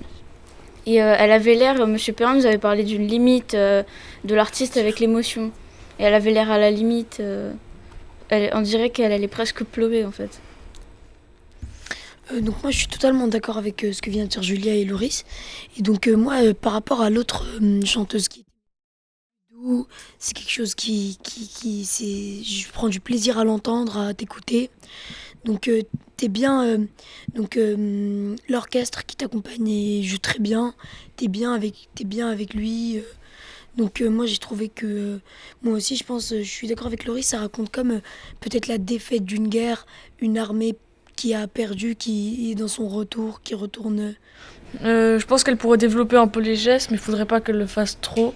Et 0.88 1.04
euh, 1.04 1.16
elle 1.20 1.32
avait 1.32 1.54
l'air, 1.54 1.86
Monsieur 1.86 2.14
Perrin 2.14 2.34
nous 2.34 2.48
avait 2.48 2.58
parlé 2.58 2.84
d'une 2.84 3.06
limite 3.06 3.54
euh, 3.54 3.84
de 4.24 4.34
l'artiste 4.34 4.78
avec 4.78 5.00
l'émotion. 5.00 5.52
Et 6.00 6.06
elle 6.06 6.16
avait 6.16 6.32
l'air 6.32 6.50
à 6.50 6.58
la 6.58 6.72
limite. 6.72 7.22
Elle, 8.30 8.50
on 8.54 8.62
dirait 8.62 8.90
qu'elle 8.90 9.12
allait 9.12 9.28
presque 9.28 9.64
pleurer 9.64 10.06
en 10.06 10.12
fait. 10.12 10.42
Euh, 12.34 12.42
donc 12.42 12.62
moi 12.64 12.72
je 12.72 12.78
suis 12.78 12.88
totalement 12.88 13.28
d'accord 13.28 13.58
avec 13.58 13.84
euh, 13.84 13.94
ce 13.94 14.02
que 14.02 14.10
vient 14.10 14.24
de 14.24 14.30
dire 14.30 14.44
Julia 14.44 14.76
et 14.76 14.86
Loris. 14.86 15.26
Et 15.78 15.82
donc 15.82 16.08
euh, 16.08 16.16
moi 16.16 16.54
par 16.54 16.74
rapport 16.74 17.02
à 17.02 17.10
l'autre 17.10 17.46
chanteuse 17.86 18.28
qui 18.28 18.46
c'est 20.18 20.34
quelque 20.34 20.50
chose 20.50 20.74
qui, 20.74 21.20
qui, 21.22 21.86
c'est, 21.86 22.44
je 22.44 22.72
prends 22.72 22.90
du 22.90 23.00
plaisir 23.00 23.38
à 23.38 23.44
l'entendre, 23.44 23.96
à 24.00 24.14
t'écouter. 24.16 24.72
Donc 25.46 25.70
t'es 26.18 26.30
bien, 26.30 26.88
donc 27.36 27.60
l'orchestre 28.50 29.06
qui 29.06 29.16
t'accompagne 29.16 30.02
joue 30.02 30.18
très 30.18 30.40
bien. 30.40 30.74
T'es 31.16 31.28
bien 31.28 31.54
avec, 31.54 31.90
t'es 31.94 32.06
bien 32.06 32.28
avec 32.28 32.56
lui. 32.56 33.04
donc 33.78 34.02
moi 34.02 34.26
j'ai 34.26 34.40
trouvé 34.40 34.68
que 34.68 35.20
moi 35.62 35.76
aussi 35.76 35.96
je 35.96 36.06
pense, 36.06 36.30
je 36.30 36.42
suis 36.42 36.68
d'accord 36.68 36.88
avec 36.88 37.06
Loris, 37.06 37.28
ça 37.28 37.38
raconte 37.38 37.70
comme 37.70 38.02
peut-être 38.40 38.68
la 38.68 38.80
défaite 38.80 39.26
d'une 39.26 39.48
guerre, 39.48 39.86
une 40.22 40.40
armée 40.40 40.76
qui 41.22 41.36
a 41.36 41.46
perdu, 41.46 41.96
qui 41.96 42.50
est 42.50 42.56
dans 42.56 42.68
son 42.68 42.88
retour, 42.88 43.42
qui 43.44 43.54
retourne? 43.54 44.16
Euh, 44.84 45.20
Je 45.20 45.26
pense 45.28 45.44
qu'elle 45.44 45.58
pourrait 45.58 45.78
développer 45.78 46.16
un 46.16 46.28
peu 46.28 46.40
les 46.40 46.56
gestes, 46.56 46.90
mais 46.90 46.98
il 46.98 47.00
faudrait 47.00 47.28
pas 47.28 47.40
qu'elle 47.42 47.60
le 47.60 47.68
fasse 47.68 48.00
trop. 48.02 48.34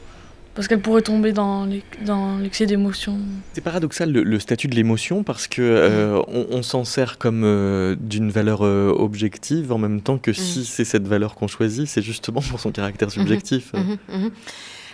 Parce 0.53 0.67
qu'elle 0.67 0.79
pourrait 0.79 1.01
tomber 1.01 1.33
dans 1.33 1.65
l'excès 1.65 2.65
d'émotion. 2.67 3.17
C'est 3.53 3.61
paradoxal 3.61 4.11
le, 4.11 4.39
statut 4.39 4.67
de 4.67 4.75
l'émotion 4.75 5.23
parce 5.23 5.47
que 5.47 5.61
euh, 5.61 6.21
on, 6.27 6.61
s'en 6.61 6.85
sert 6.85 7.17
comme 7.17 7.43
euh, 7.43 7.95
d'une 7.99 8.29
valeur 8.29 8.61
objective 8.61 9.73
en 9.73 9.77
même 9.77 9.99
temps 9.99 10.17
que 10.17 10.31
si 10.31 10.59
mm. 10.59 10.63
c'est 10.63 10.85
cette 10.85 11.07
valeur 11.07 11.35
qu'on 11.35 11.47
choisit, 11.47 11.87
c'est 11.87 12.01
justement 12.01 12.39
pour 12.39 12.61
son 12.61 12.71
caractère 12.71 13.11
subjectif. 13.11 13.73
Mm-hmm, 13.73 13.97
mm-hmm. 14.15 14.31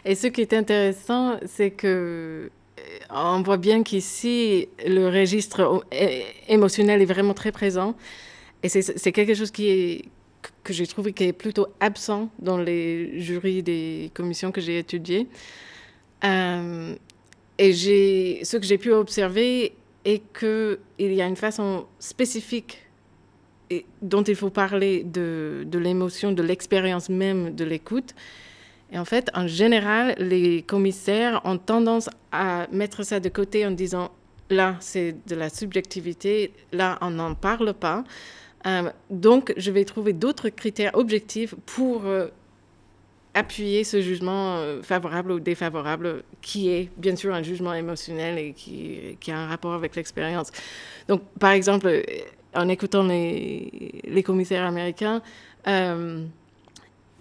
Et 0.05 0.15
ce 0.15 0.27
qui 0.27 0.41
est 0.41 0.53
intéressant, 0.53 1.37
c'est 1.45 1.69
que 1.69 2.49
on 3.13 3.41
voit 3.41 3.57
bien 3.57 3.83
qu'ici, 3.83 4.69
le 4.85 5.07
registre 5.07 5.83
émotionnel 6.47 7.01
est 7.01 7.05
vraiment 7.05 7.33
très 7.33 7.51
présent. 7.51 7.95
Et 8.63 8.69
c'est 8.69 9.11
quelque 9.11 9.33
chose 9.33 9.51
qui 9.51 9.69
est, 9.69 10.05
que 10.63 10.73
j'ai 10.73 10.87
trouvé 10.87 11.13
qui 11.13 11.25
est 11.25 11.33
plutôt 11.33 11.67
absent 11.79 12.29
dans 12.39 12.57
les 12.57 13.19
jurys 13.19 13.63
des 13.63 14.11
commissions 14.13 14.51
que 14.51 14.61
j'ai 14.61 14.77
étudiées. 14.77 15.27
Euh, 16.23 16.95
et 17.57 17.73
ce 17.73 18.57
que 18.57 18.65
j'ai 18.65 18.77
pu 18.77 18.91
observer 18.91 19.73
est 20.05 20.21
qu'il 20.37 21.13
y 21.13 21.21
a 21.21 21.27
une 21.27 21.35
façon 21.35 21.85
spécifique 21.99 22.79
dont 24.01 24.23
il 24.23 24.35
faut 24.35 24.49
parler 24.49 25.03
de, 25.03 25.63
de 25.65 25.79
l'émotion, 25.79 26.31
de 26.31 26.43
l'expérience 26.43 27.09
même 27.09 27.55
de 27.55 27.63
l'écoute, 27.63 28.13
et 28.91 28.99
en 28.99 29.05
fait, 29.05 29.29
en 29.33 29.47
général, 29.47 30.15
les 30.17 30.63
commissaires 30.63 31.41
ont 31.45 31.57
tendance 31.57 32.09
à 32.31 32.67
mettre 32.71 33.03
ça 33.03 33.19
de 33.19 33.29
côté 33.29 33.65
en 33.65 33.71
disant 33.71 34.11
là, 34.49 34.75
c'est 34.81 35.15
de 35.27 35.35
la 35.35 35.49
subjectivité, 35.49 36.51
là, 36.73 36.97
on 37.01 37.11
n'en 37.11 37.33
parle 37.33 37.73
pas. 37.73 38.03
Euh, 38.67 38.91
donc, 39.09 39.53
je 39.55 39.71
vais 39.71 39.85
trouver 39.85 40.11
d'autres 40.11 40.49
critères 40.49 40.95
objectifs 40.95 41.55
pour 41.65 42.05
euh, 42.05 42.27
appuyer 43.33 43.85
ce 43.85 44.01
jugement 44.01 44.57
euh, 44.57 44.81
favorable 44.83 45.31
ou 45.31 45.39
défavorable, 45.39 46.23
qui 46.41 46.69
est 46.69 46.89
bien 46.97 47.15
sûr 47.15 47.33
un 47.33 47.43
jugement 47.43 47.73
émotionnel 47.73 48.37
et 48.37 48.51
qui, 48.51 49.17
qui 49.21 49.31
a 49.31 49.37
un 49.39 49.47
rapport 49.47 49.73
avec 49.73 49.95
l'expérience. 49.95 50.51
Donc, 51.07 51.21
par 51.39 51.51
exemple, 51.51 52.03
en 52.53 52.67
écoutant 52.67 53.03
les, 53.03 54.01
les 54.03 54.23
commissaires 54.23 54.65
américains, 54.65 55.21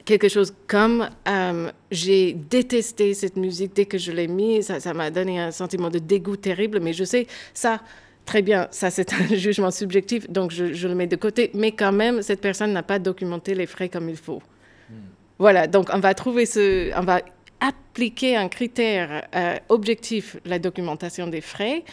quelque 0.04 0.28
chose 0.28 0.54
comme 0.66 1.08
euh, 1.28 1.70
j'ai 1.90 2.32
détesté 2.32 3.14
cette 3.14 3.36
musique 3.36 3.74
dès 3.74 3.86
que 3.86 3.98
je 3.98 4.12
l'ai 4.12 4.28
mise, 4.28 4.76
ça 4.78 4.94
m'a 4.94 5.10
donné 5.10 5.40
un 5.40 5.50
sentiment 5.50 5.90
de 5.90 5.98
dégoût 5.98 6.36
terrible, 6.36 6.80
mais 6.80 6.92
je 6.92 7.04
sais, 7.04 7.26
ça, 7.54 7.80
très 8.24 8.42
bien, 8.42 8.68
ça 8.70 8.90
c'est 8.90 9.12
un 9.12 9.26
jugement 9.34 9.70
subjectif, 9.70 10.28
donc 10.30 10.50
je, 10.50 10.88
le 10.88 10.94
mets 10.94 11.06
de 11.06 11.16
côté, 11.16 11.50
mais 11.54 11.72
quand 11.72 11.92
même, 11.92 12.22
cette 12.22 12.40
personne 12.40 12.72
n'a 12.72 12.82
pas 12.82 12.98
documenté 12.98 13.54
les 13.54 13.66
frais 13.66 13.88
comme 13.88 14.08
il 14.08 14.16
faut. 14.16 14.42
Hmm. 14.88 14.94
Voilà, 15.38 15.66
donc 15.66 15.88
on 15.92 16.00
va 16.00 16.14
trouver 16.14 16.46
ce, 16.46 16.96
on 16.98 17.02
va 17.02 17.20
appliquer 17.60 18.36
un 18.36 18.48
critère 18.48 19.26
euh, 19.34 19.56
objectif, 19.68 20.36
la 20.44 20.58
documentation 20.58 21.26
des 21.26 21.40
frais, 21.40 21.84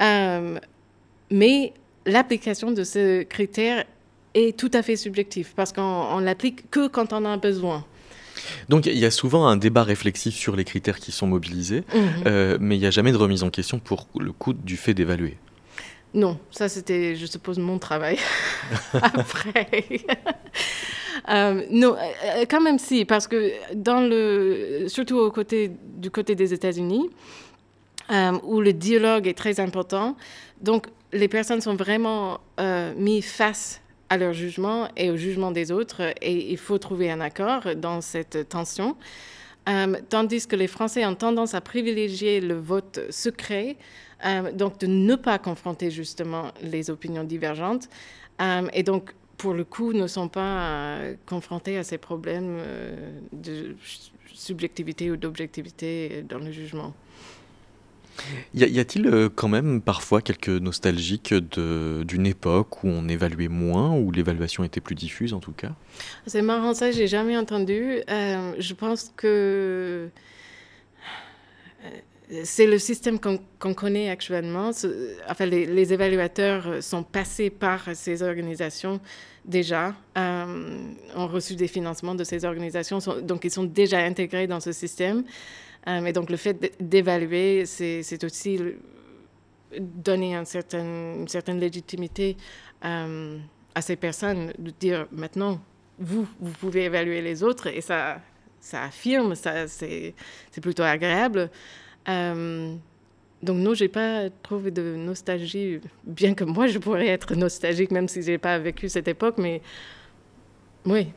euh, 0.00 0.58
mais 1.30 1.72
l'application 2.06 2.72
de 2.72 2.84
ce 2.84 3.22
critère 3.22 3.84
est 4.34 4.56
tout 4.58 4.70
à 4.74 4.82
fait 4.82 4.96
subjectif 4.96 5.54
parce 5.56 5.72
qu'on 5.72 6.18
l'applique 6.18 6.70
que 6.70 6.88
quand 6.88 7.12
on 7.12 7.24
a 7.24 7.36
besoin. 7.36 7.84
Donc 8.68 8.86
il 8.86 8.98
y 8.98 9.04
a 9.04 9.10
souvent 9.10 9.46
un 9.46 9.56
débat 9.56 9.84
réflexif 9.84 10.34
sur 10.34 10.56
les 10.56 10.64
critères 10.64 10.98
qui 10.98 11.12
sont 11.12 11.26
mobilisés, 11.26 11.84
mhm. 11.94 12.02
euh, 12.26 12.58
mais 12.60 12.76
il 12.76 12.80
n'y 12.80 12.86
a 12.86 12.90
jamais 12.90 13.12
de 13.12 13.16
remise 13.16 13.42
en 13.42 13.50
question 13.50 13.78
pour 13.78 14.08
le 14.18 14.32
coût 14.32 14.52
du 14.52 14.76
fait 14.76 14.94
d'évaluer. 14.94 15.36
Non, 16.12 16.38
ça 16.50 16.68
c'était, 16.68 17.16
je 17.16 17.26
suppose, 17.26 17.58
mon 17.58 17.78
travail 17.78 18.18
après. 18.92 19.82
Euh, 21.28 21.62
non, 21.70 21.96
euh, 21.96 22.44
quand 22.48 22.60
même 22.60 22.78
si, 22.78 23.04
parce 23.04 23.26
que 23.26 23.52
dans 23.74 24.00
le, 24.00 24.84
surtout 24.88 25.18
au 25.18 25.30
côté, 25.30 25.72
du 25.96 26.10
côté 26.10 26.34
des 26.34 26.52
États-Unis, 26.52 27.08
où 28.42 28.60
le 28.60 28.72
dialogue 28.72 29.26
est 29.26 29.38
très 29.38 29.58
important, 29.58 30.16
donc 30.60 30.88
les 31.12 31.28
personnes 31.28 31.62
sont 31.62 31.74
vraiment 31.74 32.40
mises 32.96 33.24
face 33.24 33.80
à 34.14 34.16
leur 34.16 34.32
jugement 34.32 34.88
et 34.96 35.10
au 35.10 35.16
jugement 35.16 35.50
des 35.50 35.72
autres 35.72 36.00
et 36.22 36.52
il 36.52 36.56
faut 36.56 36.78
trouver 36.78 37.10
un 37.10 37.20
accord 37.20 37.74
dans 37.74 38.00
cette 38.00 38.48
tension. 38.48 38.96
Euh, 39.68 39.96
tandis 40.08 40.46
que 40.46 40.54
les 40.54 40.68
Français 40.68 41.04
ont 41.04 41.16
tendance 41.16 41.54
à 41.54 41.60
privilégier 41.60 42.40
le 42.40 42.54
vote 42.54 43.00
secret, 43.10 43.76
euh, 44.24 44.52
donc 44.52 44.78
de 44.78 44.86
ne 44.86 45.16
pas 45.16 45.38
confronter 45.38 45.90
justement 45.90 46.52
les 46.62 46.90
opinions 46.90 47.24
divergentes. 47.24 47.88
Euh, 48.40 48.68
et 48.72 48.84
donc, 48.84 49.14
pour 49.36 49.52
le 49.52 49.64
coup, 49.64 49.92
ne 49.92 50.06
sont 50.06 50.28
pas 50.28 50.98
confrontés 51.26 51.76
à 51.76 51.82
ces 51.82 51.98
problèmes 51.98 52.58
de 53.32 53.74
subjectivité 54.32 55.10
ou 55.10 55.16
d'objectivité 55.16 56.24
dans 56.28 56.38
le 56.38 56.52
jugement. 56.52 56.94
Y 58.54 58.78
a-t-il 58.78 59.06
euh, 59.06 59.28
quand 59.28 59.48
même 59.48 59.80
parfois 59.80 60.22
quelques 60.22 60.48
nostalgiques 60.48 61.34
d'une 61.34 62.26
époque 62.26 62.84
où 62.84 62.88
on 62.88 63.08
évaluait 63.08 63.48
moins, 63.48 63.96
où 63.96 64.12
l'évaluation 64.12 64.64
était 64.64 64.80
plus 64.80 64.94
diffuse 64.94 65.34
en 65.34 65.40
tout 65.40 65.52
cas? 65.52 65.72
C'est 66.26 66.42
marrant, 66.42 66.74
ça 66.74 66.92
j'ai 66.92 67.06
jamais 67.06 67.36
entendu. 67.36 68.00
Euh, 68.08 68.52
je 68.58 68.74
pense 68.74 69.12
que 69.16 70.08
euh, 71.84 72.40
c'est 72.44 72.66
le 72.66 72.78
système 72.78 73.18
qu'on 73.18 73.74
connaît 73.74 74.08
actuellement. 74.08 74.70
Enfin, 75.28 75.46
les, 75.46 75.92
évaluateurs 75.92 76.82
sont 76.82 77.02
passés 77.02 77.50
par 77.50 77.88
ces 77.94 78.22
organisations 78.22 79.00
déjà, 79.44 79.94
ont 80.16 81.26
reçu 81.26 81.54
des 81.54 81.68
financements 81.68 82.14
de 82.14 82.24
ces 82.24 82.46
organisations, 82.46 82.98
donc 83.22 83.44
ils 83.44 83.50
sont 83.50 83.64
déjà 83.64 83.98
intégrés 83.98 84.46
dans 84.46 84.60
ce 84.60 84.72
système. 84.72 85.24
Euh, 85.88 86.04
et 86.04 86.12
donc, 86.12 86.30
le 86.30 86.36
fait 86.36 86.74
d'évaluer, 86.80 87.66
c'est 87.66 88.24
aussi 88.24 88.58
donner 89.78 90.34
une 90.34 90.44
certaine 90.46 91.60
légitimité 91.60 92.36
euh, 92.84 93.38
à 93.74 93.82
ces 93.82 93.96
personnes, 93.96 94.52
de 94.58 94.70
dire 94.70 95.06
maintenant, 95.10 95.60
vous, 95.98 96.26
vous 96.40 96.52
pouvez 96.52 96.84
évaluer 96.84 97.22
les 97.22 97.42
autres 97.42 97.66
et 97.68 97.80
ça, 97.80 98.20
ça 98.60 98.84
affirme, 98.84 99.34
ça, 99.34 99.66
c'est 99.68 100.14
plutôt 100.60 100.82
agréable. 100.82 101.50
Euh, 102.08 102.74
donc 103.42 103.58
non, 103.58 103.74
j'ai 103.74 103.88
pas 103.88 104.30
trouvé 104.42 104.70
de 104.70 104.96
nostalgie, 104.96 105.80
bien 106.04 106.34
que 106.34 106.44
moi 106.44 106.66
je 106.66 106.78
pourrais 106.78 107.08
être 107.08 107.34
nostalgique 107.34 107.90
même 107.90 108.08
si 108.08 108.22
j'ai 108.22 108.38
pas 108.38 108.58
vécu 108.58 108.88
cette 108.88 109.08
époque, 109.08 109.36
mais 109.38 109.60
oui, 110.86 111.08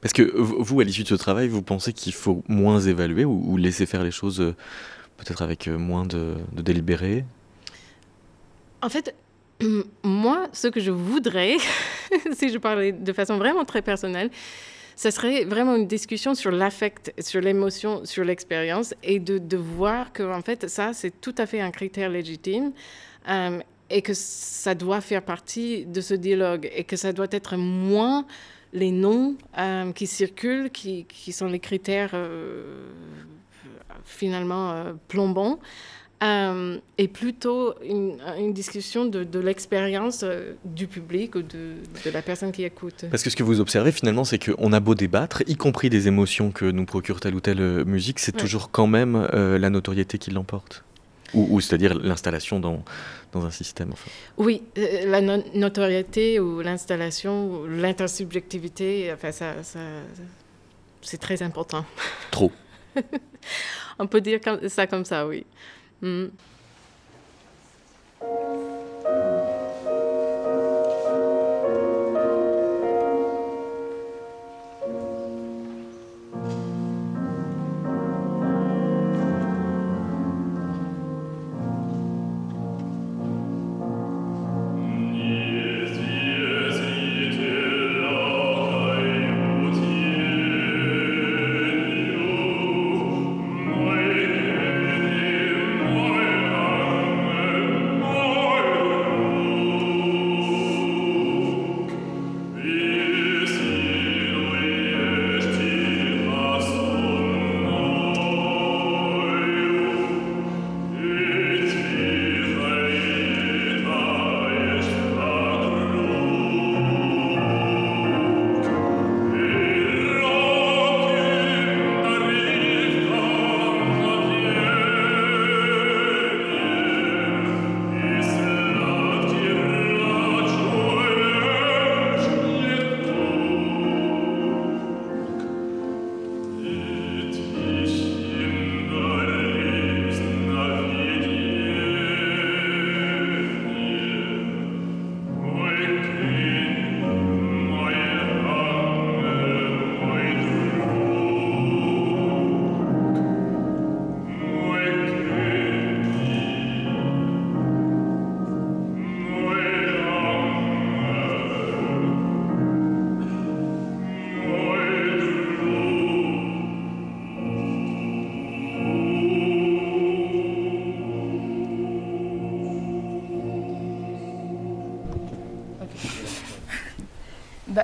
parce 0.00 0.12
que 0.12 0.22
vous, 0.22 0.80
à 0.80 0.84
l'issue 0.84 1.02
de 1.02 1.08
ce 1.08 1.14
travail, 1.14 1.48
vous 1.48 1.62
pensez 1.62 1.92
qu'il 1.92 2.12
faut 2.12 2.42
moins 2.48 2.80
évaluer 2.80 3.24
ou, 3.24 3.56
laisser 3.56 3.86
faire 3.86 4.04
les 4.04 4.10
choses 4.10 4.40
euh, 4.40 4.54
peut-être 5.16 5.42
avec 5.42 5.68
euh, 5.68 5.78
moins 5.78 6.06
de, 6.06 6.36
de 6.52 6.62
délibéré 6.62 7.24
En 8.82 8.88
fait, 8.88 9.14
moi, 10.04 10.48
ce 10.52 10.68
que 10.68 10.80
je 10.80 10.90
voudrais, 10.90 11.56
si 12.32 12.50
je 12.50 12.58
parlais 12.58 12.92
de 12.92 13.12
façon 13.12 13.36
vraiment 13.36 13.64
très 13.64 13.82
personnelle, 13.82 14.30
ce 14.96 15.10
serait 15.10 15.44
vraiment 15.44 15.76
une 15.76 15.86
discussion 15.86 16.34
sur 16.34 16.50
l'affect, 16.50 17.14
sur 17.18 17.40
l'émotion, 17.40 18.04
sur 18.04 18.22
l'expérience 18.22 18.94
et 19.02 19.18
de, 19.18 19.56
voir 19.56 20.12
que, 20.12 20.22
en 20.22 20.42
fait, 20.42 20.68
ça, 20.68 20.92
c'est 20.92 21.20
tout 21.20 21.34
à 21.38 21.46
fait 21.46 21.60
un 21.60 21.70
critère 21.70 22.10
légitime. 22.10 22.72
Euh, 23.28 23.60
et 23.90 24.02
que 24.02 24.14
ça 24.14 24.74
doit 24.74 25.00
faire 25.00 25.22
partie 25.22 25.84
de 25.84 26.00
ce 26.00 26.14
dialogue 26.14 26.70
et 26.74 26.84
que 26.84 26.96
ça 26.96 27.12
doit 27.12 27.26
être 27.32 27.56
moins 27.56 28.24
les 28.72 28.92
noms 28.92 29.36
euh, 29.58 29.92
qui 29.92 30.06
circulent, 30.06 30.70
qui, 30.70 31.04
qui, 31.06 31.32
sont 31.32 31.46
les 31.46 31.58
critères 31.58 32.10
euh, 32.14 32.86
finalement 34.04 34.72
euh, 34.72 34.92
plombants, 35.08 35.58
et 36.22 37.08
plutôt 37.08 37.72
une, 37.82 38.18
une 38.38 38.52
discussion 38.52 39.06
de, 39.06 39.24
de 39.24 39.38
l'expérience 39.38 40.22
du 40.66 40.86
public 40.86 41.34
ou 41.34 41.40
de, 41.40 41.76
de, 42.04 42.10
la 42.12 42.20
personne 42.20 42.52
qui 42.52 42.62
écoute. 42.62 43.06
Parce 43.10 43.22
que 43.22 43.30
ce 43.30 43.36
que 43.36 43.42
vous 43.42 43.58
observez 43.58 43.90
finalement, 43.90 44.24
c'est 44.24 44.38
qu'on 44.38 44.74
a 44.74 44.80
beau 44.80 44.94
débattre, 44.94 45.42
y 45.46 45.56
compris 45.56 45.88
des 45.88 46.08
émotions 46.08 46.50
que 46.50 46.66
nous 46.66 46.84
procure 46.84 47.20
telle 47.20 47.34
ou 47.34 47.40
telle 47.40 47.86
musique, 47.86 48.18
c'est 48.18 48.34
ouais. 48.34 48.40
toujours 48.40 48.70
quand 48.70 48.86
même 48.86 49.26
la 49.32 49.70
notoriété 49.70 50.18
qui 50.18 50.30
l'emporte. 50.30 50.84
Ou, 51.34 51.56
ou 51.56 51.60
c'est-à-dire 51.60 51.94
l'installation 51.94 52.60
dans, 52.60 52.82
dans 53.32 53.44
un 53.44 53.50
système. 53.50 53.90
Enfin. 53.92 54.10
Oui, 54.36 54.62
euh, 54.78 55.06
la 55.06 55.20
no 55.20 55.42
notoriété 55.54 56.40
ou 56.40 56.60
l'installation, 56.60 57.64
l'intersubjectivité, 57.66 59.12
enfin, 59.12 59.32
ça, 59.32 59.62
ça 59.62 59.80
c'est 61.02 61.18
très 61.18 61.42
important. 61.42 61.84
Trop. 62.30 62.52
On 63.98 64.06
peut 64.06 64.20
dire 64.20 64.40
ça 64.68 64.86
comme 64.86 65.04
ça, 65.04 65.26
oui. 65.26 65.44
Mm. 66.02 66.26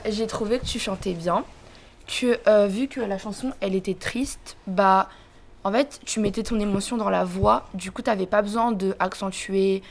J'ai 0.09 0.27
trouvé 0.27 0.59
que 0.59 0.65
tu 0.65 0.79
chantais 0.79 1.15
bien, 1.15 1.45
que 2.07 2.39
euh, 2.49 2.67
vu 2.67 2.89
que 2.89 3.01
la 3.01 3.19
chanson 3.19 3.53
elle 3.61 3.75
était 3.75 3.95
triste, 3.95 4.57
bah 4.67 5.09
en 5.65 5.73
fait 5.73 6.01
tu 6.05 6.21
mettais 6.21 6.43
ton 6.43 6.59
émotion 6.61 6.97
dans 6.97 7.11
la 7.11 7.25
voix, 7.25 7.69
du 7.75 7.91
coup 7.91 8.03
t'avais 8.03 8.27
pas 8.27 8.43
besoin 8.43 8.73
de 8.73 8.95
accentuer. 8.99 9.83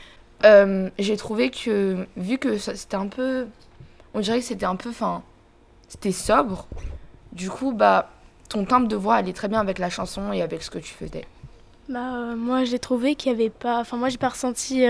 Euh, 0.44 0.90
j'ai 0.98 1.16
trouvé 1.16 1.50
que 1.50 2.06
vu 2.16 2.38
que 2.38 2.58
c'était 2.58 2.96
un 2.96 3.08
peu, 3.08 3.46
on 4.14 4.20
dirait 4.20 4.40
que 4.40 4.44
c'était 4.44 4.66
un 4.66 4.76
peu, 4.76 4.90
enfin 4.90 5.22
c'était 5.88 6.12
sobre, 6.12 6.66
du 7.32 7.50
coup 7.50 7.72
bah 7.72 8.10
ton 8.48 8.64
timbre 8.64 8.88
de 8.88 8.96
voix 8.96 9.16
allait 9.16 9.32
très 9.32 9.48
bien 9.48 9.60
avec 9.60 9.78
la 9.78 9.90
chanson 9.90 10.32
et 10.32 10.42
avec 10.42 10.62
ce 10.62 10.70
que 10.70 10.78
tu 10.78 10.94
faisais. 10.94 11.26
Bah, 11.88 12.14
euh, 12.16 12.36
moi 12.36 12.64
j'ai 12.64 12.78
trouvé 12.78 13.14
qu'il 13.14 13.30
y 13.30 13.34
avait 13.34 13.50
pas, 13.50 13.80
enfin 13.80 13.96
moi 13.96 14.08
j'ai 14.08 14.18
pas 14.18 14.30
ressenti 14.30 14.84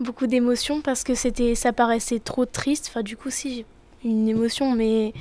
beaucoup 0.00 0.26
d'émotions 0.26 0.80
parce 0.80 1.04
que 1.04 1.14
c'était, 1.14 1.54
ça 1.54 1.72
paraissait 1.72 2.18
trop 2.18 2.44
triste. 2.44 2.88
Enfin 2.90 3.02
du 3.02 3.16
coup 3.16 3.30
si 3.30 3.64
une 4.04 4.28
émotion, 4.28 4.72
mais 4.72 5.12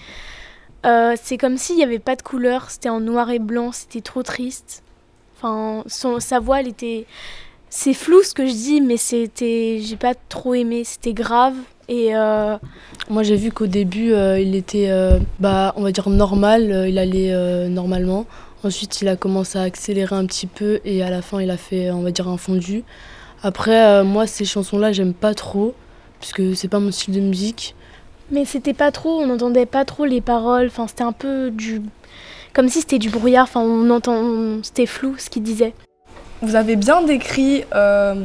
euh, 0.86 1.16
c'est 1.22 1.38
comme 1.38 1.58
s'il 1.58 1.76
n'y 1.76 1.84
avait 1.84 2.00
pas 2.00 2.16
de 2.16 2.22
couleur, 2.22 2.70
c'était 2.72 2.90
en 2.90 3.00
noir 3.00 3.30
et 3.30 3.40
blanc, 3.40 3.72
c'était 3.72 4.02
trop 4.02 4.24
triste. 4.24 4.84
Enfin, 5.38 5.84
son, 5.88 6.20
sa 6.20 6.40
voix, 6.40 6.60
elle 6.62 6.68
était. 6.68 7.06
C'est 7.70 7.94
flou 7.94 8.22
ce 8.24 8.34
que 8.34 8.46
je 8.46 8.52
dis, 8.52 8.82
mais 8.82 8.98
c'était. 8.98 9.80
J'ai 9.82 9.96
pas 9.96 10.14
trop 10.30 10.54
aimé, 10.56 10.84
c'était 10.84 11.14
grave. 11.14 11.56
Et 11.88 12.16
euh... 12.16 12.58
Moi, 13.10 13.24
j'ai 13.24 13.36
vu 13.36 13.52
qu'au 13.52 13.68
début, 13.68 14.14
euh, 14.14 14.40
il 14.40 14.56
était, 14.56 14.90
bah, 15.40 15.74
on 15.76 15.84
va 15.84 15.92
dire, 15.92 16.10
normal, 16.10 16.86
il 16.88 16.98
allait 16.98 17.34
normalement. 17.70 18.26
Ensuite, 18.64 19.02
il 19.02 19.08
a 19.08 19.16
commencé 19.16 19.58
à 19.58 19.64
accélérer 19.64 20.16
un 20.16 20.26
petit 20.26 20.48
peu 20.48 20.80
et 20.86 21.02
à 21.04 21.10
la 21.10 21.22
fin, 21.22 21.42
il 21.42 21.50
a 21.50 21.58
fait, 21.58 21.92
on 21.92 22.02
va 22.02 22.12
dire, 22.12 22.28
un 22.28 22.38
fondu. 22.38 22.84
Après, 23.44 24.04
moi, 24.04 24.28
ces 24.28 24.46
chansons-là, 24.46 24.92
j'aime 24.92 25.14
pas 25.14 25.34
trop, 25.34 25.74
puisque 26.20 26.56
c'est 26.56 26.68
pas 26.68 26.80
mon 26.80 26.92
style 26.92 27.16
de 27.16 27.20
musique. 27.20 27.76
Mais 28.32 28.46
c'était 28.46 28.74
pas 28.74 28.92
trop, 28.92 29.20
on 29.20 29.28
n'entendait 29.28 29.66
pas 29.66 29.84
trop 29.84 30.06
les 30.06 30.22
paroles, 30.22 30.68
enfin 30.68 30.88
c'était 30.88 31.04
un 31.04 31.12
peu 31.12 31.52
du... 31.52 31.82
Comme 32.54 32.70
si 32.70 32.80
c'était 32.80 33.00
du 33.00 33.10
brouillard, 33.10 33.44
enfin 33.44 33.60
on 33.60 33.90
entend... 33.90 34.64
C'était 34.64 34.86
flou 34.86 35.16
ce 35.18 35.30
qu'il 35.30 35.44
disait. 35.44 35.74
Vous 36.42 36.56
avez 36.56 36.78
bien 36.78 37.04
décrit 37.04 37.66
euh, 37.76 38.16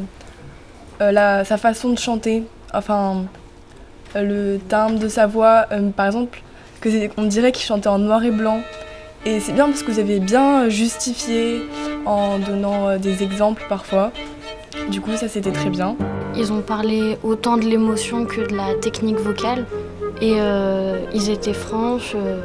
euh, 1.00 1.12
la, 1.12 1.44
sa 1.44 1.56
façon 1.56 1.90
de 1.90 1.98
chanter, 1.98 2.44
enfin 2.72 3.24
le 4.14 4.58
timbre 4.68 4.98
de 4.98 5.08
sa 5.08 5.26
voix, 5.26 5.66
euh, 5.72 5.90
par 5.90 6.06
exemple, 6.06 6.40
que 6.80 6.88
on 7.18 7.24
dirait 7.24 7.52
qu'il 7.52 7.66
chantait 7.66 7.88
en 7.88 7.98
noir 7.98 8.24
et 8.24 8.30
blanc. 8.30 8.60
Et 9.26 9.40
c'est 9.40 9.52
bien 9.52 9.66
parce 9.66 9.82
que 9.82 9.90
vous 9.90 9.98
avez 9.98 10.20
bien 10.20 10.68
justifié 10.68 11.62
en 12.06 12.38
donnant 12.38 12.96
des 12.96 13.24
exemples 13.24 13.64
parfois. 13.68 14.12
Du 14.88 15.00
coup, 15.00 15.16
ça 15.16 15.28
c'était 15.28 15.50
très 15.50 15.68
bien. 15.68 15.96
Ils 16.36 16.52
ont 16.52 16.60
parlé 16.60 17.18
autant 17.24 17.56
de 17.56 17.64
l'émotion 17.64 18.24
que 18.24 18.42
de 18.42 18.54
la 18.54 18.74
technique 18.74 19.18
vocale 19.18 19.66
et 20.20 20.34
euh, 20.40 21.04
ils 21.12 21.30
étaient 21.30 21.52
franches. 21.52 22.14
Euh. 22.14 22.40